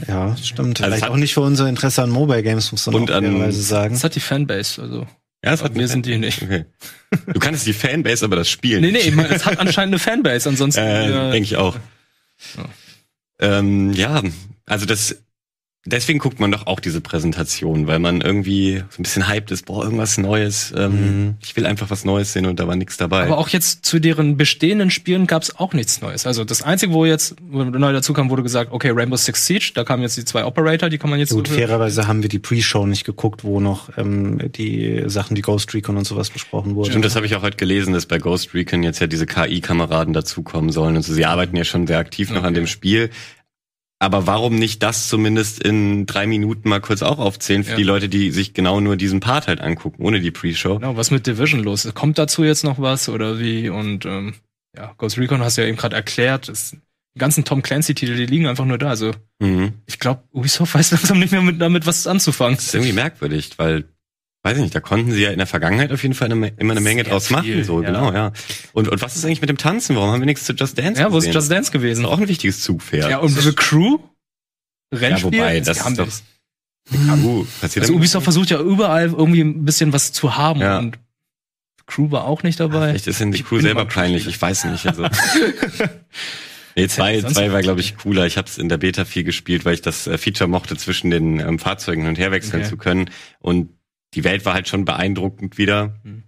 Ja, 0.06 0.36
stimmt. 0.36 0.80
Also 0.80 0.94
Vielleicht 0.96 1.10
auch 1.10 1.16
nicht 1.16 1.34
für 1.34 1.40
unser 1.40 1.68
Interesse 1.68 2.02
an 2.02 2.10
Mobile 2.10 2.42
Games, 2.42 2.70
muss 2.72 2.86
man 2.86 2.94
Und 2.96 3.10
auch 3.10 3.16
an- 3.16 3.52
sagen. 3.52 3.94
Das 3.94 4.04
hat 4.04 4.14
die 4.14 4.20
Fanbase, 4.20 4.82
also. 4.82 5.06
Ja, 5.44 5.52
es 5.54 5.62
hat 5.62 5.74
wir 5.74 5.88
sind 5.88 6.06
die 6.06 6.18
nicht. 6.18 6.42
Okay. 6.42 6.66
Du 7.32 7.40
kannst 7.40 7.66
die 7.66 7.72
Fanbase, 7.72 8.24
aber 8.24 8.36
das 8.36 8.48
Spiel 8.48 8.80
Nee, 8.80 8.88
nee, 8.88 8.92
nicht. 8.92 9.06
ich 9.08 9.14
meine, 9.14 9.30
es 9.34 9.44
hat 9.44 9.58
anscheinend 9.58 9.94
eine 9.94 9.98
Fanbase, 9.98 10.48
ansonsten. 10.48 10.80
Äh, 10.84 11.08
äh, 11.28 11.30
Denke 11.32 11.44
ich 11.46 11.56
auch. 11.56 11.76
Ähm, 13.40 13.92
ja, 13.92 14.22
also 14.66 14.86
das, 14.86 15.16
deswegen 15.84 16.18
guckt 16.18 16.38
man 16.40 16.52
doch 16.52 16.66
auch 16.66 16.78
diese 16.80 17.00
Präsentation, 17.00 17.86
weil 17.86 17.98
man 17.98 18.20
irgendwie 18.20 18.82
so 18.90 19.00
ein 19.00 19.02
bisschen 19.02 19.28
hyped 19.28 19.50
ist, 19.50 19.66
boah, 19.66 19.82
irgendwas 19.84 20.16
Neues. 20.18 20.72
Ähm, 20.76 21.34
Ich 21.42 21.56
will 21.56 21.66
einfach 21.66 21.90
was 21.90 22.04
Neues 22.04 22.32
sehen 22.32 22.46
und 22.46 22.60
da 22.60 22.66
war 22.68 22.76
nichts 22.76 22.96
dabei. 22.96 23.24
Aber 23.24 23.38
auch 23.38 23.48
jetzt 23.48 23.84
zu 23.84 23.98
deren 23.98 24.36
bestehenden 24.36 24.90
Spielen 24.90 25.26
gab 25.26 25.42
es 25.42 25.56
auch 25.58 25.72
nichts 25.74 26.00
Neues. 26.00 26.26
Also 26.26 26.44
das 26.44 26.62
Einzige, 26.62 26.92
wo 26.92 27.04
jetzt 27.04 27.34
wo 27.50 27.64
neu 27.64 27.92
dazu 27.92 28.12
kam, 28.12 28.30
wurde 28.30 28.42
gesagt, 28.42 28.70
okay, 28.72 28.90
Rainbow 28.94 29.16
Six 29.16 29.46
Siege, 29.46 29.72
da 29.74 29.84
kamen 29.84 30.02
jetzt 30.02 30.16
die 30.16 30.24
zwei 30.24 30.44
Operator, 30.44 30.88
die 30.88 30.98
kann 30.98 31.10
man 31.10 31.18
jetzt 31.18 31.32
Gut, 31.32 31.48
so- 31.48 31.54
fairerweise 31.54 32.06
haben 32.06 32.22
wir 32.22 32.28
die 32.28 32.38
Pre-Show 32.38 32.86
nicht 32.86 33.04
geguckt, 33.04 33.44
wo 33.44 33.60
noch 33.60 33.96
ähm, 33.98 34.38
die 34.56 35.02
Sachen, 35.06 35.34
die 35.34 35.42
Ghost 35.42 35.74
Recon 35.74 35.96
und 35.96 36.04
sowas 36.06 36.30
besprochen 36.30 36.74
wurden. 36.74 36.90
Stimmt, 36.90 37.04
das 37.04 37.16
habe 37.16 37.26
ich 37.26 37.34
auch 37.36 37.42
heute 37.42 37.56
gelesen, 37.56 37.92
dass 37.92 38.06
bei 38.06 38.18
Ghost 38.18 38.54
Recon 38.54 38.82
jetzt 38.82 39.00
ja 39.00 39.06
diese 39.08 39.26
KI-Kameraden 39.26 40.12
dazukommen 40.14 40.70
sollen 40.70 40.96
und 40.96 41.02
so. 41.02 41.12
Sie 41.12 41.24
arbeiten 41.26 41.56
ja 41.56 41.64
schon 41.64 41.86
sehr 41.86 41.98
aktiv 41.98 42.30
noch 42.30 42.44
an 42.44 42.54
dem 42.54 42.66
Spiel. 42.66 43.10
Aber 44.02 44.26
warum 44.26 44.56
nicht 44.56 44.82
das 44.82 45.08
zumindest 45.08 45.62
in 45.62 46.06
drei 46.06 46.26
Minuten 46.26 46.68
mal 46.68 46.80
kurz 46.80 47.02
auch 47.02 47.18
aufzählen 47.20 47.62
für 47.62 47.70
Ja. 47.70 47.76
die 47.76 47.84
Leute, 47.84 48.08
die 48.08 48.32
sich 48.32 48.52
genau 48.52 48.80
nur 48.80 48.96
diesen 48.96 49.20
Part 49.20 49.46
halt 49.46 49.60
angucken, 49.60 50.02
ohne 50.02 50.20
die 50.20 50.32
Pre-Show? 50.32 50.80
Genau, 50.80 50.96
was 50.96 51.12
mit 51.12 51.24
Division 51.26 51.60
los? 51.62 51.84
ist? 51.84 51.94
Kommt 51.94 52.18
dazu 52.18 52.42
jetzt 52.42 52.64
noch 52.64 52.80
was 52.80 53.08
oder 53.08 53.38
wie? 53.38 53.68
Und 53.68 54.04
ähm, 54.04 54.34
ja, 54.76 54.92
Ghost 54.98 55.18
Recon 55.18 55.40
hast 55.42 55.56
du 55.56 55.62
ja 55.62 55.68
eben 55.68 55.76
gerade 55.76 55.94
erklärt. 55.94 56.48
Das, 56.48 56.72
die 57.14 57.18
ganzen 57.18 57.44
Tom 57.44 57.62
Clancy-Titel, 57.62 58.16
die 58.16 58.26
liegen 58.26 58.46
einfach 58.48 58.64
nur 58.64 58.78
da. 58.78 58.88
Also 58.88 59.12
Mhm. 59.40 59.74
ich 59.86 60.00
glaube, 60.00 60.24
Ubisoft 60.32 60.74
weiß 60.74 60.90
langsam 60.90 61.20
nicht 61.20 61.30
mehr 61.30 61.42
mit, 61.42 61.60
damit 61.60 61.86
was 61.86 62.06
anzufangen. 62.08 62.56
Das 62.56 62.64
ist 62.66 62.74
irgendwie 62.74 62.94
merkwürdig, 62.94 63.50
weil, 63.58 63.84
weiß 64.44 64.56
ich 64.56 64.62
nicht, 64.62 64.74
da 64.74 64.80
konnten 64.80 65.12
sie 65.12 65.22
ja 65.22 65.30
in 65.30 65.38
der 65.38 65.46
Vergangenheit 65.46 65.92
auf 65.92 66.02
jeden 66.02 66.14
Fall 66.14 66.26
eine, 66.26 66.34
Me- 66.34 66.52
immer 66.56 66.72
eine 66.72 66.80
Menge 66.80 67.04
Sehr 67.04 67.12
draus 67.12 67.30
machen, 67.30 67.44
viel, 67.44 67.64
so, 67.64 67.80
ja. 67.82 67.88
genau, 67.90 68.12
ja. 68.12 68.32
Und, 68.72 68.88
und 68.88 69.00
was 69.02 69.14
ist 69.16 69.24
eigentlich 69.24 69.40
mit 69.40 69.50
dem 69.50 69.58
Tanzen? 69.58 69.94
Warum 69.96 70.10
haben 70.10 70.20
wir 70.20 70.26
nichts 70.26 70.44
zu 70.44 70.52
Just 70.52 70.76
Dance 70.78 71.00
Ja, 71.00 71.12
wo 71.12 71.18
ist 71.18 71.24
gesehen? 71.24 71.32
Just 71.34 71.50
Dance 71.50 71.70
gewesen? 71.72 72.02
Das 72.02 72.10
ist 72.10 72.16
auch 72.16 72.20
ein 72.20 72.28
wichtiges 72.28 72.60
Zugpferd. 72.60 73.10
Ja, 73.10 73.18
und 73.18 73.28
The 73.30 73.52
Crew? 73.52 73.98
Ja, 74.92 74.98
Rennspiel? 74.98 75.32
wobei, 75.38 75.60
das 75.60 75.78
ist 75.86 75.98
doch, 75.98 76.08
passiert 77.60 77.84
Also 77.84 77.94
Ubisoft 77.94 78.24
versucht 78.24 78.50
ja 78.50 78.60
überall 78.60 79.06
irgendwie 79.06 79.40
ein 79.42 79.64
bisschen 79.64 79.92
was 79.92 80.12
zu 80.12 80.36
haben 80.36 80.60
Ja. 80.60 80.78
und 80.78 80.98
Crew 81.86 82.10
war 82.10 82.24
auch 82.24 82.42
nicht 82.42 82.58
dabei. 82.60 82.88
Vielleicht 82.90 83.06
ist 83.06 83.20
in 83.20 83.32
die 83.32 83.38
Ich 83.40 83.44
Crew 83.44 83.60
selber 83.60 83.84
peinlich, 83.84 84.26
ich 84.26 84.40
weiß 84.40 84.64
nicht. 84.66 84.86
Also. 84.86 85.06
nee, 86.76 86.88
zwei, 86.88 87.20
zwei 87.22 87.52
war, 87.52 87.60
glaube 87.60 87.80
ich, 87.80 87.96
cooler. 87.96 88.26
Ich 88.26 88.36
habe 88.38 88.48
es 88.48 88.58
in 88.58 88.68
der 88.68 88.78
Beta 88.78 89.04
viel 89.04 89.24
gespielt, 89.24 89.64
weil 89.64 89.74
ich 89.74 89.82
das 89.82 90.06
äh, 90.06 90.16
Feature 90.18 90.48
mochte, 90.48 90.76
zwischen 90.76 91.10
den 91.10 91.40
ähm, 91.40 91.58
Fahrzeugen 91.58 92.02
hin 92.02 92.10
und 92.10 92.18
her 92.18 92.30
wechseln 92.30 92.60
Okay. 92.60 92.70
zu 92.70 92.76
können. 92.76 93.10
Und 93.40 93.70
die 94.14 94.24
Welt 94.24 94.44
war 94.44 94.54
halt 94.54 94.68
schon 94.68 94.84
beeindruckend 94.84 95.58
wieder. 95.58 95.94
Hm. 96.04 96.24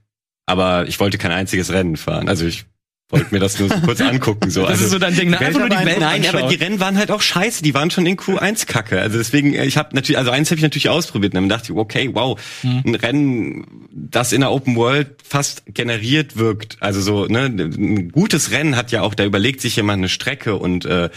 Aber 0.46 0.86
ich 0.86 1.00
wollte 1.00 1.18
kein 1.18 1.32
einziges 1.32 1.72
Rennen 1.72 1.96
fahren. 1.96 2.28
Also 2.28 2.44
ich 2.46 2.66
wollte 3.08 3.32
mir 3.32 3.40
das 3.40 3.58
nur 3.58 3.68
so 3.68 3.76
kurz 3.80 4.00
angucken. 4.02 4.50
So. 4.50 4.62
Das 4.62 4.72
also, 4.72 4.84
ist 4.84 4.90
so 4.90 4.98
dein 4.98 5.14
Ding, 5.14 5.30
ne? 5.30 5.36
die 5.38 5.44
Einfach 5.44 5.60
nur 5.60 5.68
die 5.68 5.76
Welt 5.86 6.00
Nein, 6.00 6.26
aber 6.26 6.38
anschauen. 6.38 6.50
die 6.50 6.56
Rennen 6.56 6.80
waren 6.80 6.98
halt 6.98 7.10
auch 7.10 7.22
scheiße. 7.22 7.62
Die 7.62 7.74
waren 7.74 7.90
schon 7.90 8.04
in 8.06 8.16
Q1 8.16 8.66
kacke. 8.66 9.00
Also 9.00 9.18
deswegen, 9.18 9.54
äh, 9.54 9.64
ich 9.64 9.76
habe 9.76 9.94
natürlich, 9.94 10.18
also 10.18 10.30
eins 10.30 10.50
habe 10.50 10.56
ich 10.58 10.62
natürlich 10.62 10.88
ausprobiert. 10.88 11.32
Und 11.34 11.42
dann 11.42 11.48
dachte 11.48 11.72
ich, 11.72 11.78
okay, 11.78 12.10
wow, 12.12 12.38
Hm. 12.62 12.82
ein 12.84 12.94
Rennen, 12.94 13.88
das 13.90 14.32
in 14.32 14.40
der 14.40 14.50
Open 14.52 14.76
World 14.76 15.16
fast 15.22 15.62
generiert 15.66 16.36
wirkt. 16.36 16.78
Also 16.80 17.00
so, 17.00 17.26
ne, 17.26 17.44
ein 17.46 18.10
gutes 18.10 18.50
Rennen 18.50 18.76
hat 18.76 18.90
ja 18.92 19.02
auch, 19.02 19.14
da 19.14 19.24
überlegt 19.24 19.60
sich 19.60 19.76
jemand 19.76 19.98
eine 20.00 20.08
Strecke 20.08 20.56
und 20.56 20.84
äh, 20.84 21.10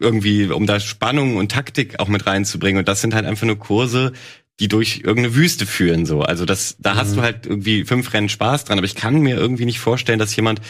irgendwie, 0.00 0.46
um 0.46 0.66
da 0.66 0.80
Spannung 0.80 1.36
und 1.36 1.52
Taktik 1.52 2.00
auch 2.00 2.08
mit 2.08 2.26
reinzubringen. 2.26 2.80
Und 2.80 2.88
das 2.88 3.00
sind 3.00 3.14
halt 3.14 3.26
einfach 3.26 3.46
nur 3.46 3.58
Kurse, 3.58 4.12
die 4.60 4.68
durch 4.68 5.02
irgendeine 5.04 5.34
Wüste 5.36 5.66
führen, 5.66 6.04
so. 6.04 6.22
Also 6.22 6.44
das, 6.44 6.76
da 6.80 6.96
hast 6.96 7.16
du 7.16 7.22
halt 7.22 7.46
irgendwie 7.46 7.84
fünf 7.84 8.12
Rennen 8.12 8.28
Spaß 8.28 8.64
dran. 8.64 8.78
Aber 8.78 8.86
ich 8.86 8.96
kann 8.96 9.20
mir 9.20 9.36
irgendwie 9.36 9.64
nicht 9.64 9.78
vorstellen, 9.78 10.18
dass 10.18 10.34
jemand 10.34 10.60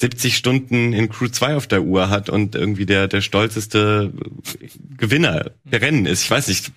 70 0.00 0.36
Stunden 0.36 0.92
in 0.92 1.10
Crew 1.10 1.28
2 1.28 1.56
auf 1.56 1.66
der 1.66 1.82
Uhr 1.82 2.08
hat 2.08 2.30
und 2.30 2.54
irgendwie 2.54 2.86
der, 2.86 3.06
der 3.06 3.20
stolzeste 3.20 4.12
Gewinner 4.96 5.50
der 5.64 5.82
Rennen 5.82 6.06
ist. 6.06 6.22
Ich 6.22 6.30
weiß 6.30 6.48
nicht. 6.48 6.72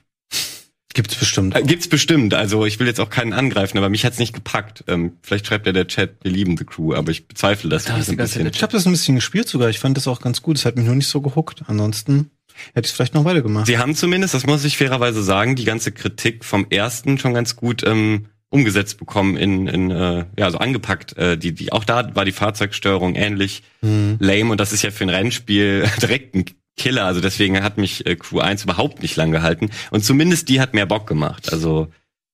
Gibt's 0.93 1.15
bestimmt. 1.15 1.55
Äh, 1.55 1.61
Gibt's 1.61 1.87
bestimmt. 1.87 2.33
Also 2.33 2.65
ich 2.65 2.79
will 2.79 2.87
jetzt 2.87 2.99
auch 2.99 3.09
keinen 3.09 3.31
angreifen, 3.31 3.77
aber 3.77 3.87
mich 3.87 4.03
hat's 4.03 4.19
nicht 4.19 4.33
gepackt. 4.33 4.83
Ähm, 4.87 5.13
vielleicht 5.21 5.47
schreibt 5.47 5.67
ja 5.67 5.71
der 5.71 5.87
Chat, 5.87 6.17
wir 6.23 6.31
lieben 6.31 6.57
The 6.57 6.65
Crew, 6.65 6.93
aber 6.93 7.11
ich 7.11 7.27
bezweifle 7.27 7.69
das, 7.69 7.85
Da 7.85 7.95
ein 7.95 8.17
bisschen. 8.17 8.47
Ich 8.47 8.63
habe 8.63 8.73
das 8.73 8.85
ein 8.85 8.91
bisschen 8.91 9.15
gespielt 9.15 9.47
sogar. 9.47 9.69
Ich 9.69 9.79
fand 9.79 9.95
das 9.95 10.07
auch 10.07 10.19
ganz 10.19 10.41
gut. 10.41 10.57
Es 10.57 10.65
hat 10.65 10.75
mich 10.75 10.85
nur 10.85 10.95
nicht 10.95 11.07
so 11.07 11.21
gehuckt. 11.21 11.63
Ansonsten 11.67 12.31
hätte 12.73 12.85
ich 12.85 12.91
es 12.91 12.91
vielleicht 12.91 13.13
noch 13.13 13.25
weitergemacht. 13.25 13.67
Sie 13.67 13.77
haben 13.77 13.95
zumindest, 13.95 14.33
das 14.33 14.45
muss 14.45 14.63
ich 14.65 14.77
fairerweise 14.77 15.23
sagen, 15.23 15.55
die 15.55 15.65
ganze 15.65 15.91
Kritik 15.91 16.45
vom 16.45 16.67
ersten 16.69 17.17
schon 17.17 17.33
ganz 17.33 17.55
gut 17.55 17.83
ähm, 17.85 18.27
umgesetzt 18.49 18.97
bekommen 18.97 19.37
in, 19.37 19.67
in 19.67 19.91
äh, 19.91 20.25
ja, 20.37 20.45
also 20.45 20.57
angepackt. 20.57 21.17
Äh, 21.17 21.37
die, 21.37 21.53
die, 21.53 21.71
auch 21.71 21.83
da 21.83 22.15
war 22.15 22.25
die 22.25 22.31
Fahrzeugsteuerung 22.31 23.15
ähnlich 23.15 23.63
Mhm. 23.81 24.17
lame 24.19 24.51
und 24.51 24.59
das 24.59 24.73
ist 24.73 24.81
ja 24.81 24.89
für 24.89 25.03
ein 25.03 25.09
Rennspiel 25.09 25.87
direkt 26.01 26.33
ein 26.33 26.45
Killer. 26.77 27.05
Also 27.05 27.21
deswegen 27.21 27.61
hat 27.63 27.77
mich 27.77 28.05
äh, 28.05 28.15
Crew 28.15 28.39
1 28.39 28.63
überhaupt 28.63 29.01
nicht 29.01 29.15
lang 29.15 29.31
gehalten. 29.31 29.69
Und 29.91 30.03
zumindest 30.03 30.49
die 30.49 30.61
hat 30.61 30.73
mehr 30.73 30.85
Bock 30.85 31.07
gemacht. 31.07 31.51
Also, 31.51 31.89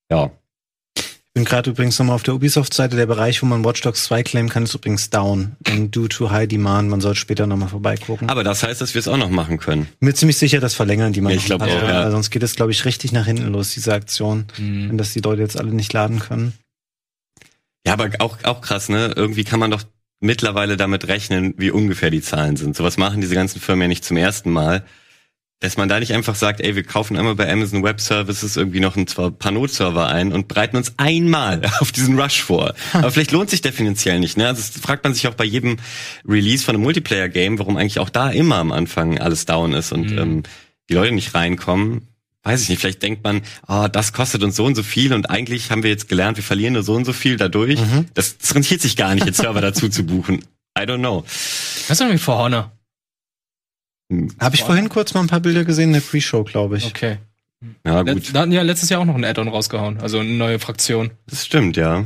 ja. 0.10 0.32
Ich 1.36 1.42
bin 1.42 1.46
gerade 1.46 1.72
übrigens 1.72 1.98
nochmal 1.98 2.14
auf 2.14 2.22
der 2.22 2.36
Ubisoft-Seite. 2.36 2.96
Der 2.96 3.08
Bereich, 3.08 3.42
wo 3.42 3.48
man 3.48 3.66
Watch 3.66 3.82
Dogs 3.82 4.04
2 4.04 4.22
claimen 4.22 4.50
kann, 4.50 4.66
ist 4.66 4.76
übrigens 4.76 5.10
down. 5.10 5.56
And 5.68 5.94
due 5.96 6.08
to 6.08 6.30
high 6.30 6.48
demand. 6.48 6.92
Man 6.92 7.02
soll 7.02 7.16
später 7.16 7.48
nochmal 7.48 7.70
vorbeigucken. 7.70 8.30
Aber 8.30 8.44
das 8.44 8.62
heißt, 8.62 8.80
dass 8.82 8.94
wir 8.94 9.00
es 9.00 9.08
auch 9.08 9.18
noch 9.18 9.32
machen 9.32 9.58
können. 9.58 9.88
Mir 10.00 10.14
ziemlich 10.14 10.38
sicher, 10.38 10.60
das 10.60 10.76
verlängern 10.76 11.12
die 11.12 11.22
mal. 11.22 11.34
Ich 11.34 11.46
glaub 11.46 11.64
ein 11.64 11.70
paar 11.70 11.84
auch, 11.84 11.88
ja. 11.88 12.12
Sonst 12.12 12.30
geht 12.30 12.44
es, 12.44 12.56
glaube 12.56 12.72
ich, 12.72 12.86
richtig 12.86 13.14
nach 13.14 13.26
hinten 13.26 13.48
los, 13.48 13.74
diese 13.74 13.96
Aktion. 13.96 14.46
Mhm. 14.60 14.90
Wenn 14.90 14.98
das 15.00 15.14
die 15.14 15.22
Leute 15.22 15.42
jetzt 15.42 15.58
alle 15.58 15.72
nicht 15.72 15.92
laden 15.92 16.20
können. 16.20 16.54
Ja, 17.84 17.94
aber 17.94 18.12
auch, 18.20 18.38
auch 18.44 18.62
krass, 18.62 18.90
ne? 18.90 19.14
Irgendwie 19.16 19.44
kann 19.44 19.60
man 19.60 19.72
doch 19.72 19.82
mittlerweile 20.20 20.78
damit 20.78 21.08
rechnen, 21.08 21.56
wie 21.58 21.72
ungefähr 21.72 22.12
die 22.12 22.22
Zahlen 22.22 22.58
sind. 22.58 22.76
Sowas 22.76 22.98
machen 22.98 23.22
diese 23.22 23.34
ganzen 23.34 23.60
Firmen 23.60 23.82
ja 23.82 23.88
nicht 23.88 24.06
zum 24.06 24.18
ersten 24.18 24.52
Mal. 24.52 24.86
Dass 25.64 25.78
man 25.78 25.88
da 25.88 26.00
nicht 26.00 26.14
einfach 26.14 26.36
sagt, 26.36 26.60
ey, 26.60 26.76
wir 26.76 26.84
kaufen 26.84 27.16
einmal 27.18 27.36
bei 27.36 27.50
Amazon 27.50 27.84
Web 27.84 28.02
Services 28.02 28.58
irgendwie 28.58 28.82
noch 28.82 28.98
ein 28.98 29.06
paar 29.06 29.52
Node-Server 29.52 30.08
ein 30.10 30.34
und 30.34 30.50
bereiten 30.50 30.76
uns 30.76 30.94
einmal 30.98 31.62
auf 31.80 31.94
diesen 31.94 32.20
Rush 32.20 32.42
vor. 32.44 32.74
Aber 32.94 33.10
vielleicht 33.12 33.32
lohnt 33.32 33.50
sich 33.50 33.62
der 33.62 33.72
finanziell 33.72 34.20
nicht. 34.20 34.36
Ne? 34.38 34.46
Also 34.48 34.62
das 34.62 34.82
fragt 34.82 35.06
man 35.06 35.14
sich 35.14 35.26
auch 35.28 35.36
bei 35.36 35.46
jedem 35.46 35.78
Release 36.28 36.66
von 36.66 36.76
einem 36.76 36.84
Multiplayer-Game, 36.84 37.60
warum 37.60 37.78
eigentlich 37.78 38.00
auch 38.00 38.10
da 38.10 38.30
immer 38.30 38.58
am 38.58 38.74
Anfang 38.74 39.20
alles 39.20 39.46
down 39.46 39.72
ist 39.74 39.92
und 39.94 40.12
Mhm. 40.12 40.18
ähm, 40.18 40.44
die 40.90 40.96
Leute 40.96 41.14
nicht 41.14 41.34
reinkommen. 41.34 42.10
Weiß 42.44 42.62
ich 42.62 42.68
nicht, 42.68 42.80
vielleicht 42.82 43.02
denkt 43.02 43.24
man, 43.24 43.42
ah, 43.66 43.88
das 43.88 44.12
kostet 44.12 44.44
uns 44.44 44.58
so 44.58 44.66
und 44.66 44.76
so 44.76 44.84
viel 44.84 45.14
und 45.14 45.30
eigentlich 45.30 45.72
haben 45.72 45.82
wir 45.82 45.90
jetzt 45.90 46.10
gelernt, 46.10 46.36
wir 46.36 46.44
verlieren 46.44 46.74
nur 46.74 46.84
so 46.84 46.94
und 46.94 47.06
so 47.06 47.14
viel 47.14 47.38
dadurch. 47.38 47.80
Mhm. 47.80 48.08
Das, 48.16 48.38
das 48.38 48.54
rentiert 48.54 48.82
sich 48.82 48.98
gar 48.98 49.16
nicht, 49.16 49.26
jetzt 49.26 49.38
Server 49.38 49.62
dazu 49.62 49.88
zu 49.88 50.04
buchen. 50.04 50.44
I 50.78 50.82
don't 50.82 50.98
know. 51.00 51.24
Was 51.88 52.02
ist 52.02 52.06
mit 52.10 52.20
For 52.20 52.38
Honor? 52.38 52.70
Habe 54.40 54.56
ich 54.56 54.64
vorhin 54.64 54.90
kurz 54.90 55.14
mal 55.14 55.22
ein 55.22 55.28
paar 55.28 55.40
Bilder 55.40 55.64
gesehen 55.66 55.90
in 55.90 55.94
der 55.94 56.02
Pre-Show, 56.02 56.44
glaube 56.44 56.78
ich. 56.78 56.86
Okay. 56.86 57.18
Ja, 57.86 58.02
Let- 58.02 58.36
Da 58.36 58.42
hatten 58.42 58.52
ja 58.52 58.62
letztes 58.62 58.90
Jahr 58.90 59.00
auch 59.02 59.06
noch 59.06 59.16
ein 59.16 59.24
Add-on 59.24 59.48
rausgehauen, 59.48 60.00
also 60.02 60.20
eine 60.20 60.30
neue 60.32 60.60
Fraktion. 60.60 61.12
Das 61.28 61.46
stimmt, 61.46 61.78
ja. 61.78 62.06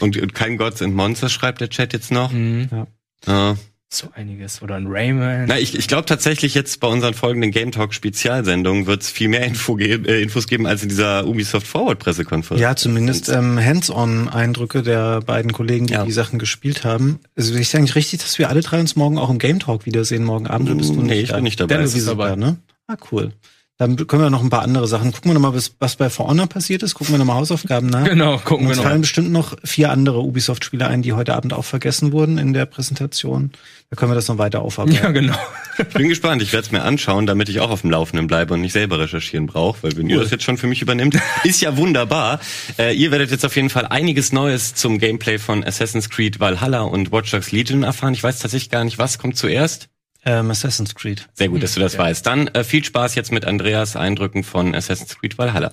Und, 0.00 0.16
und 0.16 0.34
kein 0.34 0.56
Gods 0.56 0.82
and 0.82 0.94
Monsters 0.94 1.32
schreibt 1.32 1.60
der 1.60 1.70
Chat 1.70 1.92
jetzt 1.92 2.10
noch. 2.10 2.32
Ja. 2.32 2.86
Ja. 3.26 3.56
So 3.96 4.08
einiges. 4.14 4.60
Oder 4.62 4.74
ein 4.76 4.86
Rayman. 4.88 5.46
Na, 5.48 5.58
ich, 5.58 5.74
ich 5.76 5.88
glaube 5.88 6.04
tatsächlich 6.04 6.54
jetzt 6.54 6.80
bei 6.80 6.86
unseren 6.88 7.14
folgenden 7.14 7.50
Game 7.50 7.72
Talk 7.72 7.94
Spezialsendungen 7.94 8.86
wird 8.86 9.02
es 9.02 9.10
viel 9.10 9.28
mehr 9.28 9.44
Info 9.44 9.74
ge 9.76 10.00
äh, 10.06 10.22
Infos 10.22 10.46
geben 10.46 10.66
als 10.66 10.82
in 10.82 10.88
dieser 10.88 11.26
Ubisoft 11.26 11.66
Forward 11.66 11.98
Pressekonferenz. 11.98 12.60
Ja, 12.60 12.76
zumindest 12.76 13.28
ähm, 13.28 13.58
Hands-on-Eindrücke 13.58 14.82
der 14.82 15.20
beiden 15.20 15.52
Kollegen, 15.52 15.86
die 15.86 15.96
die 16.04 16.12
Sachen 16.12 16.38
gespielt 16.38 16.84
haben. 16.84 17.20
Also 17.36 17.54
ist 17.54 17.74
eigentlich 17.74 17.94
richtig, 17.94 18.20
dass 18.20 18.38
wir 18.38 18.48
alle 18.50 18.60
drei 18.60 18.80
uns 18.80 18.96
morgen 18.96 19.18
auch 19.18 19.30
im 19.30 19.38
Game 19.38 19.58
Talk 19.60 19.86
wiedersehen, 19.86 20.24
morgen 20.24 20.46
Abend. 20.46 20.68
Oder 20.68 20.78
bist 20.78 20.90
du 20.90 21.00
Nee, 21.02 21.14
nicht 21.14 21.22
ich 21.24 21.28
da? 21.30 21.34
bin 21.36 21.44
nicht 21.44 21.60
dabei. 21.60 21.68
Der 21.68 21.78
Das 21.78 21.92
Luis 21.92 22.02
ist 22.02 22.08
ist 22.08 22.08
dabei. 22.08 22.28
da, 22.30 22.36
ne? 22.36 22.56
Ah, 22.88 22.96
cool. 23.10 23.32
Dann 23.78 24.06
können 24.06 24.22
wir 24.22 24.30
noch 24.30 24.42
ein 24.42 24.48
paar 24.48 24.62
andere 24.62 24.86
Sachen. 24.88 25.12
Gucken 25.12 25.30
wir 25.30 25.34
noch 25.34 25.40
mal, 25.42 25.54
was, 25.54 25.72
was 25.80 25.96
bei 25.96 26.08
For 26.08 26.28
Honor 26.28 26.46
passiert 26.46 26.82
ist. 26.82 26.94
Gucken 26.94 27.12
wir 27.12 27.18
noch 27.18 27.26
mal 27.26 27.34
Hausaufgaben 27.34 27.88
nach. 27.88 28.04
Genau, 28.04 28.38
gucken 28.38 28.60
Und 28.60 28.62
wir 28.64 28.68
uns 28.70 28.76
noch. 28.78 28.84
fallen 28.84 29.02
bestimmt 29.02 29.30
noch 29.30 29.54
vier 29.64 29.90
andere 29.90 30.20
Ubisoft-Spiele 30.22 30.86
ein, 30.86 31.02
die 31.02 31.12
heute 31.12 31.34
Abend 31.34 31.52
auch 31.52 31.64
vergessen 31.66 32.10
wurden 32.12 32.38
in 32.38 32.54
der 32.54 32.64
Präsentation. 32.64 33.50
Da 33.90 33.96
können 33.96 34.10
wir 34.10 34.14
das 34.16 34.28
noch 34.28 34.38
weiter 34.38 34.62
aufarbeiten. 34.62 34.96
Ja, 34.96 35.10
genau. 35.10 35.36
Ich 35.78 35.84
bin 35.88 36.08
gespannt. 36.08 36.40
Ich 36.40 36.54
werde 36.54 36.64
es 36.64 36.72
mir 36.72 36.82
anschauen, 36.84 37.26
damit 37.26 37.50
ich 37.50 37.60
auch 37.60 37.68
auf 37.70 37.82
dem 37.82 37.90
Laufenden 37.90 38.26
bleibe 38.28 38.54
und 38.54 38.62
nicht 38.62 38.72
selber 38.72 38.98
recherchieren 38.98 39.44
brauche, 39.46 39.82
weil 39.82 39.96
wenn 39.98 40.08
ihr 40.08 40.16
Cool. 40.16 40.22
das 40.22 40.30
jetzt 40.30 40.44
schon 40.44 40.56
für 40.56 40.66
mich 40.68 40.80
übernimmt, 40.80 41.18
ist 41.44 41.60
ja 41.60 41.76
wunderbar. 41.76 42.40
Äh, 42.78 42.94
ihr 42.96 43.10
werdet 43.10 43.30
jetzt 43.30 43.44
auf 43.44 43.54
jeden 43.56 43.68
Fall 43.68 43.84
einiges 43.86 44.32
Neues 44.32 44.74
zum 44.74 44.98
Gameplay 44.98 45.36
von 45.38 45.62
Assassin's 45.62 46.08
Creed 46.08 46.40
Valhalla 46.40 46.80
und 46.80 47.12
Watch 47.12 47.30
Dogs 47.30 47.52
Legion 47.52 47.82
erfahren. 47.82 48.14
Ich 48.14 48.22
weiß 48.22 48.38
tatsächlich 48.38 48.70
gar 48.70 48.84
nicht, 48.84 48.96
was 48.98 49.18
kommt 49.18 49.36
zuerst. 49.36 49.88
Ähm, 50.26 50.50
Assassin's 50.50 50.94
Creed. 50.94 51.28
Sehr 51.34 51.48
gut, 51.48 51.62
dass 51.62 51.74
du 51.74 51.80
das 51.80 51.92
Ja. 51.94 52.00
weißt. 52.00 52.26
Dann 52.26 52.48
äh, 52.48 52.64
viel 52.64 52.84
Spaß 52.84 53.14
jetzt 53.14 53.30
mit 53.32 53.44
Andreas 53.44 53.94
Eindrücken 53.96 54.42
von 54.42 54.74
Assassin's 54.74 55.16
Creed 55.18 55.38
Valhalla. 55.38 55.72